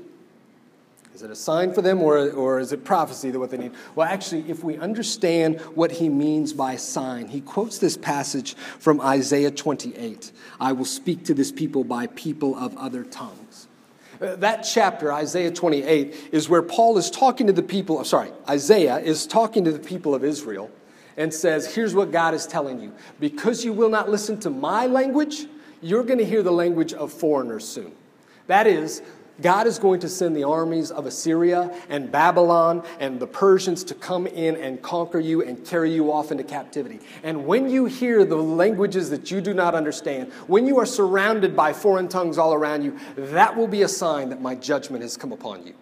Is 1.18 1.24
it 1.24 1.32
a 1.32 1.36
sign 1.36 1.74
for 1.74 1.82
them 1.82 2.04
or, 2.04 2.30
or 2.30 2.60
is 2.60 2.72
it 2.72 2.86
prophecy 2.86 3.32
that 3.32 3.40
what 3.40 3.50
they 3.50 3.58
need? 3.58 3.72
Well, 3.96 4.08
actually, 4.08 4.48
if 4.52 4.64
we 4.64 4.78
understand 4.78 5.60
what 5.74 5.94
he 5.94 6.10
means 6.10 6.54
by 6.54 6.76
sign, 6.76 7.30
he 7.30 7.42
quotes 7.42 7.80
this 7.80 7.98
passage 7.98 8.54
from 8.54 9.02
Isaiah 9.02 9.50
28 9.50 10.32
I 10.60 10.74
will 10.74 10.86
speak 10.86 11.26
to 11.26 11.34
this 11.34 11.52
people 11.52 11.84
by 11.84 12.06
people 12.06 12.56
of 12.56 12.78
other 12.78 13.04
tongues. 13.04 13.68
Uh, 14.22 14.36
that 14.36 14.58
chapter, 14.62 15.12
Isaiah 15.12 15.50
28, 15.50 16.30
is 16.34 16.50
where 16.50 16.62
Paul 16.62 17.00
is 17.00 17.10
talking 17.10 17.48
to 17.48 17.54
the 17.54 17.64
people, 17.64 18.04
sorry, 18.04 18.30
Isaiah 18.48 19.00
is 19.00 19.26
talking 19.26 19.64
to 19.64 19.72
the 19.72 19.80
people 19.80 20.14
of 20.14 20.24
Israel 20.24 20.70
and 21.18 21.34
says, 21.34 21.74
Here's 21.74 21.96
what 21.96 22.12
God 22.12 22.36
is 22.36 22.46
telling 22.46 22.80
you. 22.80 22.94
Because 23.20 23.66
you 23.66 23.74
will 23.74 23.90
not 23.90 24.08
listen 24.08 24.40
to 24.42 24.52
my 24.52 24.86
language, 24.86 25.48
you're 25.82 26.04
going 26.04 26.20
to 26.20 26.26
hear 26.26 26.44
the 26.44 26.52
language 26.52 26.94
of 26.94 27.12
foreigners 27.12 27.68
soon. 27.68 27.92
That 28.48 28.66
is, 28.66 29.02
God 29.42 29.68
is 29.68 29.78
going 29.78 30.00
to 30.00 30.10
send 30.10 30.36
the 30.36 30.44
armies 30.44 30.90
of 30.90 31.06
Assyria 31.06 31.76
and 31.90 32.12
Babylon 32.12 32.84
and 33.00 33.20
the 33.20 33.28
Persians 33.28 33.84
to 33.86 33.94
come 33.94 34.26
in 34.26 34.56
and 34.56 34.82
conquer 34.82 35.20
you 35.20 35.44
and 35.44 35.64
carry 35.66 35.94
you 35.94 36.12
off 36.12 36.32
into 36.32 36.44
captivity. 36.44 37.00
And 37.24 37.46
when 37.46 37.70
you 37.70 37.86
hear 37.86 38.26
the 38.26 38.36
languages 38.36 39.10
that 39.12 39.30
you 39.30 39.42
do 39.42 39.54
not 39.54 39.76
understand, 39.76 40.34
when 40.48 40.66
you 40.66 40.80
are 40.80 40.86
surrounded 40.86 41.56
by 41.56 41.74
foreign 41.74 42.08
tongues 42.08 42.38
all 42.38 42.54
around 42.54 42.84
you, 42.84 42.98
that 43.16 43.56
will 43.56 43.68
be 43.68 43.84
a 43.84 43.88
sign 43.88 44.30
that 44.30 44.42
my 44.42 44.56
judgment 44.56 45.04
has 45.04 45.18
come 45.18 45.32
upon 45.32 45.66
you. 45.66 45.76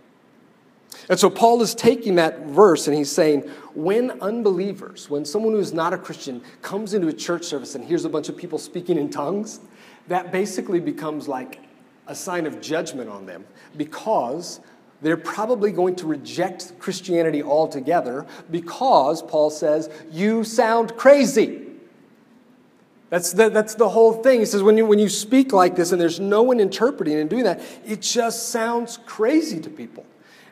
And 1.10 1.20
so 1.20 1.30
Paul 1.30 1.62
is 1.62 1.76
taking 1.76 2.16
that 2.16 2.48
verse 2.48 2.88
and 2.88 2.98
he's 2.98 3.12
saying, 3.12 3.42
when 3.74 4.12
unbelievers, 4.22 5.10
when 5.10 5.24
someone 5.24 5.54
who 5.54 5.60
is 5.60 5.74
not 5.74 5.94
a 5.94 5.98
Christian 5.98 6.42
comes 6.62 6.94
into 6.94 7.08
a 7.08 7.14
church 7.14 7.44
service 7.44 7.76
and 7.76 7.86
hears 7.86 8.06
a 8.06 8.10
bunch 8.10 8.28
of 8.28 8.36
people 8.36 8.58
speaking 8.58 8.98
in 8.98 9.10
tongues, 9.10 9.60
that 10.08 10.32
basically 10.32 10.80
becomes 10.80 11.28
like 11.28 11.60
a 12.08 12.16
sign 12.16 12.46
of 12.46 12.62
judgment 12.62 13.10
on 13.10 13.26
them 13.26 13.46
because 13.78 14.60
they're 15.02 15.18
probably 15.18 15.72
going 15.72 15.96
to 15.98 16.08
reject 16.08 16.80
Christianity 16.80 17.44
altogether 17.44 18.26
because, 18.50 19.22
Paul 19.22 19.50
says, 19.50 19.90
you 20.12 20.44
sound 20.44 20.96
crazy. 20.96 21.62
That's 23.10 23.34
the, 23.34 23.50
that's 23.50 23.76
the 23.76 23.90
whole 23.90 24.14
thing. 24.14 24.40
He 24.40 24.46
says, 24.46 24.64
when 24.64 24.78
you, 24.78 24.86
when 24.86 25.00
you 25.00 25.10
speak 25.10 25.54
like 25.54 25.76
this 25.76 25.92
and 25.92 26.02
there's 26.02 26.20
no 26.20 26.44
one 26.44 26.60
interpreting 26.60 27.20
and 27.20 27.30
doing 27.30 27.44
that, 27.44 27.62
it 27.86 28.02
just 28.02 28.50
sounds 28.50 28.98
crazy 29.06 29.60
to 29.60 29.70
people. 29.70 30.06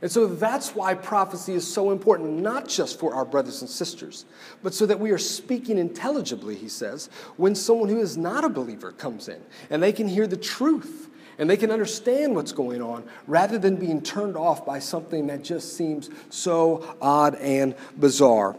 And 0.03 0.11
so 0.11 0.27
that's 0.27 0.75
why 0.75 0.95
prophecy 0.95 1.53
is 1.53 1.65
so 1.65 1.89
important, 1.89 2.41
not 2.41 2.67
just 2.67 2.99
for 2.99 3.15
our 3.15 3.23
brothers 3.23 3.61
and 3.61 3.69
sisters, 3.69 4.25
but 4.61 4.73
so 4.73 4.85
that 4.85 4.99
we 4.99 5.11
are 5.11 5.17
speaking 5.17 5.77
intelligibly, 5.77 6.55
he 6.55 6.67
says, 6.67 7.09
when 7.37 7.55
someone 7.55 7.87
who 7.87 8.01
is 8.01 8.17
not 8.17 8.43
a 8.43 8.49
believer 8.49 8.91
comes 8.91 9.29
in 9.29 9.41
and 9.69 9.81
they 9.81 9.93
can 9.93 10.09
hear 10.09 10.27
the 10.27 10.35
truth 10.35 11.09
and 11.37 11.49
they 11.49 11.57
can 11.57 11.71
understand 11.71 12.35
what's 12.35 12.51
going 12.51 12.81
on 12.81 13.03
rather 13.27 13.57
than 13.57 13.75
being 13.75 14.01
turned 14.01 14.37
off 14.37 14.65
by 14.65 14.79
something 14.79 15.27
that 15.27 15.43
just 15.43 15.75
seems 15.75 16.09
so 16.29 16.95
odd 17.01 17.35
and 17.35 17.75
bizarre. 17.97 18.55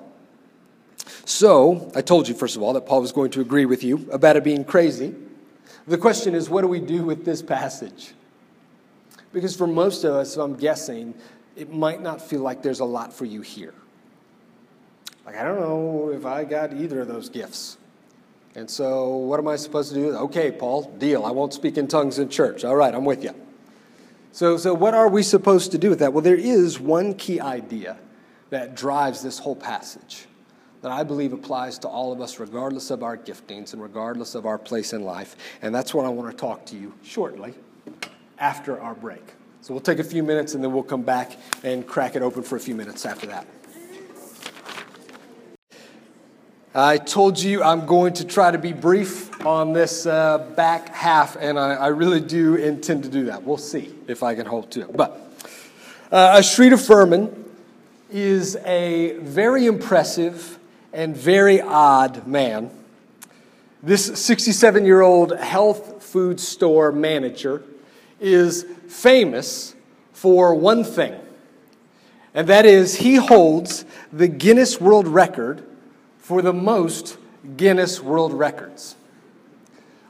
So, 1.25 1.91
I 1.95 2.01
told 2.01 2.29
you, 2.29 2.35
first 2.35 2.57
of 2.57 2.63
all, 2.63 2.73
that 2.73 2.87
Paul 2.87 3.01
was 3.01 3.13
going 3.13 3.31
to 3.33 3.41
agree 3.41 3.67
with 3.67 3.85
you 3.85 4.09
about 4.11 4.37
it 4.37 4.45
being 4.45 4.65
crazy. 4.65 5.15
The 5.87 5.99
question 5.99 6.35
is, 6.35 6.49
what 6.49 6.63
do 6.63 6.69
we 6.69 6.81
do 6.81 7.03
with 7.03 7.25
this 7.25 7.43
passage? 7.43 8.15
Because 9.33 9.55
for 9.55 9.67
most 9.67 10.05
of 10.05 10.15
us, 10.15 10.37
I'm 10.37 10.57
guessing, 10.57 11.15
it 11.57 11.73
might 11.73 12.01
not 12.01 12.23
feel 12.23 12.41
like 12.41 12.63
there's 12.63 12.81
a 12.81 12.85
lot 12.85 13.13
for 13.13 13.25
you 13.25 13.43
here. 13.43 13.75
Like, 15.27 15.37
I 15.37 15.45
don't 15.45 15.61
know 15.61 16.11
if 16.15 16.25
I 16.25 16.45
got 16.45 16.73
either 16.73 17.01
of 17.01 17.09
those 17.09 17.29
gifts. 17.29 17.79
And 18.57 18.71
so, 18.71 19.17
what 19.17 19.41
am 19.41 19.49
I 19.49 19.57
supposed 19.57 19.89
to 19.91 19.95
do? 19.97 20.17
Okay, 20.17 20.53
Paul, 20.53 20.83
deal. 20.99 21.25
I 21.25 21.33
won't 21.33 21.53
speak 21.53 21.77
in 21.77 21.89
tongues 21.89 22.19
in 22.19 22.29
church. 22.29 22.65
All 22.65 22.77
right, 22.77 22.95
I'm 22.95 23.05
with 23.05 23.25
you. 23.25 23.35
So, 24.31 24.57
so 24.57 24.75
what 24.75 24.95
are 24.95 25.09
we 25.09 25.23
supposed 25.23 25.73
to 25.73 25.79
do 25.79 25.91
with 25.91 25.99
that? 26.01 26.13
Well, 26.13 26.23
there 26.23 26.37
is 26.37 26.79
one 26.79 27.15
key 27.15 27.41
idea 27.41 27.99
that 28.51 28.77
drives 28.77 29.23
this 29.23 29.39
whole 29.39 29.57
passage 29.57 30.27
that 30.83 30.93
I 30.93 31.03
believe 31.03 31.33
applies 31.33 31.79
to 31.79 31.89
all 31.89 32.13
of 32.13 32.21
us, 32.21 32.39
regardless 32.39 32.91
of 32.91 33.03
our 33.03 33.17
giftings 33.17 33.73
and 33.73 33.83
regardless 33.83 34.35
of 34.35 34.45
our 34.45 34.59
place 34.59 34.93
in 34.93 35.03
life. 35.03 35.35
And 35.63 35.75
that's 35.75 35.95
what 35.95 36.05
I 36.05 36.09
want 36.11 36.31
to 36.31 36.37
talk 36.37 36.67
to 36.67 36.77
you 36.77 36.93
shortly 37.03 37.55
after 38.39 38.81
our 38.81 38.95
break. 38.95 39.23
So 39.63 39.73
we'll 39.73 39.81
take 39.81 39.99
a 39.99 40.05
few 40.05 40.23
minutes 40.23 40.55
and 40.55 40.63
then 40.63 40.73
we'll 40.73 40.83
come 40.83 41.03
back 41.03 41.39
and 41.63 41.87
crack 41.87 42.17
it 42.17 42.23
open 42.23 42.43
for 42.43 42.57
a 42.57 42.61
few 42.61 42.75
minutes 42.75 43.07
after 43.07 43.27
that. 43.29 43.47
I 46.77 46.99
told 46.99 47.41
you 47.41 47.63
I'm 47.63 47.87
going 47.87 48.15
to 48.15 48.25
try 48.25 48.51
to 48.51 48.59
be 48.59 48.73
brief 48.73 49.47
on 49.47 49.73
this 49.73 50.07
uh, 50.07 50.39
back 50.57 50.89
half, 50.89 51.37
and 51.37 51.57
I, 51.57 51.75
I, 51.75 51.87
really 51.87 52.19
do 52.19 52.57
intend 52.57 53.05
to 53.05 53.09
do 53.09 53.27
that. 53.27 53.45
We'll 53.45 53.59
see 53.59 53.95
if 54.09 54.25
I 54.25 54.35
can 54.35 54.45
hold 54.45 54.73
to 54.73 54.81
it. 54.81 54.97
But 54.97 55.13
uh, 56.11 56.39
Ashrita 56.39 56.85
Furman 56.85 57.45
is 58.11 58.57
a 58.65 59.17
very 59.19 59.67
impressive 59.67 60.59
and 60.93 61.17
very 61.17 61.61
odd 61.61 62.27
man. 62.27 62.73
This 63.81 64.07
67 64.21 64.85
year 64.85 65.01
old 65.01 65.39
health 65.39 66.03
food 66.03 66.41
store 66.41 66.91
manager 66.91 67.63
is 68.19 68.65
famous 68.89 69.77
for 70.13 70.57
one 70.57 70.83
thing, 70.83 71.15
and 72.35 72.49
that 72.49 72.67
is 72.67 72.97
he 72.97 73.15
holds 73.15 73.85
the 74.13 74.27
Guinness 74.27 74.81
World 74.81 75.07
Record 75.07 75.65
for 76.25 76.41
the 76.41 76.55
most 76.55 77.19
Guinness 77.59 78.01
World 78.01 78.33
Records. 78.33 78.97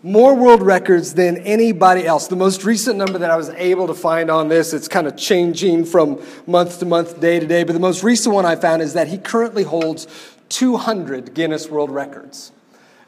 More 0.00 0.36
world 0.36 0.62
records 0.62 1.14
than 1.14 1.38
anybody 1.38 2.06
else. 2.06 2.28
The 2.28 2.36
most 2.36 2.62
recent 2.62 2.96
number 2.96 3.18
that 3.18 3.32
I 3.32 3.36
was 3.36 3.48
able 3.48 3.88
to 3.88 3.94
find 3.94 4.30
on 4.30 4.48
this, 4.48 4.72
it's 4.72 4.86
kind 4.86 5.08
of 5.08 5.16
changing 5.16 5.86
from 5.86 6.22
month 6.46 6.78
to 6.78 6.86
month, 6.86 7.20
day 7.20 7.40
to 7.40 7.46
day, 7.48 7.64
but 7.64 7.72
the 7.72 7.80
most 7.80 8.04
recent 8.04 8.32
one 8.32 8.46
I 8.46 8.54
found 8.54 8.80
is 8.80 8.92
that 8.92 9.08
he 9.08 9.18
currently 9.18 9.64
holds 9.64 10.06
200 10.50 11.34
Guinness 11.34 11.68
World 11.68 11.90
Records. 11.90 12.52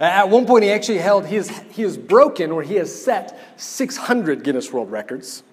At 0.01 0.29
one 0.29 0.45
point, 0.45 0.65
he 0.65 0.73
actually 0.73 0.99
held, 0.99 1.27
he 1.27 1.37
has, 1.37 1.49
he 1.71 1.83
has 1.83 1.97
broken 1.97 2.51
or 2.51 2.65
he 2.65 2.75
has 2.75 2.93
set 2.93 3.39
600 3.57 4.43
Guinness 4.43 4.73
World 4.73 4.91
Records 4.91 5.45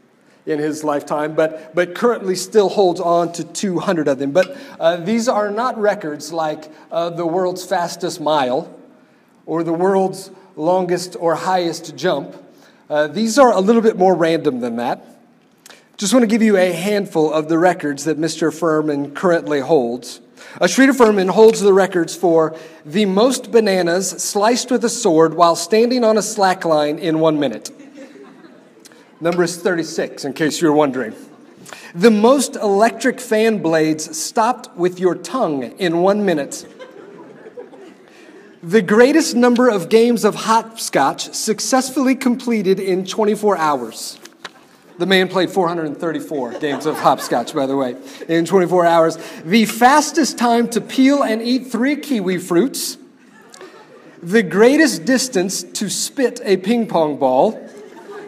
in 0.45 0.59
his 0.59 0.83
lifetime, 0.83 1.35
but, 1.35 1.73
but 1.73 1.95
currently 1.95 2.35
still 2.35 2.69
holds 2.69 2.99
on 2.99 3.31
to 3.33 3.43
200 3.43 4.07
of 4.07 4.19
them. 4.19 4.31
But 4.31 4.57
uh, 4.79 4.97
these 4.97 5.27
are 5.27 5.49
not 5.49 5.77
records 5.77 6.33
like 6.33 6.71
uh, 6.91 7.09
the 7.11 7.25
world's 7.25 7.65
fastest 7.65 8.19
mile 8.19 8.73
or 9.45 9.63
the 9.63 9.73
world's 9.73 10.31
longest 10.55 11.15
or 11.19 11.35
highest 11.35 11.95
jump. 11.95 12.35
Uh, 12.89 13.07
these 13.07 13.39
are 13.39 13.51
a 13.51 13.59
little 13.59 13.81
bit 13.81 13.97
more 13.97 14.15
random 14.15 14.59
than 14.59 14.75
that. 14.77 15.05
Just 15.95 16.13
want 16.13 16.23
to 16.23 16.27
give 16.27 16.41
you 16.41 16.57
a 16.57 16.71
handful 16.71 17.31
of 17.31 17.49
the 17.49 17.57
records 17.57 18.03
that 18.05 18.19
Mr. 18.19 18.53
Furman 18.53 19.13
currently 19.13 19.61
holds. 19.61 20.19
Ashrita 20.55 20.95
Furman 20.95 21.29
holds 21.29 21.61
the 21.61 21.73
records 21.73 22.15
for 22.15 22.55
the 22.85 23.05
most 23.05 23.51
bananas 23.51 24.09
sliced 24.09 24.69
with 24.69 24.83
a 24.83 24.89
sword 24.89 25.35
while 25.35 25.55
standing 25.55 26.03
on 26.03 26.17
a 26.17 26.21
slack 26.21 26.65
line 26.65 26.99
in 26.99 27.19
one 27.19 27.39
minute. 27.39 27.71
Number 29.23 29.41
is 29.43 29.55
36, 29.55 30.25
in 30.25 30.33
case 30.33 30.59
you're 30.59 30.73
wondering. 30.73 31.15
The 31.95 32.11
most 32.11 32.57
electric 32.57 33.21
fan 33.21 33.61
blades 33.61 34.19
stopped 34.19 34.75
with 34.75 34.99
your 34.99 35.15
tongue 35.15 35.63
in 35.79 36.01
one 36.01 36.25
minute. 36.25 36.67
The 38.61 38.81
greatest 38.81 39.33
number 39.33 39.69
of 39.69 39.87
games 39.87 40.25
of 40.25 40.35
hopscotch 40.35 41.33
successfully 41.33 42.15
completed 42.15 42.81
in 42.81 43.05
24 43.05 43.55
hours. 43.55 44.19
The 44.97 45.05
man 45.05 45.29
played 45.29 45.51
434 45.51 46.59
games 46.59 46.85
of 46.85 46.99
hopscotch, 46.99 47.55
by 47.55 47.65
the 47.65 47.77
way, 47.77 47.95
in 48.27 48.43
24 48.43 48.85
hours. 48.85 49.17
The 49.45 49.63
fastest 49.63 50.37
time 50.37 50.67
to 50.71 50.81
peel 50.81 51.23
and 51.23 51.41
eat 51.41 51.67
three 51.67 51.95
kiwi 51.95 52.39
fruits. 52.39 52.97
The 54.21 54.43
greatest 54.43 55.05
distance 55.05 55.63
to 55.63 55.89
spit 55.89 56.41
a 56.43 56.57
ping 56.57 56.87
pong 56.87 57.15
ball. 57.15 57.69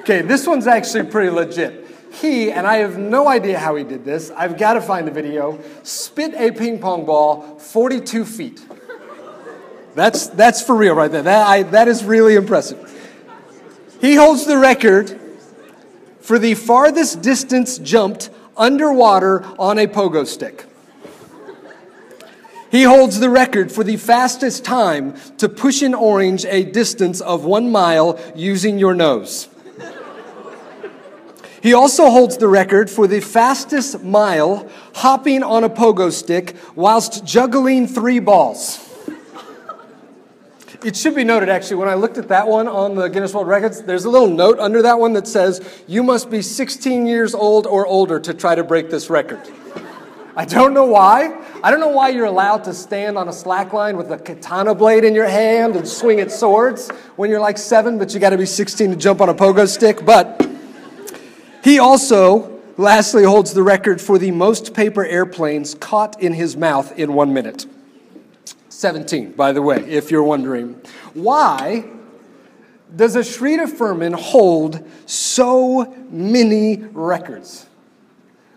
Okay, 0.05 0.21
this 0.21 0.45
one's 0.45 0.67
actually 0.67 1.05
pretty 1.09 1.31
legit. 1.31 1.87
He, 2.13 2.51
and 2.51 2.67
I 2.67 2.75
have 2.75 2.95
no 2.95 3.27
idea 3.27 3.57
how 3.57 3.75
he 3.75 3.83
did 3.83 4.05
this, 4.05 4.29
I've 4.29 4.55
got 4.55 4.73
to 4.73 4.81
find 4.81 5.07
the 5.07 5.11
video, 5.11 5.59
spit 5.81 6.35
a 6.35 6.51
ping 6.51 6.77
pong 6.77 7.07
ball 7.07 7.57
42 7.57 8.23
feet. 8.23 8.63
That's, 9.95 10.27
that's 10.27 10.61
for 10.61 10.75
real 10.75 10.93
right 10.93 11.11
there. 11.11 11.23
That, 11.23 11.47
I, 11.47 11.63
that 11.63 11.87
is 11.87 12.03
really 12.03 12.35
impressive. 12.35 12.79
He 13.99 14.13
holds 14.13 14.45
the 14.45 14.59
record 14.59 15.19
for 16.19 16.37
the 16.37 16.53
farthest 16.53 17.23
distance 17.23 17.79
jumped 17.79 18.29
underwater 18.55 19.43
on 19.57 19.79
a 19.79 19.87
pogo 19.87 20.27
stick. 20.27 20.65
He 22.69 22.83
holds 22.83 23.19
the 23.19 23.31
record 23.31 23.71
for 23.71 23.83
the 23.83 23.97
fastest 23.97 24.63
time 24.63 25.15
to 25.39 25.49
push 25.49 25.81
an 25.81 25.95
orange 25.95 26.45
a 26.45 26.63
distance 26.63 27.21
of 27.21 27.43
one 27.43 27.71
mile 27.71 28.19
using 28.35 28.77
your 28.77 28.93
nose. 28.93 29.49
He 31.65 31.73
also 31.73 32.11
holds 32.11 32.37
the 32.37 32.47
record 32.47 32.91
for 32.91 33.07
the 33.07 33.19
fastest 33.19 34.03
mile 34.03 34.69
hopping 34.93 35.41
on 35.41 35.63
a 35.63 35.69
pogo 35.69 36.11
stick 36.11 36.55
whilst 36.75 37.25
juggling 37.25 37.87
three 37.87 38.19
balls. 38.19 38.87
It 40.83 40.95
should 40.95 41.15
be 41.15 41.23
noted, 41.23 41.49
actually, 41.49 41.77
when 41.77 41.89
I 41.89 41.95
looked 41.95 42.19
at 42.19 42.27
that 42.27 42.47
one 42.47 42.67
on 42.67 42.93
the 42.93 43.07
Guinness 43.07 43.33
World 43.33 43.47
Records, 43.47 43.81
there's 43.81 44.05
a 44.05 44.11
little 44.11 44.27
note 44.27 44.59
under 44.59 44.83
that 44.83 44.99
one 44.99 45.13
that 45.13 45.27
says, 45.27 45.83
You 45.87 46.03
must 46.03 46.29
be 46.29 46.43
16 46.43 47.07
years 47.07 47.33
old 47.33 47.65
or 47.65 47.87
older 47.87 48.19
to 48.19 48.35
try 48.35 48.53
to 48.53 48.63
break 48.63 48.91
this 48.91 49.09
record. 49.09 49.41
I 50.35 50.45
don't 50.45 50.75
know 50.75 50.85
why. 50.85 51.35
I 51.63 51.71
don't 51.71 51.79
know 51.79 51.89
why 51.89 52.09
you're 52.09 52.25
allowed 52.25 52.65
to 52.65 52.75
stand 52.75 53.17
on 53.17 53.27
a 53.27 53.33
slack 53.33 53.73
line 53.73 53.97
with 53.97 54.11
a 54.11 54.19
katana 54.19 54.75
blade 54.75 55.03
in 55.03 55.15
your 55.15 55.27
hand 55.27 55.75
and 55.75 55.87
swing 55.87 56.19
at 56.19 56.31
swords 56.31 56.91
when 57.15 57.31
you're 57.31 57.39
like 57.39 57.57
seven, 57.57 57.97
but 57.97 58.13
you 58.13 58.19
got 58.19 58.29
to 58.29 58.37
be 58.37 58.45
16 58.45 58.91
to 58.91 58.95
jump 58.95 59.19
on 59.19 59.29
a 59.29 59.33
pogo 59.33 59.67
stick. 59.67 60.05
But 60.05 60.51
he 61.65 61.79
also, 61.79 62.61
lastly, 62.77 63.23
holds 63.23 63.55
the 63.55 63.63
record 63.63 63.99
for 63.99 64.19
the 64.19 64.29
most 64.29 64.75
paper 64.75 65.03
airplanes 65.03 65.73
caught 65.73 66.21
in 66.21 66.31
his 66.31 66.55
mouth 66.55 66.97
in 66.97 67.13
one 67.13 67.33
minute. 67.33 67.65
17, 68.69 69.31
by 69.31 69.51
the 69.51 69.63
way, 69.63 69.83
if 69.89 70.11
you're 70.11 70.21
wondering. 70.21 70.79
Why 71.15 71.85
does 72.95 73.15
Ashrita 73.15 73.67
Furman 73.67 74.13
hold 74.13 74.87
so 75.07 75.91
many 76.11 76.77
records? 76.77 77.65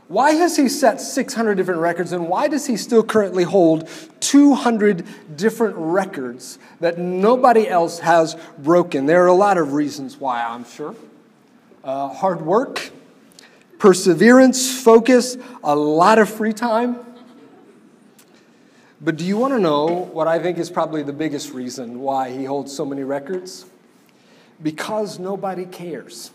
Why 0.09 0.32
has 0.32 0.59
he 0.59 0.68
set 0.68 1.00
600 1.00 1.54
different 1.54 1.80
records, 1.80 2.12
and 2.12 2.28
why 2.28 2.46
does 2.48 2.66
he 2.66 2.76
still 2.76 3.02
currently 3.02 3.44
hold 3.44 3.88
200 4.20 5.06
different 5.34 5.76
records 5.78 6.59
that 6.80 6.98
nobody 6.98 7.66
else 7.66 8.00
has 8.00 8.36
broken? 8.59 9.06
There 9.06 9.24
are 9.24 9.28
a 9.28 9.32
lot 9.32 9.56
of 9.56 9.72
reasons 9.72 10.18
why, 10.18 10.44
I'm 10.44 10.66
sure. 10.66 10.94
Uh, 11.82 12.09
hard 12.09 12.42
work, 12.42 12.90
perseverance, 13.79 14.81
focus, 14.83 15.37
a 15.62 15.74
lot 15.74 16.18
of 16.18 16.29
free 16.29 16.53
time. 16.53 16.99
But 19.01 19.16
do 19.16 19.24
you 19.24 19.37
want 19.37 19.55
to 19.55 19.61
know 19.61 19.87
what 19.87 20.26
I 20.26 20.39
think 20.39 20.59
is 20.59 20.70
probably 20.70 21.03
the 21.03 21.12
biggest 21.12 21.53
reason 21.53 22.01
why 22.01 22.31
he 22.31 22.45
holds 22.45 22.74
so 22.74 22.85
many 22.85 23.05
records? 23.05 23.64
Because 24.61 25.20
nobody 25.20 25.66
cares. 25.66 26.33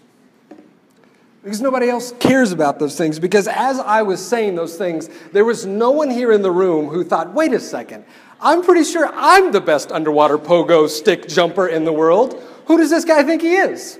Because 1.43 1.59
nobody 1.59 1.89
else 1.89 2.13
cares 2.19 2.53
about 2.53 2.79
those 2.79 2.97
things. 2.97 3.19
Because 3.19 3.49
as 3.49 3.79
I 3.79 4.01
was 4.03 4.25
saying 4.25 4.55
those 4.55 4.77
things, 4.77 5.09
there 5.33 5.43
was 5.43 5.65
no 5.65 5.91
one 5.91 6.09
here 6.09 6.31
in 6.31 6.41
the 6.41 6.51
room 6.51 6.87
who 6.87 7.03
thought, 7.03 7.33
wait 7.33 7.51
a 7.51 7.59
second, 7.59 8.05
I'm 8.39 8.63
pretty 8.63 8.85
sure 8.85 9.09
I'm 9.13 9.51
the 9.51 9.59
best 9.59 9.91
underwater 9.91 10.37
pogo 10.37 10.87
stick 10.87 11.27
jumper 11.27 11.67
in 11.67 11.83
the 11.83 11.91
world. 11.91 12.41
Who 12.67 12.77
does 12.77 12.89
this 12.89 13.03
guy 13.03 13.23
think 13.23 13.41
he 13.41 13.55
is? 13.55 13.99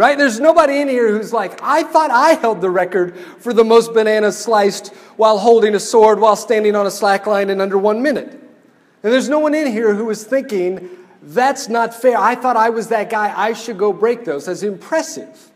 Right? 0.00 0.16
There's 0.16 0.40
nobody 0.40 0.80
in 0.80 0.88
here 0.88 1.12
who's 1.12 1.30
like, 1.30 1.60
I 1.62 1.82
thought 1.82 2.10
I 2.10 2.30
held 2.30 2.62
the 2.62 2.70
record 2.70 3.18
for 3.18 3.52
the 3.52 3.64
most 3.64 3.92
bananas 3.92 4.38
sliced 4.38 4.94
while 5.18 5.36
holding 5.36 5.74
a 5.74 5.78
sword 5.78 6.18
while 6.18 6.36
standing 6.36 6.74
on 6.74 6.86
a 6.86 6.90
slack 6.90 7.26
line 7.26 7.50
in 7.50 7.60
under 7.60 7.76
one 7.76 8.02
minute. 8.02 8.30
And 8.30 9.12
there's 9.12 9.28
no 9.28 9.40
one 9.40 9.54
in 9.54 9.66
here 9.66 9.94
who 9.94 10.08
is 10.08 10.24
thinking, 10.24 10.88
that's 11.20 11.68
not 11.68 11.94
fair. 11.94 12.16
I 12.16 12.34
thought 12.34 12.56
I 12.56 12.70
was 12.70 12.88
that 12.88 13.10
guy. 13.10 13.30
I 13.38 13.52
should 13.52 13.76
go 13.76 13.92
break 13.92 14.24
those. 14.24 14.48
As 14.48 14.62
impressive 14.62 15.52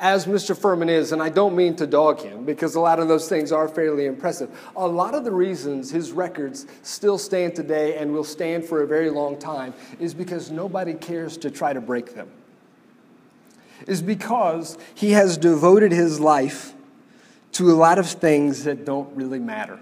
as 0.00 0.26
Mr. 0.26 0.58
Furman 0.58 0.88
is, 0.88 1.12
and 1.12 1.22
I 1.22 1.28
don't 1.28 1.54
mean 1.54 1.76
to 1.76 1.86
dog 1.86 2.20
him 2.20 2.44
because 2.44 2.74
a 2.74 2.80
lot 2.80 2.98
of 2.98 3.06
those 3.06 3.28
things 3.28 3.52
are 3.52 3.68
fairly 3.68 4.06
impressive. 4.06 4.50
A 4.74 4.88
lot 4.88 5.14
of 5.14 5.22
the 5.22 5.30
reasons 5.30 5.92
his 5.92 6.10
records 6.10 6.66
still 6.82 7.18
stand 7.18 7.54
today 7.54 7.98
and 7.98 8.12
will 8.12 8.24
stand 8.24 8.64
for 8.64 8.82
a 8.82 8.86
very 8.88 9.10
long 9.10 9.38
time 9.38 9.74
is 10.00 10.12
because 10.12 10.50
nobody 10.50 10.94
cares 10.94 11.36
to 11.36 11.52
try 11.52 11.72
to 11.72 11.80
break 11.80 12.16
them. 12.16 12.28
Is 13.86 14.02
because 14.02 14.78
he 14.94 15.12
has 15.12 15.36
devoted 15.36 15.92
his 15.92 16.20
life 16.20 16.74
to 17.52 17.70
a 17.70 17.74
lot 17.74 17.98
of 17.98 18.06
things 18.06 18.64
that 18.64 18.84
don't 18.84 19.14
really 19.16 19.38
matter. 19.38 19.80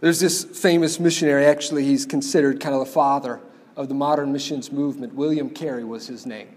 There's 0.00 0.20
this 0.20 0.44
famous 0.44 1.00
missionary, 1.00 1.46
actually, 1.46 1.84
he's 1.84 2.04
considered 2.04 2.60
kind 2.60 2.74
of 2.74 2.80
the 2.80 2.92
father 2.92 3.40
of 3.76 3.88
the 3.88 3.94
modern 3.94 4.32
missions 4.32 4.70
movement. 4.70 5.14
William 5.14 5.50
Carey 5.50 5.84
was 5.84 6.06
his 6.06 6.26
name. 6.26 6.48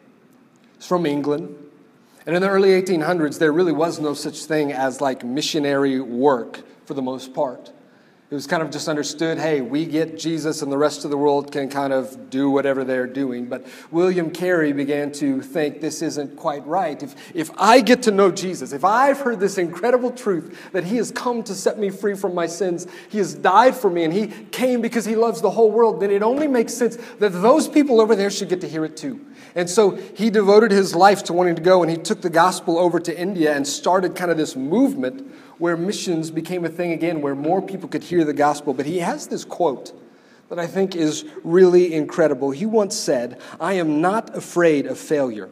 He's 0.76 0.86
from 0.86 1.06
England. 1.06 1.56
And 2.26 2.36
in 2.36 2.42
the 2.42 2.50
early 2.50 2.70
1800s, 2.70 3.40
there 3.40 3.54
really 3.54 3.72
was 3.72 4.00
no 4.00 4.14
such 4.14 4.40
thing 4.40 4.74
as 4.74 5.00
like 5.00 5.24
missionary 5.24 6.02
work 6.02 6.62
for 6.86 6.94
the 6.94 7.02
most 7.02 7.34
part. 7.34 7.72
It 8.30 8.36
was 8.36 8.46
kind 8.46 8.62
of 8.62 8.72
just 8.72 8.90
understood 8.90 9.38
hey, 9.38 9.62
we 9.62 9.86
get 9.86 10.18
Jesus, 10.18 10.62
and 10.62 10.70
the 10.70 10.78
rest 10.78 11.06
of 11.06 11.12
the 11.12 11.18
world 11.18 11.50
can 11.50 11.70
kind 11.70 11.94
of 11.94 12.30
do 12.30 12.50
whatever 12.50 12.84
they're 12.84 13.08
doing. 13.08 13.46
But 13.46 13.66
William 13.90 14.32
Carey 14.32 14.74
began 14.74 15.14
to 15.14 15.42
think 15.42 15.80
this 15.80 16.02
isn't 16.02 16.36
quite 16.36 16.68
right. 16.68 17.02
If, 17.02 17.16
if 17.34 17.50
I 17.56 17.80
get 17.80 18.04
to 18.04 18.12
know 18.12 18.30
Jesus, 18.30 18.74
if 18.74 18.84
I've 18.84 19.22
heard 19.22 19.40
this 19.40 19.58
incredible 19.58 20.12
truth 20.12 20.72
that 20.74 20.84
He 20.84 20.98
has 20.98 21.10
come 21.10 21.42
to 21.44 21.56
set 21.56 21.80
me 21.80 21.90
free 21.90 22.16
from 22.16 22.36
my 22.36 22.48
sins, 22.48 22.86
He 23.08 23.18
has 23.20 23.34
died 23.34 23.78
for 23.78 23.90
me, 23.90 24.04
and 24.04 24.12
He 24.12 24.28
came 24.28 24.82
because 24.82 25.06
He 25.06 25.16
loves 25.16 25.40
the 25.40 25.52
whole 25.52 25.72
world, 25.72 26.02
then 26.02 26.12
it 26.12 26.22
only 26.22 26.50
makes 26.50 26.74
sense 26.74 26.98
that 27.20 27.30
those 27.30 27.70
people 27.70 28.02
over 28.02 28.14
there 28.14 28.30
should 28.30 28.50
get 28.50 28.60
to 28.60 28.68
hear 28.68 28.84
it 28.84 28.98
too. 28.98 29.26
And 29.58 29.68
so 29.68 29.96
he 30.16 30.30
devoted 30.30 30.70
his 30.70 30.94
life 30.94 31.24
to 31.24 31.34
wanting 31.34 31.56
to 31.56 31.64
go, 31.64 31.82
and 31.82 31.90
he 31.90 31.98
took 31.98 32.22
the 32.22 32.30
gospel 32.30 32.78
over 32.78 33.00
to 33.00 33.20
India 33.20 33.56
and 33.56 33.68
started 33.68 34.16
kind 34.16 34.30
of 34.30 34.38
this 34.38 34.56
movement 34.56 35.34
where 35.58 35.76
missions 35.76 36.30
became 36.30 36.64
a 36.64 36.70
thing 36.70 36.92
again, 36.92 37.22
where 37.22 37.34
more 37.34 37.60
people 37.60 37.90
could 37.90 38.04
hear 38.04 38.24
the 38.24 38.34
gospel. 38.34 38.76
But 38.76 38.86
he 38.86 39.00
has 39.00 39.26
this 39.26 39.44
quote 39.44 40.00
that 40.50 40.60
I 40.60 40.68
think 40.68 40.96
is 40.96 41.26
really 41.44 41.92
incredible. 41.96 42.52
He 42.52 42.68
once 42.68 42.96
said, 42.96 43.42
I 43.60 43.74
am 43.74 44.00
not 44.00 44.38
afraid 44.38 44.86
of 44.86 45.00
failure. 45.00 45.50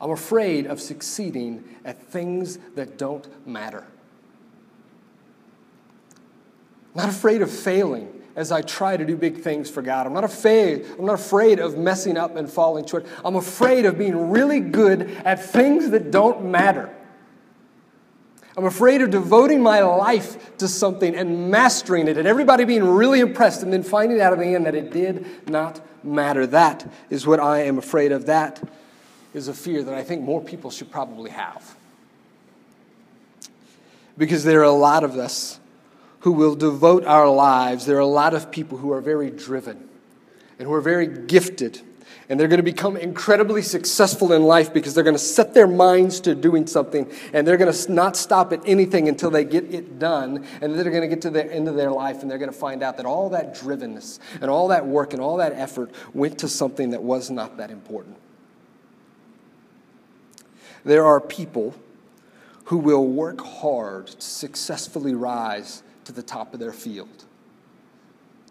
I'm 0.00 0.10
afraid 0.10 0.66
of 0.66 0.80
succeeding 0.80 1.62
at 1.84 2.02
things 2.02 2.58
that 2.74 2.98
don't 2.98 3.46
matter. 3.46 3.86
Not 6.92 7.08
afraid 7.08 7.40
of 7.40 7.52
failing 7.52 8.23
as 8.36 8.50
I 8.50 8.62
try 8.62 8.96
to 8.96 9.04
do 9.04 9.16
big 9.16 9.38
things 9.38 9.70
for 9.70 9.82
God. 9.82 10.06
I'm 10.06 10.12
not 10.12 10.24
afraid, 10.24 10.86
I'm 10.98 11.06
not 11.06 11.14
afraid 11.14 11.60
of 11.60 11.78
messing 11.78 12.16
up 12.16 12.36
and 12.36 12.50
falling 12.50 12.86
short. 12.86 13.06
I'm 13.24 13.36
afraid 13.36 13.84
of 13.84 13.96
being 13.96 14.30
really 14.30 14.60
good 14.60 15.10
at 15.24 15.44
things 15.44 15.90
that 15.90 16.10
don't 16.10 16.46
matter. 16.46 16.94
I'm 18.56 18.66
afraid 18.66 19.02
of 19.02 19.10
devoting 19.10 19.62
my 19.62 19.80
life 19.80 20.56
to 20.58 20.68
something 20.68 21.14
and 21.14 21.50
mastering 21.50 22.06
it 22.06 22.16
and 22.16 22.28
everybody 22.28 22.64
being 22.64 22.84
really 22.84 23.20
impressed 23.20 23.62
and 23.62 23.72
then 23.72 23.82
finding 23.82 24.20
out 24.20 24.32
in 24.32 24.38
the 24.38 24.54
end 24.54 24.66
that 24.66 24.76
it 24.76 24.92
did 24.92 25.48
not 25.48 25.80
matter. 26.04 26.46
That 26.46 26.88
is 27.10 27.26
what 27.26 27.40
I 27.40 27.62
am 27.62 27.78
afraid 27.78 28.12
of. 28.12 28.26
That 28.26 28.62
is 29.32 29.48
a 29.48 29.54
fear 29.54 29.82
that 29.82 29.94
I 29.94 30.04
think 30.04 30.22
more 30.22 30.40
people 30.40 30.70
should 30.70 30.90
probably 30.90 31.30
have. 31.30 31.76
Because 34.16 34.44
there 34.44 34.60
are 34.60 34.64
a 34.64 34.70
lot 34.70 35.02
of 35.02 35.16
us 35.16 35.58
who 36.24 36.32
will 36.32 36.54
devote 36.54 37.04
our 37.04 37.28
lives. 37.28 37.84
There 37.84 37.98
are 37.98 38.00
a 38.00 38.06
lot 38.06 38.32
of 38.32 38.50
people 38.50 38.78
who 38.78 38.90
are 38.92 39.02
very 39.02 39.30
driven 39.30 39.88
and 40.58 40.66
who 40.66 40.72
are 40.72 40.80
very 40.80 41.06
gifted 41.06 41.82
and 42.30 42.40
they're 42.40 42.48
going 42.48 42.60
to 42.60 42.62
become 42.62 42.96
incredibly 42.96 43.60
successful 43.60 44.32
in 44.32 44.42
life 44.42 44.72
because 44.72 44.94
they're 44.94 45.04
going 45.04 45.14
to 45.14 45.22
set 45.22 45.52
their 45.52 45.66
minds 45.66 46.20
to 46.20 46.34
doing 46.34 46.66
something 46.66 47.12
and 47.34 47.46
they're 47.46 47.58
going 47.58 47.70
to 47.70 47.92
not 47.92 48.16
stop 48.16 48.54
at 48.54 48.66
anything 48.66 49.06
until 49.06 49.30
they 49.30 49.44
get 49.44 49.74
it 49.74 49.98
done. 49.98 50.46
And 50.62 50.72
then 50.72 50.76
they're 50.76 50.90
going 50.90 51.02
to 51.02 51.08
get 51.08 51.20
to 51.22 51.30
the 51.30 51.44
end 51.52 51.68
of 51.68 51.74
their 51.74 51.90
life 51.90 52.22
and 52.22 52.30
they're 52.30 52.38
going 52.38 52.50
to 52.50 52.56
find 52.56 52.82
out 52.82 52.96
that 52.96 53.04
all 53.04 53.28
that 53.28 53.54
drivenness 53.54 54.18
and 54.40 54.50
all 54.50 54.68
that 54.68 54.86
work 54.86 55.12
and 55.12 55.20
all 55.20 55.36
that 55.36 55.52
effort 55.52 55.90
went 56.14 56.38
to 56.38 56.48
something 56.48 56.90
that 56.90 57.02
was 57.02 57.30
not 57.30 57.58
that 57.58 57.70
important. 57.70 58.16
There 60.84 61.04
are 61.04 61.20
people 61.20 61.74
who 62.64 62.78
will 62.78 63.06
work 63.06 63.42
hard 63.42 64.06
to 64.06 64.20
successfully 64.22 65.14
rise 65.14 65.82
to 66.04 66.12
the 66.12 66.22
top 66.22 66.54
of 66.54 66.60
their 66.60 66.72
field, 66.72 67.24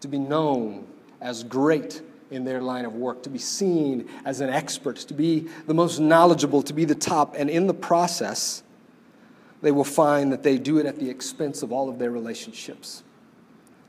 to 0.00 0.08
be 0.08 0.18
known 0.18 0.86
as 1.20 1.42
great 1.42 2.02
in 2.30 2.44
their 2.44 2.60
line 2.60 2.84
of 2.84 2.94
work, 2.94 3.22
to 3.22 3.30
be 3.30 3.38
seen 3.38 4.08
as 4.24 4.40
an 4.40 4.50
expert, 4.50 4.96
to 4.96 5.14
be 5.14 5.46
the 5.66 5.74
most 5.74 5.98
knowledgeable, 5.98 6.62
to 6.62 6.72
be 6.72 6.84
the 6.84 6.94
top. 6.94 7.34
And 7.36 7.48
in 7.48 7.66
the 7.66 7.74
process, 7.74 8.62
they 9.62 9.72
will 9.72 9.84
find 9.84 10.32
that 10.32 10.42
they 10.42 10.58
do 10.58 10.78
it 10.78 10.86
at 10.86 10.98
the 10.98 11.08
expense 11.08 11.62
of 11.62 11.72
all 11.72 11.88
of 11.88 11.98
their 11.98 12.10
relationships, 12.10 13.02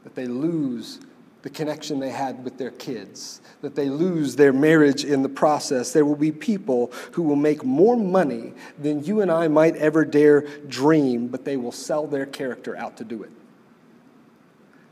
that 0.03 0.15
they 0.15 0.27
lose 0.27 0.99
the 1.41 1.49
connection 1.49 1.99
they 1.99 2.09
had 2.09 2.43
with 2.43 2.57
their 2.57 2.71
kids, 2.71 3.39
that 3.61 3.75
they 3.75 3.87
lose 3.87 4.35
their 4.35 4.51
marriage 4.51 5.05
in 5.05 5.21
the 5.21 5.29
process. 5.29 5.93
There 5.93 6.05
will 6.05 6.15
be 6.15 6.31
people 6.31 6.91
who 7.11 7.21
will 7.21 7.35
make 7.35 7.63
more 7.63 7.95
money 7.95 8.53
than 8.79 9.03
you 9.03 9.21
and 9.21 9.31
I 9.31 9.47
might 9.47 9.75
ever 9.75 10.05
dare 10.05 10.41
dream, 10.67 11.27
but 11.27 11.45
they 11.45 11.55
will 11.55 11.71
sell 11.71 12.07
their 12.07 12.25
character 12.25 12.75
out 12.75 12.97
to 12.97 13.03
do 13.03 13.21
it. 13.21 13.29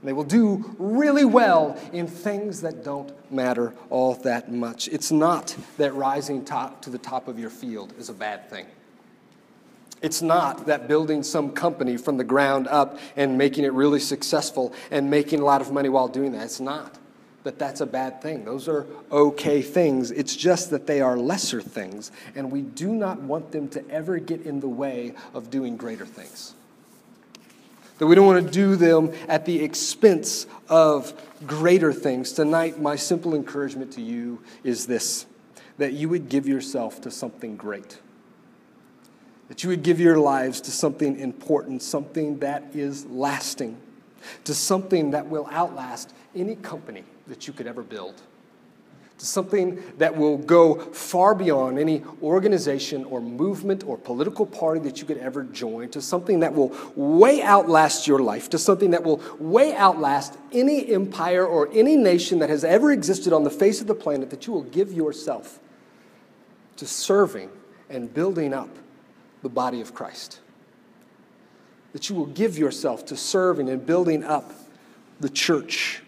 They 0.04 0.14
will 0.14 0.26
do 0.26 0.76
really 0.78 1.26
well 1.26 1.78
in 1.93 2.08
things 2.08 2.62
that 2.62 2.84
don't 2.84 3.12
matter 3.32 3.74
all 3.89 4.16
that 4.16 4.51
much. 4.51 4.88
It's 4.89 5.12
not 5.12 5.56
that 5.78 5.93
rising 5.93 6.43
top 6.43 6.82
to 6.84 6.89
the 6.89 6.97
top 6.97 7.28
of 7.28 7.39
your 7.39 7.49
field 7.49 7.93
is 7.97 8.10
a 8.10 8.14
bad 8.14 8.49
thing. 8.49 8.66
It's 10.01 10.22
not 10.22 10.66
that 10.66 10.89
building 10.89 11.24
some 11.24 11.51
company 11.51 11.95
from 11.95 12.18
the 12.18 12.26
ground 12.26 12.68
up 12.68 12.99
and 13.16 13.38
making 13.38 13.64
it 13.64 13.72
really 13.72 14.01
successful 14.01 14.74
and 14.91 15.10
making 15.10 15.39
a 15.39 15.45
lot 15.45 15.62
of 15.62 15.72
money 15.72 15.88
while 15.88 16.10
doing 16.10 16.34
that. 16.34 16.43
It's 16.43 16.60
not 16.60 16.97
that 17.43 17.58
that's 17.58 17.80
a 17.80 17.86
bad 17.86 18.22
thing. 18.22 18.43
Those 18.43 18.68
are 18.68 18.86
okay 19.12 19.62
things. 19.62 20.12
It's 20.12 20.36
just 20.36 20.70
that 20.72 20.88
they 20.88 20.99
are 21.01 21.18
lesser 21.18 21.62
things, 21.62 22.12
and 22.36 22.51
we 22.51 22.62
do 22.62 22.93
not 22.93 23.22
want 23.22 23.51
them 23.51 23.68
to 23.70 23.89
ever 23.89 24.18
get 24.18 24.41
in 24.41 24.60
the 24.60 24.68
way 24.68 25.14
of 25.34 25.49
doing 25.49 25.78
greater 25.78 26.06
things 26.06 26.54
that 27.97 28.07
we 28.07 28.15
don't 28.15 28.25
want 28.25 28.45
to 28.45 28.51
do 28.51 28.75
them 28.75 29.11
at 29.27 29.45
the 29.45 29.63
expense 29.63 30.47
of 30.69 31.13
greater 31.45 31.93
things. 31.93 32.31
Tonight, 32.31 32.81
my 32.81 32.95
simple 32.95 33.35
encouragement 33.35 33.91
to 33.93 34.01
you 34.01 34.41
is 34.63 34.87
this 34.87 35.25
that 35.77 35.93
you 35.93 36.07
would 36.07 36.29
give 36.29 36.47
yourself 36.47 37.01
to 37.01 37.09
something 37.09 37.55
great. 37.55 37.99
That 39.47 39.63
you 39.63 39.69
would 39.69 39.83
give 39.83 39.99
your 39.99 40.17
lives 40.19 40.61
to 40.61 40.71
something 40.71 41.19
important, 41.19 41.81
something 41.81 42.39
that 42.39 42.63
is 42.75 43.05
lasting, 43.07 43.77
to 44.43 44.53
something 44.53 45.11
that 45.11 45.27
will 45.27 45.47
outlast 45.51 46.13
any 46.35 46.55
company 46.55 47.03
that 47.27 47.47
you 47.47 47.53
could 47.53 47.67
ever 47.67 47.81
build, 47.81 48.21
to 49.24 49.30
something 49.30 49.82
that 49.99 50.17
will 50.17 50.38
go 50.38 50.76
far 50.76 51.34
beyond 51.34 51.80
any 51.80 52.03
organization 52.21 53.05
or 53.05 53.21
movement 53.21 53.82
or 53.88 53.97
political 53.97 54.45
party 54.45 54.82
that 54.82 54.99
you 54.99 55.07
could 55.07 55.17
ever 55.17 55.43
join, 55.45 55.88
to 55.88 56.01
something 56.01 56.41
that 56.41 56.53
will 56.53 56.76
way 56.97 57.41
outlast 57.41 58.05
your 58.05 58.19
life, 58.19 58.49
to 58.49 58.57
something 58.57 58.91
that 58.91 59.01
will 59.01 59.21
way 59.39 59.74
outlast 59.76 60.38
any 60.51 60.91
empire 60.91 61.47
or 61.47 61.69
any 61.71 61.95
nation 61.95 62.39
that 62.39 62.49
has 62.49 62.65
ever 62.65 62.91
existed 62.91 63.32
on 63.32 63.45
the 63.45 63.49
face 63.49 63.80
of 63.80 63.88
the 63.88 63.95
planet, 63.95 64.30
that 64.30 64.45
you 64.45 64.51
will 64.51 64.63
give 64.63 64.91
yourself 64.91 65.57
to 66.76 66.86
serving 66.86 67.49
and 67.89 68.13
building 68.13 68.53
up 68.53 68.78
the 69.41 69.47
body 69.47 69.80
of 69.80 69.95
Christ. 69.95 70.41
That 71.93 72.09
you 72.09 72.15
will 72.17 72.26
give 72.26 72.57
yourself 72.57 73.05
to 73.05 73.15
serving 73.15 73.69
and 73.69 73.86
building 73.86 74.21
up 74.26 74.51
the 75.21 75.30
church. 75.30 76.01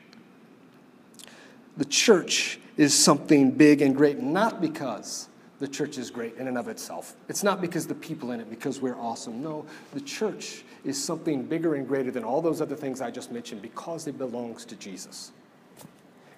The 1.77 1.85
church 1.85 2.59
is 2.77 2.93
something 2.93 3.51
big 3.51 3.81
and 3.81 3.95
great, 3.95 4.19
not 4.19 4.61
because 4.61 5.29
the 5.59 5.67
church 5.67 5.97
is 5.97 6.11
great 6.11 6.35
in 6.35 6.47
and 6.47 6.57
of 6.57 6.67
itself. 6.67 7.15
It's 7.29 7.43
not 7.43 7.61
because 7.61 7.87
the 7.87 7.95
people 7.95 8.31
in 8.31 8.41
it, 8.41 8.49
because 8.49 8.81
we're 8.81 8.97
awesome. 8.97 9.41
No, 9.41 9.65
the 9.93 10.01
church 10.01 10.63
is 10.83 11.01
something 11.01 11.43
bigger 11.43 11.75
and 11.75 11.87
greater 11.87 12.11
than 12.11 12.23
all 12.23 12.41
those 12.41 12.61
other 12.61 12.75
things 12.75 13.01
I 13.01 13.11
just 13.11 13.31
mentioned 13.31 13.61
because 13.61 14.07
it 14.07 14.17
belongs 14.17 14.65
to 14.65 14.75
Jesus. 14.75 15.31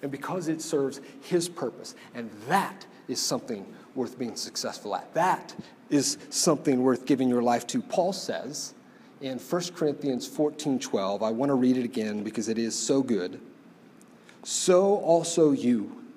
And 0.02 0.12
because 0.12 0.46
it 0.46 0.62
serves 0.62 1.00
his 1.22 1.48
purpose. 1.48 1.96
And 2.14 2.30
that 2.46 2.86
is 3.08 3.20
something 3.20 3.66
worth 3.96 4.18
being 4.18 4.36
successful 4.36 4.94
at. 4.94 5.12
That 5.14 5.54
is 5.90 6.18
something 6.30 6.82
worth 6.82 7.04
giving 7.04 7.28
your 7.28 7.42
life 7.42 7.66
to. 7.68 7.82
Paul 7.82 8.12
says 8.12 8.74
in 9.20 9.38
1 9.38 9.62
Corinthians 9.74 10.26
14 10.28 10.78
12, 10.78 11.22
I 11.22 11.30
want 11.30 11.50
to 11.50 11.54
read 11.54 11.76
it 11.76 11.84
again 11.84 12.22
because 12.22 12.48
it 12.48 12.58
is 12.58 12.78
so 12.78 13.02
good. 13.02 13.40
So 14.44 14.98
also 14.98 15.50
you 15.50 16.07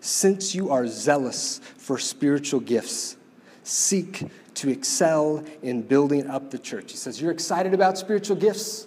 since 0.00 0.54
you 0.54 0.70
are 0.70 0.86
zealous 0.86 1.60
for 1.76 1.98
spiritual 1.98 2.60
gifts, 2.60 3.16
seek 3.62 4.30
to 4.54 4.68
excel 4.68 5.44
in 5.62 5.82
building 5.82 6.28
up 6.28 6.50
the 6.50 6.58
church. 6.58 6.90
He 6.90 6.96
says, 6.96 7.20
You're 7.20 7.32
excited 7.32 7.74
about 7.74 7.98
spiritual 7.98 8.36
gifts? 8.36 8.86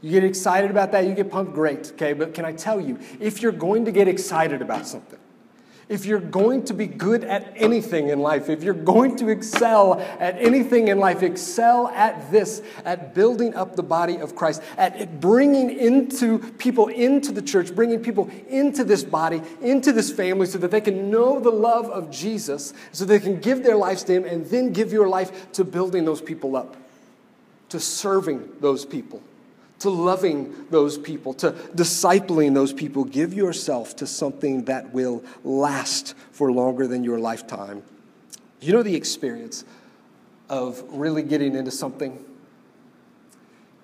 You 0.00 0.10
get 0.10 0.24
excited 0.24 0.70
about 0.70 0.92
that, 0.92 1.06
you 1.06 1.14
get 1.14 1.30
pumped, 1.30 1.54
great, 1.54 1.92
okay? 1.92 2.12
But 2.12 2.34
can 2.34 2.44
I 2.44 2.52
tell 2.52 2.78
you, 2.78 2.98
if 3.20 3.40
you're 3.40 3.52
going 3.52 3.86
to 3.86 3.92
get 3.92 4.06
excited 4.06 4.60
about 4.60 4.86
something, 4.86 5.18
if 5.88 6.06
you're 6.06 6.20
going 6.20 6.64
to 6.64 6.74
be 6.74 6.86
good 6.86 7.24
at 7.24 7.52
anything 7.56 8.08
in 8.08 8.20
life, 8.20 8.48
if 8.48 8.62
you're 8.62 8.74
going 8.74 9.16
to 9.16 9.28
excel 9.28 10.00
at 10.18 10.36
anything 10.38 10.88
in 10.88 10.98
life, 10.98 11.22
excel 11.22 11.88
at 11.88 12.30
this, 12.30 12.62
at 12.84 13.14
building 13.14 13.54
up 13.54 13.76
the 13.76 13.82
body 13.82 14.16
of 14.16 14.34
Christ, 14.34 14.62
at 14.76 15.20
bringing 15.20 15.70
into 15.70 16.38
people 16.38 16.88
into 16.88 17.32
the 17.32 17.42
church, 17.42 17.74
bringing 17.74 18.00
people 18.00 18.30
into 18.48 18.84
this 18.84 19.04
body, 19.04 19.42
into 19.60 19.92
this 19.92 20.12
family, 20.12 20.46
so 20.46 20.58
that 20.58 20.70
they 20.70 20.80
can 20.80 21.10
know 21.10 21.40
the 21.40 21.50
love 21.50 21.86
of 21.86 22.10
Jesus, 22.10 22.72
so 22.92 23.04
they 23.04 23.20
can 23.20 23.40
give 23.40 23.62
their 23.62 23.76
lives 23.76 24.04
to 24.04 24.12
Him, 24.12 24.24
and 24.24 24.46
then 24.46 24.72
give 24.72 24.92
your 24.92 25.08
life 25.08 25.52
to 25.52 25.64
building 25.64 26.04
those 26.04 26.20
people 26.20 26.56
up, 26.56 26.76
to 27.68 27.78
serving 27.78 28.48
those 28.60 28.84
people 28.84 29.22
to 29.84 29.90
loving 29.90 30.66
those 30.70 30.96
people, 30.96 31.34
to 31.34 31.52
discipling 31.76 32.54
those 32.54 32.72
people. 32.72 33.04
Give 33.04 33.34
yourself 33.34 33.94
to 33.96 34.06
something 34.06 34.64
that 34.64 34.94
will 34.94 35.22
last 35.44 36.14
for 36.32 36.50
longer 36.50 36.86
than 36.86 37.04
your 37.04 37.18
lifetime. 37.18 37.82
You 38.62 38.72
know 38.72 38.82
the 38.82 38.94
experience 38.94 39.62
of 40.48 40.82
really 40.88 41.22
getting 41.22 41.54
into 41.54 41.70
something? 41.70 42.18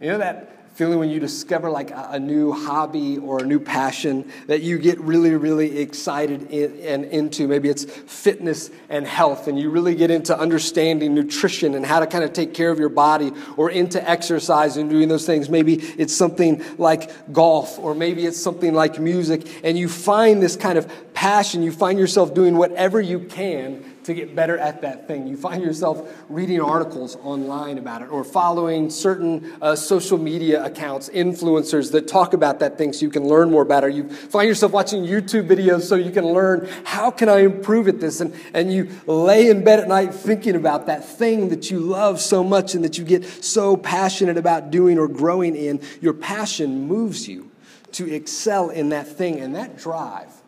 You 0.01 0.09
know 0.09 0.19
that 0.19 0.60
feeling 0.75 0.99
when 0.99 1.11
you 1.11 1.21
discover 1.21 1.69
like 1.69 1.91
a, 1.95 2.19
new 2.19 2.53
hobby 2.53 3.19
or 3.19 3.43
a 3.43 3.47
new 3.47 3.59
passion 3.59 4.31
that 4.47 4.63
you 4.63 4.79
get 4.79 4.99
really, 5.01 5.35
really 5.35 5.79
excited 5.79 6.51
in, 6.51 6.79
and 6.81 7.05
into. 7.07 7.49
Maybe 7.49 7.69
it's 7.69 7.85
fitness 7.85 8.71
and 8.89 9.07
health, 9.07 9.49
and 9.49 9.59
you 9.59 9.71
really 9.71 9.95
get 9.95 10.11
into 10.11 10.39
understanding 10.39 11.15
nutrition 11.15 11.75
and 11.75 11.85
how 11.85 12.01
to 12.01 12.07
kind 12.07 12.25
of 12.25 12.33
take 12.33 12.55
care 12.55 12.71
of 12.71 12.79
your 12.79 12.89
body, 12.89 13.33
or 13.57 13.71
into 13.71 14.09
exercise 14.09 14.77
and 14.77 14.89
doing 14.89 15.09
those 15.09 15.27
things. 15.27 15.49
Maybe 15.49 15.75
it's 15.75 16.15
something 16.15 16.65
like 16.79 17.33
golf, 17.33 17.79
or 17.79 17.95
maybe 17.95 18.25
it's 18.25 18.41
something 18.41 18.73
like 18.73 18.99
music, 18.99 19.47
and 19.65 19.79
you 19.79 19.89
find 19.89 20.43
this 20.43 20.57
kind 20.57 20.79
of 20.79 21.15
passion. 21.15 21.63
You 21.63 21.73
find 21.73 21.99
yourself 21.99 22.35
doing 22.35 22.57
whatever 22.57 23.01
you 23.01 23.21
can 23.21 23.90
to 24.05 24.15
get 24.15 24.35
better 24.35 24.59
at 24.59 24.83
that 24.83 25.07
thing. 25.07 25.27
You 25.27 25.37
find 25.37 25.63
yourself 25.63 26.25
reading 26.29 26.61
articles 26.61 27.17
online 27.17 27.79
about 27.79 28.03
it 28.03 28.11
or 28.11 28.25
following 28.25 28.91
certain 28.91 29.53
uh, 29.61 29.77
social 29.77 30.19
media 30.19 30.65
accounts, 30.65 31.09
influencers 31.11 31.93
that 31.93 32.09
talk 32.09 32.33
about 32.33 32.61
that 32.61 32.79
thing 32.79 32.93
so 32.93 33.03
you 33.03 33.11
can 33.11 33.27
learn 33.27 33.51
more 33.51 33.63
about 33.63 33.85
it. 33.85 33.95
You 33.95 34.09
find 34.09 34.49
yourself 34.49 34.73
watching 34.73 35.05
YouTube 35.05 35.49
videos 35.49 35.83
so 35.83 35.97
you 35.97 36.11
can 36.11 36.27
learn 36.27 36.69
how 36.85 37.11
can 37.11 37.29
I 37.29 37.41
improve 37.41 37.89
at 37.89 38.01
this? 38.01 38.21
And, 38.21 38.35
and 38.55 38.73
you 38.73 38.91
lay 39.07 39.49
in 39.49 39.65
bed 39.65 39.81
at 39.81 39.89
night 39.89 40.15
thinking 40.15 40.57
about 40.57 40.87
that 40.87 41.05
thing 41.05 41.49
that 41.51 41.71
you 41.71 41.81
love 41.81 42.21
so 42.21 42.43
much 42.43 42.75
and 42.75 42.85
that 42.85 42.99
you 42.99 43.05
get 43.05 43.25
so 43.25 43.77
passionate 43.77 44.39
about 44.39 44.71
doing 44.71 44.99
or 44.99 45.09
growing 45.09 45.57
in. 45.57 45.81
Your 46.01 46.15
passion 46.15 46.87
moves 46.87 47.29
you 47.29 47.51
to 47.93 48.13
excel 48.13 48.71
in 48.71 48.91
that 48.91 49.07
thing 49.07 49.41
and 49.41 49.55
that 49.57 49.77
drive 49.77 50.40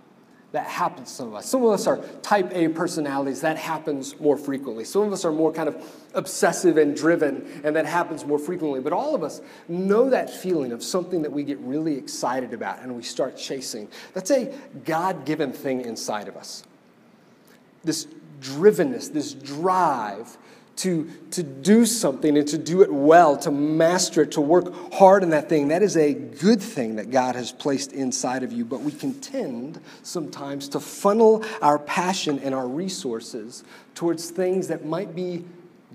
that 0.53 0.67
happens 0.67 1.09
to 1.09 1.15
some 1.15 1.29
of 1.29 1.35
us. 1.35 1.47
Some 1.49 1.65
of 1.65 1.71
us 1.71 1.87
are 1.87 1.99
type 2.23 2.51
A 2.53 2.69
personalities. 2.69 3.41
That 3.41 3.57
happens 3.57 4.19
more 4.21 4.37
frequently. 4.37 4.85
Some 4.85 5.03
of 5.03 5.13
us 5.13 5.25
are 5.25 5.33
more 5.33 5.51
kind 5.51 5.69
of 5.69 5.83
obsessive 6.15 6.77
and 6.77 6.95
driven, 6.95 7.63
and 7.65 7.75
that 7.75 7.87
happens 7.87 8.25
more 8.27 8.39
frequently. 8.39 8.81
But 8.81 8.93
all 8.93 9.15
of 9.15 9.23
us 9.23 9.41
know 9.67 10.11
that 10.11 10.29
feeling 10.29 10.73
of 10.73 10.83
something 10.83 11.23
that 11.23 11.33
we 11.33 11.43
get 11.43 11.59
really 11.61 11.97
excited 11.97 12.53
about 12.53 12.81
and 12.81 12.95
we 12.95 13.03
start 13.03 13.37
chasing. 13.37 13.89
That's 14.13 14.31
a 14.31 14.55
God 14.85 15.25
given 15.25 15.53
thing 15.53 15.81
inside 15.81 16.29
of 16.29 16.37
us. 16.37 16.65
This 17.83 18.07
drivenness, 18.41 19.11
this 19.13 19.33
drive 19.33 20.37
to, 20.77 21.09
to 21.31 21.43
do 21.43 21.85
something 21.85 22.37
and 22.37 22.49
to 22.49 22.59
do 22.59 22.83
it 22.83 22.93
well, 22.93 23.37
to 23.39 23.51
master 23.51 24.23
it, 24.23 24.33
to 24.33 24.41
work 24.41 24.93
hard 24.95 25.23
in 25.23 25.31
that 25.31 25.49
thing. 25.49 25.69
That 25.69 25.83
is 25.83 25.97
a 25.97 26.15
good 26.15 26.61
thing 26.61 26.97
that 26.97 27.11
God 27.11 27.37
has 27.37 27.53
placed 27.53 27.93
inside 27.93 28.43
of 28.43 28.53
you. 28.53 28.65
But 28.65 28.81
we 28.81 28.93
can 28.93 29.15
tend 29.21 29.81
sometimes 30.03 30.69
to 30.71 30.81
funnel 30.81 31.45
our 31.61 31.79
passion 31.79 32.39
and 32.39 32.55
our 32.55 32.67
resources 32.67 33.65
towards 33.95 34.31
things 34.31 34.69
that 34.69 34.85
might 34.85 35.15
be 35.15 35.45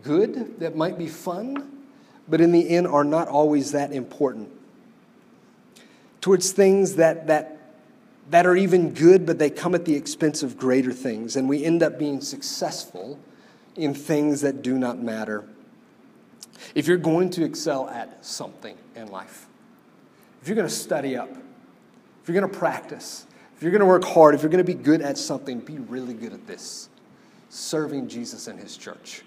good, 0.04 0.60
that 0.60 0.76
might 0.76 0.98
be 0.98 1.08
fun, 1.08 1.86
but 2.28 2.40
in 2.40 2.52
the 2.52 2.70
end 2.70 2.88
are 2.88 3.04
not 3.04 3.28
always 3.28 3.72
that 3.72 3.92
important. 3.92 4.50
Towards 6.22 6.52
things 6.52 6.96
that, 6.96 7.28
that, 7.28 7.58
that 8.30 8.46
are 8.46 8.56
even 8.56 8.94
good, 8.94 9.26
but 9.26 9.40
they 9.40 9.50
come 9.50 9.74
at 9.74 9.86
the 9.86 9.96
expense 9.96 10.44
of 10.44 10.58
greater 10.58 10.92
things. 10.92 11.36
And 11.36 11.50
we 11.50 11.64
end 11.64 11.82
up 11.82 11.98
being 11.98 12.22
successful 12.22 13.20
in 13.78 13.94
things 13.94 14.42
that 14.42 14.62
do 14.62 14.78
not 14.78 15.02
matter. 15.02 15.48
If 16.76 16.88
you're 16.88 16.98
going 16.98 17.30
to 17.32 17.44
excel 17.44 17.90
at 17.90 18.26
something 18.26 18.78
in 18.96 19.08
life, 19.08 19.48
if 20.42 20.48
you're 20.48 20.56
going 20.56 20.68
to 20.68 20.74
study 20.74 21.16
up, 21.16 21.30
if 21.30 22.28
you're 22.28 22.40
going 22.40 22.52
to 22.52 22.60
practice, 22.60 23.26
if 23.56 23.62
you're 23.62 23.72
going 23.72 23.80
to 23.80 23.86
work 23.86 24.04
hard, 24.04 24.36
if 24.36 24.42
you're 24.42 24.52
going 24.52 24.64
to 24.66 24.72
be 24.72 24.74
good 24.74 25.02
at 25.02 25.18
something, 25.18 25.60
be 25.60 25.78
really 25.78 26.14
good 26.14 26.34
at 26.34 26.46
this 26.48 26.90
serving 27.50 28.08
Jesus 28.08 28.48
and 28.48 28.60
his 28.60 28.76
church. 28.78 29.24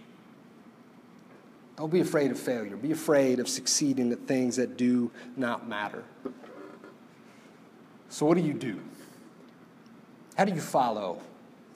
Don't 1.77 1.91
be 1.91 2.01
afraid 2.01 2.31
of 2.31 2.39
failure. 2.39 2.77
Be 2.77 2.93
afraid 2.93 3.39
of 3.39 3.49
succeeding 3.49 4.13
at 4.13 4.27
things 4.27 4.57
that 4.57 4.77
do 4.77 5.11
not 5.37 5.67
matter. 5.67 6.05
So, 8.11 8.27
what 8.27 8.37
do 8.37 8.43
you 8.43 8.53
do? 8.53 8.79
How 10.37 10.45
do 10.45 10.53
you 10.53 10.61
follow 10.61 11.21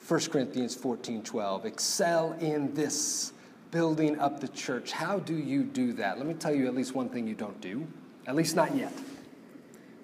1 0.07 0.19
Corinthians 0.29 0.75
14 0.75 1.23
12. 1.23 1.65
Excel 1.65 2.33
in 2.39 2.73
this, 2.73 3.33
building 3.71 4.19
up 4.19 4.39
the 4.39 4.47
church. 4.49 4.91
How 4.91 5.19
do 5.19 5.35
you 5.35 5.63
do 5.63 5.93
that? 5.93 6.17
Let 6.17 6.27
me 6.27 6.35
tell 6.35 6.53
you 6.53 6.67
at 6.67 6.75
least 6.75 6.93
one 6.93 7.09
thing 7.09 7.27
you 7.27 7.33
don't 7.33 7.59
do, 7.59 7.87
at 8.27 8.35
least 8.35 8.55
not 8.55 8.75
yet. 8.75 8.93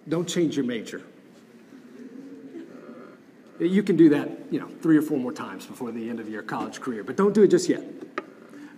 Don't 0.09 0.27
change 0.27 0.55
your 0.55 0.65
major. 0.65 1.03
You 3.59 3.83
can 3.83 3.95
do 3.95 4.09
that, 4.09 4.27
you 4.49 4.59
know, 4.59 4.67
three 4.81 4.97
or 4.97 5.03
four 5.03 5.19
more 5.19 5.31
times 5.31 5.67
before 5.67 5.91
the 5.91 6.09
end 6.09 6.19
of 6.19 6.27
your 6.27 6.41
college 6.41 6.81
career, 6.81 7.03
but 7.03 7.15
don't 7.15 7.33
do 7.33 7.43
it 7.43 7.49
just 7.49 7.69
yet. 7.69 7.83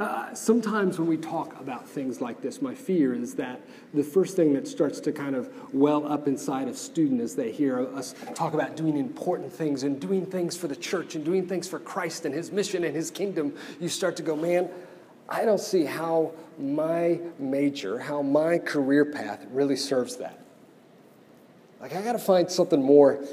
Uh, 0.03 0.33
sometimes 0.33 0.99
when 0.99 1.07
we 1.07 1.15
talk 1.15 1.57
about 1.61 1.87
things 1.87 2.19
like 2.19 2.41
this, 2.41 2.61
my 2.61 2.75
fear 2.75 3.13
is 3.13 3.35
that 3.35 3.61
the 3.93 4.03
first 4.03 4.35
thing 4.35 4.51
that 4.51 4.67
starts 4.67 4.99
to 4.99 5.13
kind 5.13 5.33
of 5.33 5.49
well 5.73 6.05
up 6.05 6.27
inside 6.27 6.67
of 6.67 6.77
student 6.77 7.21
as 7.21 7.37
they 7.37 7.53
hear 7.53 7.87
us 7.95 8.13
talk 8.35 8.53
about 8.53 8.75
doing 8.75 8.97
important 8.97 9.49
things 9.49 9.83
and 9.83 10.01
doing 10.01 10.25
things 10.25 10.57
for 10.57 10.67
the 10.67 10.75
church 10.75 11.15
and 11.15 11.23
doing 11.23 11.47
things 11.47 11.69
for 11.69 11.79
Christ 11.79 12.25
and 12.25 12.35
his 12.35 12.51
mission 12.51 12.83
and 12.83 12.93
his 12.93 13.09
kingdom, 13.09 13.55
you 13.79 13.87
start 13.87 14.17
to 14.17 14.23
go, 14.23 14.35
man, 14.35 14.69
I 15.29 15.45
don't 15.45 15.61
see 15.61 15.85
how 15.85 16.33
my 16.59 17.21
major, 17.39 17.97
how 17.97 18.21
my 18.21 18.57
career 18.57 19.05
path 19.05 19.45
really 19.51 19.77
serves 19.77 20.17
that. 20.17 20.37
Like, 21.79 21.95
I 21.95 22.01
got 22.01 22.11
to 22.11 22.19
find 22.19 22.51
something 22.51 22.83
more, 22.83 23.23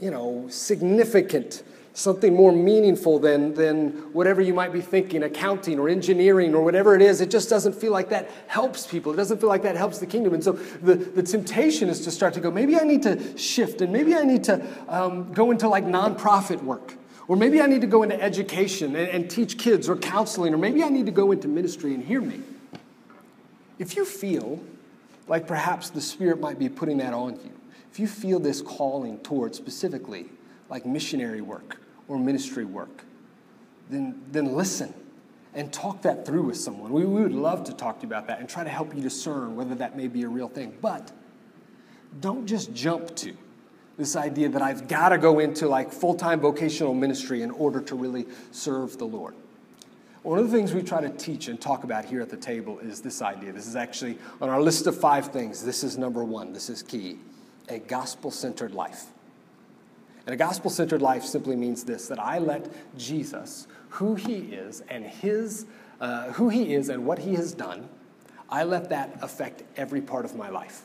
you 0.00 0.10
know, 0.10 0.46
significant 0.48 1.62
something 1.96 2.34
more 2.34 2.52
meaningful 2.52 3.18
than, 3.18 3.54
than 3.54 3.88
whatever 4.12 4.42
you 4.42 4.52
might 4.52 4.70
be 4.70 4.82
thinking, 4.82 5.22
accounting 5.22 5.78
or 5.78 5.88
engineering 5.88 6.54
or 6.54 6.62
whatever 6.62 6.94
it 6.94 7.00
is. 7.00 7.22
It 7.22 7.30
just 7.30 7.48
doesn't 7.48 7.72
feel 7.72 7.90
like 7.90 8.10
that 8.10 8.30
helps 8.48 8.86
people. 8.86 9.14
It 9.14 9.16
doesn't 9.16 9.40
feel 9.40 9.48
like 9.48 9.62
that 9.62 9.76
helps 9.76 9.98
the 9.98 10.04
kingdom. 10.04 10.34
And 10.34 10.44
so 10.44 10.52
the, 10.52 10.94
the 10.94 11.22
temptation 11.22 11.88
is 11.88 12.02
to 12.02 12.10
start 12.10 12.34
to 12.34 12.40
go, 12.40 12.50
maybe 12.50 12.76
I 12.76 12.84
need 12.84 13.02
to 13.04 13.38
shift 13.38 13.80
and 13.80 13.94
maybe 13.94 14.14
I 14.14 14.24
need 14.24 14.44
to 14.44 14.62
um, 14.88 15.32
go 15.32 15.50
into 15.50 15.68
like 15.68 15.84
nonprofit 15.84 16.62
work. 16.62 16.94
Or 17.28 17.36
maybe 17.36 17.62
I 17.62 17.66
need 17.66 17.80
to 17.80 17.86
go 17.86 18.02
into 18.02 18.22
education 18.22 18.94
and, 18.94 19.08
and 19.08 19.30
teach 19.30 19.56
kids 19.56 19.88
or 19.88 19.96
counseling, 19.96 20.52
or 20.52 20.58
maybe 20.58 20.84
I 20.84 20.90
need 20.90 21.06
to 21.06 21.12
go 21.12 21.32
into 21.32 21.48
ministry 21.48 21.94
and 21.94 22.04
hear 22.04 22.20
me. 22.20 22.42
If 23.78 23.96
you 23.96 24.04
feel 24.04 24.60
like 25.28 25.46
perhaps 25.46 25.88
the 25.88 26.02
Spirit 26.02 26.40
might 26.40 26.58
be 26.58 26.68
putting 26.68 26.98
that 26.98 27.14
on 27.14 27.36
you, 27.36 27.52
if 27.90 27.98
you 27.98 28.06
feel 28.06 28.38
this 28.38 28.60
calling 28.60 29.18
towards 29.20 29.56
specifically 29.56 30.26
like 30.68 30.84
missionary 30.84 31.40
work 31.40 31.78
or 32.08 32.18
ministry 32.18 32.64
work, 32.64 33.04
then, 33.90 34.22
then 34.30 34.54
listen 34.54 34.92
and 35.54 35.72
talk 35.72 36.02
that 36.02 36.26
through 36.26 36.42
with 36.42 36.56
someone. 36.56 36.92
We, 36.92 37.04
we 37.04 37.22
would 37.22 37.32
love 37.32 37.64
to 37.64 37.72
talk 37.72 38.00
to 38.00 38.02
you 38.02 38.08
about 38.08 38.26
that 38.28 38.40
and 38.40 38.48
try 38.48 38.62
to 38.62 38.70
help 38.70 38.94
you 38.94 39.02
discern 39.02 39.56
whether 39.56 39.74
that 39.76 39.96
may 39.96 40.08
be 40.08 40.22
a 40.22 40.28
real 40.28 40.48
thing. 40.48 40.76
But 40.80 41.12
don't 42.20 42.46
just 42.46 42.74
jump 42.74 43.14
to 43.16 43.34
this 43.96 44.16
idea 44.16 44.50
that 44.50 44.60
I've 44.60 44.88
got 44.88 45.10
to 45.10 45.18
go 45.18 45.38
into 45.38 45.66
like 45.66 45.92
full 45.92 46.14
time 46.14 46.40
vocational 46.40 46.94
ministry 46.94 47.42
in 47.42 47.50
order 47.50 47.80
to 47.80 47.94
really 47.94 48.26
serve 48.50 48.98
the 48.98 49.06
Lord. 49.06 49.34
One 50.22 50.38
of 50.38 50.50
the 50.50 50.56
things 50.56 50.74
we 50.74 50.82
try 50.82 51.00
to 51.00 51.08
teach 51.08 51.48
and 51.48 51.58
talk 51.60 51.84
about 51.84 52.04
here 52.04 52.20
at 52.20 52.28
the 52.28 52.36
table 52.36 52.80
is 52.80 53.00
this 53.00 53.22
idea. 53.22 53.52
This 53.52 53.66
is 53.66 53.76
actually 53.76 54.18
on 54.40 54.48
our 54.48 54.60
list 54.60 54.86
of 54.86 54.98
five 54.98 55.28
things. 55.28 55.64
This 55.64 55.84
is 55.84 55.96
number 55.96 56.24
one, 56.24 56.52
this 56.52 56.68
is 56.68 56.82
key 56.82 57.18
a 57.68 57.78
gospel 57.78 58.30
centered 58.30 58.72
life. 58.72 59.06
And 60.26 60.34
a 60.34 60.36
gospel 60.36 60.70
centered 60.70 61.02
life 61.02 61.24
simply 61.24 61.56
means 61.56 61.84
this 61.84 62.08
that 62.08 62.18
I 62.18 62.38
let 62.38 62.68
Jesus, 62.98 63.68
who 63.90 64.16
he 64.16 64.34
is, 64.34 64.82
and 64.88 65.04
his, 65.04 65.66
uh, 66.00 66.32
who 66.32 66.48
he 66.48 66.74
is 66.74 66.88
and 66.88 67.06
what 67.06 67.20
he 67.20 67.34
has 67.36 67.54
done, 67.54 67.88
I 68.48 68.64
let 68.64 68.90
that 68.90 69.18
affect 69.22 69.62
every 69.76 70.00
part 70.00 70.24
of 70.24 70.36
my 70.36 70.48
life. 70.48 70.82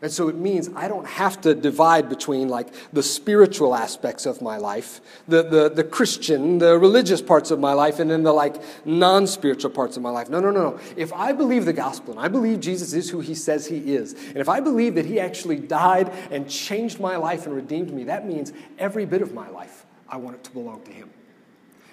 And 0.00 0.12
so 0.12 0.28
it 0.28 0.36
means 0.36 0.70
I 0.76 0.86
don't 0.86 1.06
have 1.06 1.40
to 1.40 1.54
divide 1.54 2.08
between 2.08 2.48
like 2.48 2.68
the 2.92 3.02
spiritual 3.02 3.74
aspects 3.74 4.26
of 4.26 4.40
my 4.40 4.56
life, 4.56 5.00
the, 5.26 5.42
the, 5.42 5.68
the 5.68 5.84
Christian, 5.84 6.58
the 6.58 6.78
religious 6.78 7.20
parts 7.20 7.50
of 7.50 7.58
my 7.58 7.72
life, 7.72 7.98
and 7.98 8.10
then 8.10 8.22
the 8.22 8.32
like 8.32 8.56
non 8.84 9.26
spiritual 9.26 9.70
parts 9.70 9.96
of 9.96 10.02
my 10.02 10.10
life. 10.10 10.28
No, 10.28 10.40
no, 10.40 10.50
no, 10.50 10.70
no. 10.70 10.80
If 10.96 11.12
I 11.12 11.32
believe 11.32 11.64
the 11.64 11.72
gospel 11.72 12.12
and 12.12 12.20
I 12.20 12.28
believe 12.28 12.60
Jesus 12.60 12.92
is 12.92 13.10
who 13.10 13.20
he 13.20 13.34
says 13.34 13.66
he 13.66 13.94
is, 13.94 14.12
and 14.12 14.36
if 14.36 14.48
I 14.48 14.60
believe 14.60 14.94
that 14.94 15.06
he 15.06 15.18
actually 15.18 15.56
died 15.56 16.12
and 16.30 16.48
changed 16.48 17.00
my 17.00 17.16
life 17.16 17.46
and 17.46 17.54
redeemed 17.54 17.92
me, 17.92 18.04
that 18.04 18.26
means 18.26 18.52
every 18.78 19.04
bit 19.04 19.22
of 19.22 19.34
my 19.34 19.48
life, 19.48 19.84
I 20.08 20.16
want 20.18 20.36
it 20.36 20.44
to 20.44 20.50
belong 20.52 20.82
to 20.82 20.92
him. 20.92 21.10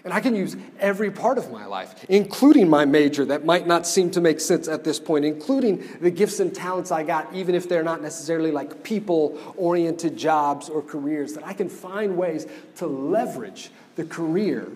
And 0.06 0.14
I 0.14 0.20
can 0.20 0.36
use 0.36 0.56
every 0.80 1.10
part 1.10 1.40
of 1.40 1.52
my 1.52 1.66
life, 1.66 2.06
including 2.08 2.70
my 2.70 2.86
major 2.86 3.26
that 3.26 3.44
might 3.44 3.66
not 3.66 3.88
seem 3.88 4.12
to 4.12 4.22
make 4.22 4.40
sense 4.40 4.68
at 4.68 4.84
this 4.84 5.00
point, 5.00 5.26
including 5.26 5.84
the 6.00 6.12
gifts 6.12 6.40
and 6.40 6.54
talents 6.54 6.92
I 6.92 7.02
got, 7.02 7.34
even 7.34 7.56
if 7.56 7.68
they're 7.68 7.84
not 7.84 8.04
necessarily 8.04 8.52
like 8.52 8.84
people 8.84 9.40
oriented 9.58 10.16
jobs 10.16 10.70
or 10.70 10.84
careers, 10.84 11.34
that 11.34 11.44
I 11.44 11.54
can 11.54 11.70
find 11.70 12.18
ways 12.18 12.46
to 12.76 12.86
leverage 12.86 13.72
the 13.96 14.06
career. 14.06 14.68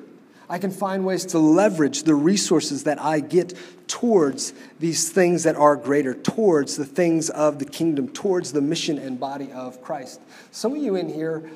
I 0.49 0.57
can 0.57 0.71
find 0.71 1.05
ways 1.05 1.27
to 1.27 1.37
leverage 1.37 2.03
the 2.03 2.15
resources 2.15 2.85
that 2.85 2.99
I 2.99 3.19
get 3.19 3.55
towards 3.87 4.51
these 4.79 5.11
things 5.11 5.43
that 5.43 5.55
are 5.55 5.75
greater, 5.75 6.15
towards 6.15 6.75
the 6.75 6.85
things 6.85 7.29
of 7.29 7.59
the 7.59 7.65
kingdom, 7.65 8.07
towards 8.07 8.51
the 8.51 8.61
mission 8.61 8.97
and 8.97 9.19
body 9.19 9.51
of 9.51 9.79
Christ. 9.83 10.21
Some 10.49 10.71
of 10.71 10.81
you 10.81 10.95
in 10.95 11.07
here, 11.07 11.51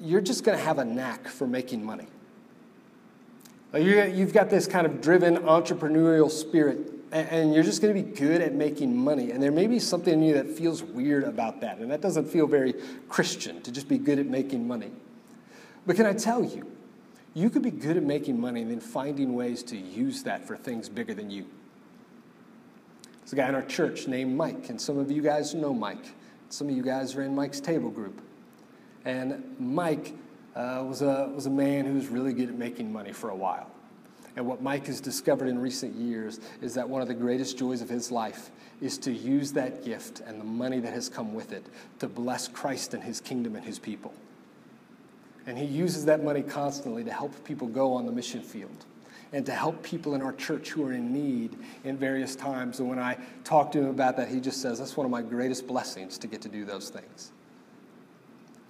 you're 0.00 0.22
just 0.22 0.42
going 0.42 0.56
to 0.56 0.64
have 0.64 0.78
a 0.78 0.86
knack 0.86 1.28
for 1.28 1.46
making 1.46 1.84
money. 1.84 2.06
You've 3.76 4.32
got 4.32 4.50
this 4.50 4.66
kind 4.66 4.86
of 4.86 5.00
driven 5.00 5.36
entrepreneurial 5.38 6.30
spirit, 6.30 6.92
and 7.10 7.52
you're 7.52 7.64
just 7.64 7.82
going 7.82 7.94
to 7.94 8.02
be 8.02 8.08
good 8.08 8.40
at 8.40 8.54
making 8.54 8.96
money. 8.96 9.30
And 9.32 9.42
there 9.42 9.52
may 9.52 9.66
be 9.66 9.78
something 9.78 10.14
in 10.14 10.22
you 10.22 10.34
that 10.34 10.48
feels 10.48 10.82
weird 10.82 11.24
about 11.24 11.60
that, 11.62 11.78
and 11.78 11.90
that 11.90 12.00
doesn't 12.00 12.26
feel 12.26 12.46
very 12.46 12.74
Christian 13.08 13.62
to 13.62 13.72
just 13.72 13.88
be 13.88 13.98
good 13.98 14.18
at 14.18 14.26
making 14.26 14.66
money. 14.68 14.92
But 15.86 15.96
can 15.96 16.06
I 16.06 16.12
tell 16.12 16.44
you, 16.44 16.70
you 17.34 17.50
could 17.50 17.62
be 17.62 17.72
good 17.72 17.96
at 17.96 18.04
making 18.04 18.40
money 18.40 18.62
and 18.62 18.70
then 18.70 18.80
finding 18.80 19.34
ways 19.34 19.62
to 19.64 19.76
use 19.76 20.22
that 20.22 20.46
for 20.46 20.56
things 20.56 20.88
bigger 20.88 21.14
than 21.14 21.30
you. 21.30 21.46
There's 23.20 23.32
a 23.32 23.36
guy 23.36 23.48
in 23.48 23.54
our 23.54 23.62
church 23.62 24.06
named 24.06 24.36
Mike, 24.36 24.68
and 24.68 24.80
some 24.80 24.98
of 24.98 25.10
you 25.10 25.20
guys 25.20 25.52
know 25.54 25.74
Mike. 25.74 26.14
Some 26.48 26.68
of 26.68 26.76
you 26.76 26.82
guys 26.82 27.16
are 27.16 27.22
in 27.22 27.34
Mike's 27.34 27.58
table 27.58 27.90
group. 27.90 28.20
And 29.04 29.56
Mike 29.58 30.14
uh, 30.54 30.84
was, 30.86 31.02
a, 31.02 31.30
was 31.34 31.46
a 31.46 31.50
man 31.50 31.84
who 31.84 31.94
was 31.94 32.08
really 32.08 32.32
good 32.32 32.48
at 32.48 32.54
making 32.54 32.92
money 32.92 33.12
for 33.12 33.30
a 33.30 33.36
while. 33.36 33.70
And 34.36 34.46
what 34.46 34.62
Mike 34.62 34.86
has 34.86 35.00
discovered 35.00 35.46
in 35.46 35.58
recent 35.58 35.94
years 35.94 36.40
is 36.60 36.74
that 36.74 36.88
one 36.88 37.00
of 37.00 37.08
the 37.08 37.14
greatest 37.14 37.56
joys 37.56 37.80
of 37.80 37.88
his 37.88 38.10
life 38.10 38.50
is 38.80 38.98
to 38.98 39.12
use 39.12 39.52
that 39.52 39.84
gift 39.84 40.20
and 40.20 40.40
the 40.40 40.44
money 40.44 40.80
that 40.80 40.92
has 40.92 41.08
come 41.08 41.34
with 41.34 41.52
it 41.52 41.64
to 42.00 42.08
bless 42.08 42.48
Christ 42.48 42.94
and 42.94 43.02
his 43.02 43.20
kingdom 43.20 43.54
and 43.54 43.64
his 43.64 43.78
people. 43.78 44.12
And 45.46 45.56
he 45.56 45.64
uses 45.64 46.06
that 46.06 46.24
money 46.24 46.42
constantly 46.42 47.04
to 47.04 47.12
help 47.12 47.44
people 47.44 47.68
go 47.68 47.92
on 47.92 48.06
the 48.06 48.12
mission 48.12 48.42
field 48.42 48.84
and 49.32 49.44
to 49.46 49.52
help 49.52 49.82
people 49.82 50.14
in 50.14 50.22
our 50.22 50.32
church 50.32 50.70
who 50.70 50.84
are 50.84 50.92
in 50.92 51.12
need 51.12 51.56
in 51.84 51.96
various 51.96 52.34
times. 52.34 52.80
And 52.80 52.88
when 52.88 52.98
I 52.98 53.18
talk 53.44 53.70
to 53.72 53.78
him 53.78 53.88
about 53.88 54.16
that, 54.16 54.28
he 54.28 54.40
just 54.40 54.62
says, 54.62 54.78
That's 54.78 54.96
one 54.96 55.04
of 55.04 55.10
my 55.10 55.22
greatest 55.22 55.66
blessings 55.66 56.18
to 56.18 56.26
get 56.26 56.40
to 56.42 56.48
do 56.48 56.64
those 56.64 56.88
things. 56.88 57.32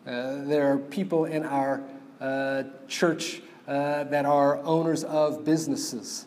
Uh, 0.07 0.44
there 0.44 0.70
are 0.70 0.78
people 0.78 1.24
in 1.24 1.44
our 1.44 1.82
uh, 2.20 2.64
church 2.88 3.40
uh, 3.66 4.05
that 4.05 4.26
are 4.26 4.59
owners 4.59 5.02
of 5.05 5.44
businesses. 5.44 6.26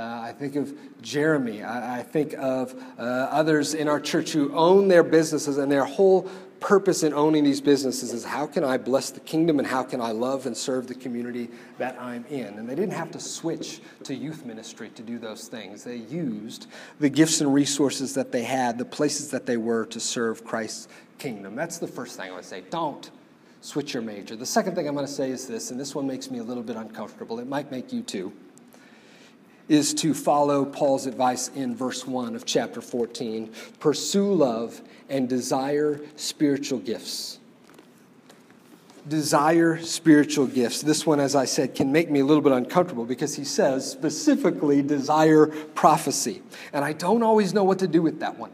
I 0.00 0.30
think 0.30 0.54
of 0.54 0.72
Jeremy. 1.02 1.64
I, 1.64 1.98
I 1.98 2.02
think 2.04 2.32
of 2.34 2.72
others 2.96 3.74
in 3.74 3.88
our 3.88 3.98
church 3.98 4.30
who 4.30 4.54
own 4.54 4.86
their 4.86 5.02
businesses, 5.02 5.58
and 5.58 5.72
their 5.72 5.84
whole 5.84 6.30
purpose 6.60 7.02
in 7.02 7.12
owning 7.12 7.44
these 7.44 7.60
businesses 7.60 8.12
is 8.12 8.24
how 8.24 8.46
can 8.46 8.64
I 8.64 8.78
bless 8.78 9.10
the 9.10 9.20
kingdom 9.20 9.58
and 9.58 9.66
how 9.66 9.82
can 9.82 10.00
I 10.00 10.12
love 10.12 10.46
and 10.46 10.56
serve 10.56 10.86
the 10.86 10.94
community 10.94 11.50
that 11.78 12.00
I'm 12.00 12.24
in. 12.26 12.46
And 12.58 12.68
they 12.68 12.74
didn't 12.74 12.92
have 12.92 13.10
to 13.12 13.20
switch 13.20 13.80
to 14.04 14.14
youth 14.14 14.44
ministry 14.44 14.90
to 14.90 15.02
do 15.02 15.18
those 15.18 15.48
things. 15.48 15.84
They 15.84 15.96
used 15.96 16.66
the 17.00 17.08
gifts 17.08 17.40
and 17.40 17.52
resources 17.52 18.14
that 18.14 18.32
they 18.32 18.42
had, 18.42 18.78
the 18.78 18.84
places 18.84 19.30
that 19.30 19.46
they 19.46 19.56
were 19.56 19.86
to 19.86 20.00
serve 20.00 20.44
Christ's 20.44 20.88
kingdom. 21.18 21.54
That's 21.54 21.78
the 21.78 21.86
first 21.86 22.16
thing 22.16 22.30
I 22.30 22.34
would 22.34 22.44
say. 22.44 22.62
Don't 22.70 23.10
switch 23.60 23.94
your 23.94 24.02
major. 24.02 24.36
The 24.36 24.46
second 24.46 24.74
thing 24.74 24.88
I'm 24.88 24.94
going 24.94 25.06
to 25.06 25.12
say 25.12 25.30
is 25.30 25.46
this, 25.46 25.70
and 25.70 25.78
this 25.78 25.94
one 25.94 26.06
makes 26.06 26.30
me 26.30 26.38
a 26.38 26.42
little 26.42 26.62
bit 26.62 26.76
uncomfortable. 26.76 27.38
It 27.40 27.48
might 27.48 27.70
make 27.70 27.92
you 27.92 28.02
too. 28.02 28.32
Is 29.68 29.92
to 29.94 30.14
follow 30.14 30.64
Paul's 30.64 31.06
advice 31.06 31.48
in 31.48 31.76
verse 31.76 32.06
1 32.06 32.34
of 32.34 32.46
chapter 32.46 32.80
14 32.80 33.52
pursue 33.80 34.32
love 34.32 34.80
and 35.10 35.28
desire 35.28 36.00
spiritual 36.16 36.78
gifts. 36.78 37.38
Desire 39.06 39.78
spiritual 39.78 40.46
gifts. 40.46 40.82
This 40.82 41.04
one, 41.06 41.20
as 41.20 41.34
I 41.34 41.44
said, 41.44 41.74
can 41.74 41.92
make 41.92 42.10
me 42.10 42.20
a 42.20 42.24
little 42.24 42.42
bit 42.42 42.52
uncomfortable 42.52 43.04
because 43.04 43.34
he 43.36 43.44
says 43.44 43.90
specifically 43.90 44.82
desire 44.82 45.46
prophecy. 45.46 46.42
And 46.72 46.84
I 46.84 46.92
don't 46.92 47.22
always 47.22 47.52
know 47.52 47.64
what 47.64 47.78
to 47.80 47.86
do 47.86 48.00
with 48.00 48.20
that 48.20 48.38
one 48.38 48.50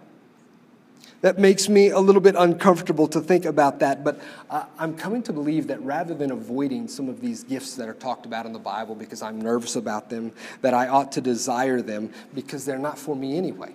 that 1.25 1.39
makes 1.39 1.71
me 1.71 1.89
a 1.89 1.99
little 1.99 2.21
bit 2.21 2.35
uncomfortable 2.37 3.09
to 3.09 3.19
think 3.19 3.47
about 3.47 3.79
that. 3.79 4.05
But 4.05 4.21
uh, 4.51 4.67
I'm 4.79 4.95
coming 4.95 5.23
to 5.23 5.33
believe 5.33 5.69
that 5.69 5.81
rather 5.81 6.13
than 6.13 6.31
avoiding 6.31 6.87
some 6.87 7.09
of 7.09 7.23
these 7.23 7.43
gifts 7.45 7.77
that 7.77 7.89
are 7.89 7.95
talked 7.95 8.27
about 8.27 8.45
in 8.45 8.53
the 8.53 8.59
Bible 8.59 8.95
because 8.95 9.23
I'm 9.23 9.41
nervous 9.41 9.75
about 9.75 10.11
them, 10.11 10.33
that 10.61 10.75
I 10.75 10.87
ought 10.89 11.13
to 11.13 11.23
desire 11.23 11.81
them 11.81 12.13
because 12.35 12.67
they're 12.67 12.77
not 12.77 12.99
for 12.99 13.17
me 13.17 13.39
anyway. 13.39 13.73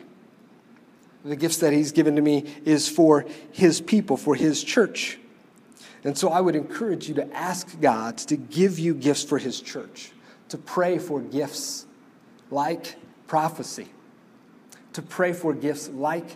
The 1.25 1.35
gifts 1.35 1.57
that 1.57 1.73
He's 1.73 1.91
given 1.91 2.15
to 2.17 2.21
me 2.21 2.45
is 2.65 2.87
for 2.87 3.25
His 3.51 3.81
people, 3.81 4.15
for 4.15 4.35
His 4.35 4.63
church. 4.63 5.17
And 6.03 6.15
so 6.15 6.29
I 6.29 6.41
would 6.41 6.55
encourage 6.55 7.09
you 7.09 7.15
to 7.15 7.35
ask 7.35 7.81
God 7.81 8.19
to 8.19 8.37
give 8.37 8.77
you 8.77 8.93
gifts 8.93 9.23
for 9.23 9.39
His 9.39 9.59
church, 9.59 10.11
to 10.49 10.59
pray 10.59 10.99
for 10.99 11.19
gifts 11.19 11.87
like 12.51 12.95
prophecy, 13.25 13.87
to 14.93 15.01
pray 15.01 15.33
for 15.33 15.55
gifts 15.55 15.89
like 15.89 16.27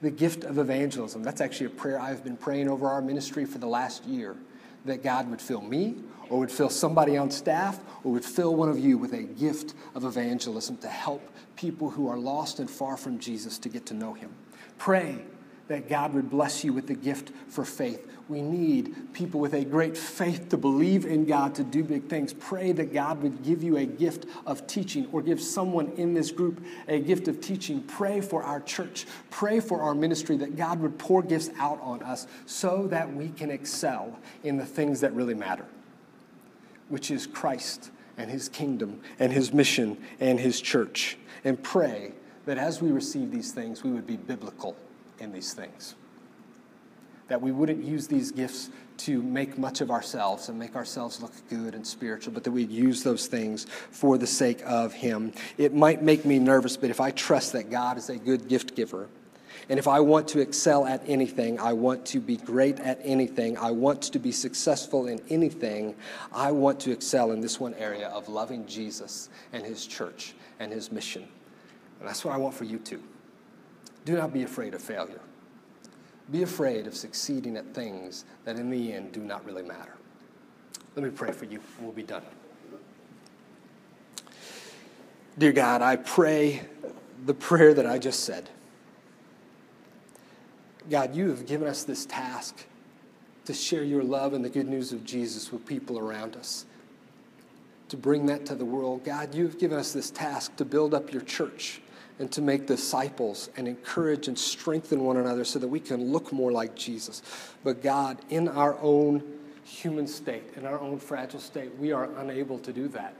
the 0.00 0.10
gift 0.10 0.44
of 0.44 0.58
evangelism. 0.58 1.22
That's 1.22 1.40
actually 1.40 1.66
a 1.66 1.70
prayer 1.70 2.00
I've 2.00 2.24
been 2.24 2.36
praying 2.36 2.68
over 2.68 2.88
our 2.88 3.02
ministry 3.02 3.44
for 3.44 3.58
the 3.58 3.66
last 3.66 4.04
year 4.04 4.36
that 4.84 5.02
God 5.02 5.28
would 5.28 5.40
fill 5.40 5.60
me, 5.60 5.96
or 6.30 6.38
would 6.38 6.50
fill 6.50 6.70
somebody 6.70 7.16
on 7.16 7.30
staff, 7.30 7.80
or 8.02 8.12
would 8.12 8.24
fill 8.24 8.54
one 8.56 8.68
of 8.68 8.78
you 8.78 8.96
with 8.96 9.12
a 9.12 9.22
gift 9.22 9.74
of 9.94 10.04
evangelism 10.04 10.78
to 10.78 10.88
help 10.88 11.22
people 11.56 11.90
who 11.90 12.08
are 12.08 12.18
lost 12.18 12.60
and 12.60 12.70
far 12.70 12.96
from 12.96 13.18
Jesus 13.18 13.58
to 13.58 13.68
get 13.68 13.84
to 13.86 13.94
know 13.94 14.14
Him. 14.14 14.30
Pray 14.78 15.18
that 15.68 15.88
God 15.88 16.14
would 16.14 16.30
bless 16.30 16.64
you 16.64 16.72
with 16.72 16.86
the 16.86 16.94
gift 16.94 17.30
for 17.48 17.64
faith. 17.64 18.10
We 18.30 18.42
need 18.42 19.12
people 19.12 19.40
with 19.40 19.54
a 19.54 19.64
great 19.64 19.96
faith 19.96 20.50
to 20.50 20.56
believe 20.56 21.04
in 21.04 21.24
God 21.26 21.56
to 21.56 21.64
do 21.64 21.82
big 21.82 22.08
things. 22.08 22.32
Pray 22.32 22.70
that 22.72 22.94
God 22.94 23.22
would 23.24 23.42
give 23.42 23.64
you 23.64 23.76
a 23.76 23.84
gift 23.84 24.24
of 24.46 24.68
teaching 24.68 25.08
or 25.10 25.20
give 25.20 25.40
someone 25.40 25.88
in 25.96 26.14
this 26.14 26.30
group 26.30 26.64
a 26.86 27.00
gift 27.00 27.26
of 27.26 27.40
teaching. 27.40 27.82
Pray 27.82 28.20
for 28.20 28.44
our 28.44 28.60
church. 28.60 29.06
Pray 29.30 29.58
for 29.58 29.82
our 29.82 29.96
ministry 29.96 30.36
that 30.36 30.56
God 30.56 30.78
would 30.80 30.96
pour 30.96 31.22
gifts 31.24 31.50
out 31.58 31.80
on 31.82 32.04
us 32.04 32.28
so 32.46 32.86
that 32.86 33.12
we 33.12 33.30
can 33.30 33.50
excel 33.50 34.16
in 34.44 34.56
the 34.58 34.66
things 34.66 35.00
that 35.00 35.12
really 35.12 35.34
matter. 35.34 35.66
which 36.90 37.10
is 37.10 37.26
Christ 37.26 37.90
and 38.18 38.30
his 38.30 38.48
kingdom 38.48 39.00
and 39.18 39.32
his 39.32 39.52
mission 39.52 39.96
and 40.18 40.38
his 40.38 40.60
church. 40.60 41.16
And 41.44 41.62
pray 41.62 42.12
that 42.44 42.58
as 42.58 42.82
we 42.82 42.90
receive 42.90 43.30
these 43.30 43.52
things, 43.52 43.82
we 43.82 43.90
would 43.90 44.06
be 44.06 44.16
biblical 44.16 44.76
in 45.18 45.32
these 45.32 45.54
things. 45.54 45.94
That 47.30 47.40
we 47.40 47.52
wouldn't 47.52 47.84
use 47.84 48.08
these 48.08 48.32
gifts 48.32 48.70
to 48.98 49.22
make 49.22 49.56
much 49.56 49.80
of 49.80 49.90
ourselves 49.90 50.48
and 50.48 50.58
make 50.58 50.76
ourselves 50.76 51.22
look 51.22 51.32
good 51.48 51.74
and 51.74 51.86
spiritual, 51.86 52.34
but 52.34 52.44
that 52.44 52.50
we'd 52.50 52.70
use 52.70 53.02
those 53.02 53.28
things 53.28 53.66
for 53.90 54.18
the 54.18 54.26
sake 54.26 54.60
of 54.66 54.92
Him. 54.92 55.32
It 55.56 55.72
might 55.72 56.02
make 56.02 56.24
me 56.24 56.38
nervous, 56.38 56.76
but 56.76 56.90
if 56.90 57.00
I 57.00 57.12
trust 57.12 57.52
that 57.52 57.70
God 57.70 57.96
is 57.96 58.10
a 58.10 58.16
good 58.16 58.48
gift 58.48 58.74
giver, 58.74 59.08
and 59.68 59.78
if 59.78 59.86
I 59.86 60.00
want 60.00 60.26
to 60.28 60.40
excel 60.40 60.86
at 60.86 61.02
anything, 61.06 61.60
I 61.60 61.72
want 61.72 62.04
to 62.06 62.18
be 62.18 62.36
great 62.36 62.80
at 62.80 62.98
anything, 63.04 63.56
I 63.56 63.70
want 63.70 64.02
to 64.02 64.18
be 64.18 64.32
successful 64.32 65.06
in 65.06 65.20
anything, 65.30 65.94
I 66.32 66.50
want 66.50 66.80
to 66.80 66.90
excel 66.90 67.30
in 67.30 67.40
this 67.40 67.60
one 67.60 67.74
area 67.74 68.08
of 68.08 68.28
loving 68.28 68.66
Jesus 68.66 69.28
and 69.52 69.64
His 69.64 69.86
church 69.86 70.34
and 70.58 70.72
His 70.72 70.90
mission. 70.90 71.28
And 72.00 72.08
that's 72.08 72.24
what 72.24 72.34
I 72.34 72.38
want 72.38 72.54
for 72.54 72.64
you 72.64 72.78
too. 72.78 73.02
Do 74.04 74.16
not 74.16 74.32
be 74.32 74.42
afraid 74.42 74.74
of 74.74 74.82
failure. 74.82 75.20
Be 76.30 76.42
afraid 76.42 76.86
of 76.86 76.94
succeeding 76.94 77.56
at 77.56 77.74
things 77.74 78.24
that 78.44 78.56
in 78.56 78.70
the 78.70 78.92
end 78.92 79.12
do 79.12 79.20
not 79.20 79.44
really 79.44 79.62
matter. 79.62 79.94
Let 80.94 81.04
me 81.04 81.10
pray 81.10 81.32
for 81.32 81.44
you, 81.44 81.60
we'll 81.80 81.92
be 81.92 82.02
done. 82.02 82.22
Dear 85.38 85.52
God, 85.52 85.82
I 85.82 85.96
pray 85.96 86.62
the 87.24 87.34
prayer 87.34 87.74
that 87.74 87.86
I 87.86 87.98
just 87.98 88.24
said. 88.24 88.48
God, 90.88 91.14
you 91.14 91.28
have 91.28 91.46
given 91.46 91.68
us 91.68 91.84
this 91.84 92.04
task 92.04 92.66
to 93.44 93.54
share 93.54 93.82
your 93.82 94.02
love 94.02 94.32
and 94.32 94.44
the 94.44 94.50
good 94.50 94.68
news 94.68 94.92
of 94.92 95.04
Jesus 95.04 95.50
with 95.50 95.66
people 95.66 95.98
around 95.98 96.36
us, 96.36 96.66
to 97.88 97.96
bring 97.96 98.26
that 98.26 98.46
to 98.46 98.54
the 98.54 98.64
world. 98.64 99.04
God, 99.04 99.34
you've 99.34 99.58
given 99.58 99.78
us 99.78 99.92
this 99.92 100.10
task 100.10 100.56
to 100.56 100.64
build 100.64 100.94
up 100.94 101.12
your 101.12 101.22
church 101.22 101.80
and 102.20 102.30
to 102.30 102.42
make 102.42 102.66
disciples 102.66 103.48
and 103.56 103.66
encourage 103.66 104.28
and 104.28 104.38
strengthen 104.38 105.02
one 105.02 105.16
another 105.16 105.42
so 105.42 105.58
that 105.58 105.66
we 105.66 105.80
can 105.80 106.12
look 106.12 106.32
more 106.32 106.52
like 106.52 106.76
Jesus. 106.76 107.22
But 107.64 107.82
God, 107.82 108.18
in 108.28 108.46
our 108.46 108.78
own 108.80 109.22
human 109.64 110.06
state, 110.06 110.44
in 110.54 110.66
our 110.66 110.78
own 110.78 110.98
fragile 110.98 111.40
state, 111.40 111.74
we 111.78 111.92
are 111.92 112.04
unable 112.18 112.58
to 112.58 112.72
do 112.74 112.88
that. 112.88 113.14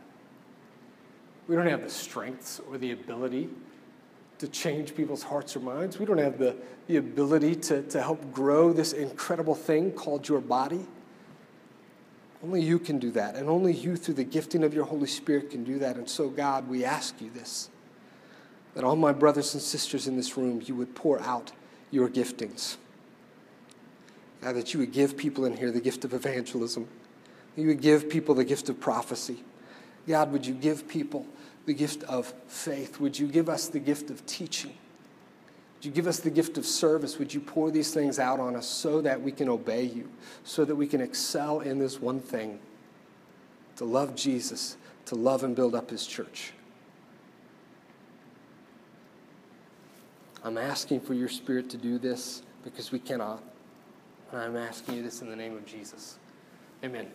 We 1.48 1.56
don't 1.56 1.66
have 1.66 1.82
the 1.82 1.90
strengths 1.90 2.60
or 2.68 2.76
the 2.76 2.92
ability 2.92 3.48
to 4.38 4.48
change 4.48 4.94
people's 4.94 5.22
hearts 5.22 5.56
or 5.56 5.60
minds. 5.60 5.98
We 5.98 6.04
don't 6.04 6.18
have 6.18 6.38
the, 6.38 6.54
the 6.86 6.98
ability 6.98 7.56
to, 7.56 7.82
to 7.82 8.02
help 8.02 8.32
grow 8.32 8.72
this 8.72 8.92
incredible 8.92 9.54
thing 9.54 9.92
called 9.92 10.28
your 10.28 10.40
body. 10.40 10.86
Only 12.44 12.62
you 12.62 12.78
can 12.78 12.98
do 12.98 13.10
that, 13.12 13.34
and 13.34 13.48
only 13.48 13.72
you, 13.72 13.96
through 13.96 14.14
the 14.14 14.24
gifting 14.24 14.62
of 14.62 14.72
your 14.72 14.84
Holy 14.84 15.06
Spirit, 15.06 15.50
can 15.50 15.64
do 15.64 15.78
that. 15.78 15.96
And 15.96 16.08
so, 16.08 16.28
God, 16.28 16.68
we 16.68 16.84
ask 16.84 17.20
you 17.20 17.30
this 17.30 17.70
that 18.74 18.84
all 18.84 18.96
my 18.96 19.12
brothers 19.12 19.54
and 19.54 19.62
sisters 19.62 20.06
in 20.06 20.16
this 20.16 20.36
room, 20.36 20.62
you 20.64 20.74
would 20.74 20.94
pour 20.94 21.20
out 21.20 21.52
your 21.90 22.08
giftings. 22.08 22.76
God, 24.40 24.56
that 24.56 24.72
you 24.72 24.80
would 24.80 24.92
give 24.92 25.16
people 25.16 25.44
in 25.44 25.56
here 25.56 25.70
the 25.70 25.80
gift 25.80 26.04
of 26.04 26.14
evangelism. 26.14 26.88
You 27.56 27.66
would 27.68 27.80
give 27.80 28.08
people 28.08 28.34
the 28.34 28.44
gift 28.44 28.68
of 28.68 28.80
prophecy. 28.80 29.42
God, 30.08 30.32
would 30.32 30.46
you 30.46 30.54
give 30.54 30.88
people 30.88 31.26
the 31.66 31.74
gift 31.74 32.02
of 32.04 32.32
faith? 32.46 33.00
Would 33.00 33.18
you 33.18 33.26
give 33.26 33.48
us 33.48 33.68
the 33.68 33.80
gift 33.80 34.08
of 34.10 34.24
teaching? 34.26 34.74
Would 35.76 35.84
you 35.84 35.90
give 35.90 36.06
us 36.06 36.20
the 36.20 36.30
gift 36.30 36.58
of 36.58 36.64
service? 36.64 37.18
Would 37.18 37.34
you 37.34 37.40
pour 37.40 37.70
these 37.70 37.92
things 37.92 38.18
out 38.18 38.40
on 38.40 38.56
us 38.56 38.66
so 38.66 39.00
that 39.02 39.20
we 39.20 39.32
can 39.32 39.48
obey 39.48 39.84
you, 39.84 40.08
so 40.44 40.64
that 40.64 40.74
we 40.74 40.86
can 40.86 41.00
excel 41.00 41.60
in 41.60 41.78
this 41.78 42.00
one 42.00 42.20
thing 42.20 42.60
to 43.76 43.84
love 43.84 44.14
Jesus, 44.14 44.76
to 45.06 45.14
love 45.14 45.42
and 45.42 45.56
build 45.56 45.74
up 45.74 45.90
his 45.90 46.06
church? 46.06 46.52
I'm 50.42 50.58
asking 50.58 51.00
for 51.00 51.14
your 51.14 51.28
spirit 51.28 51.68
to 51.70 51.76
do 51.76 51.98
this 51.98 52.42
because 52.64 52.92
we 52.92 52.98
cannot. 52.98 53.42
And 54.32 54.40
I'm 54.40 54.56
asking 54.56 54.96
you 54.96 55.02
this 55.02 55.22
in 55.22 55.28
the 55.28 55.36
name 55.36 55.56
of 55.56 55.66
Jesus. 55.66 56.18
Amen. 56.84 57.08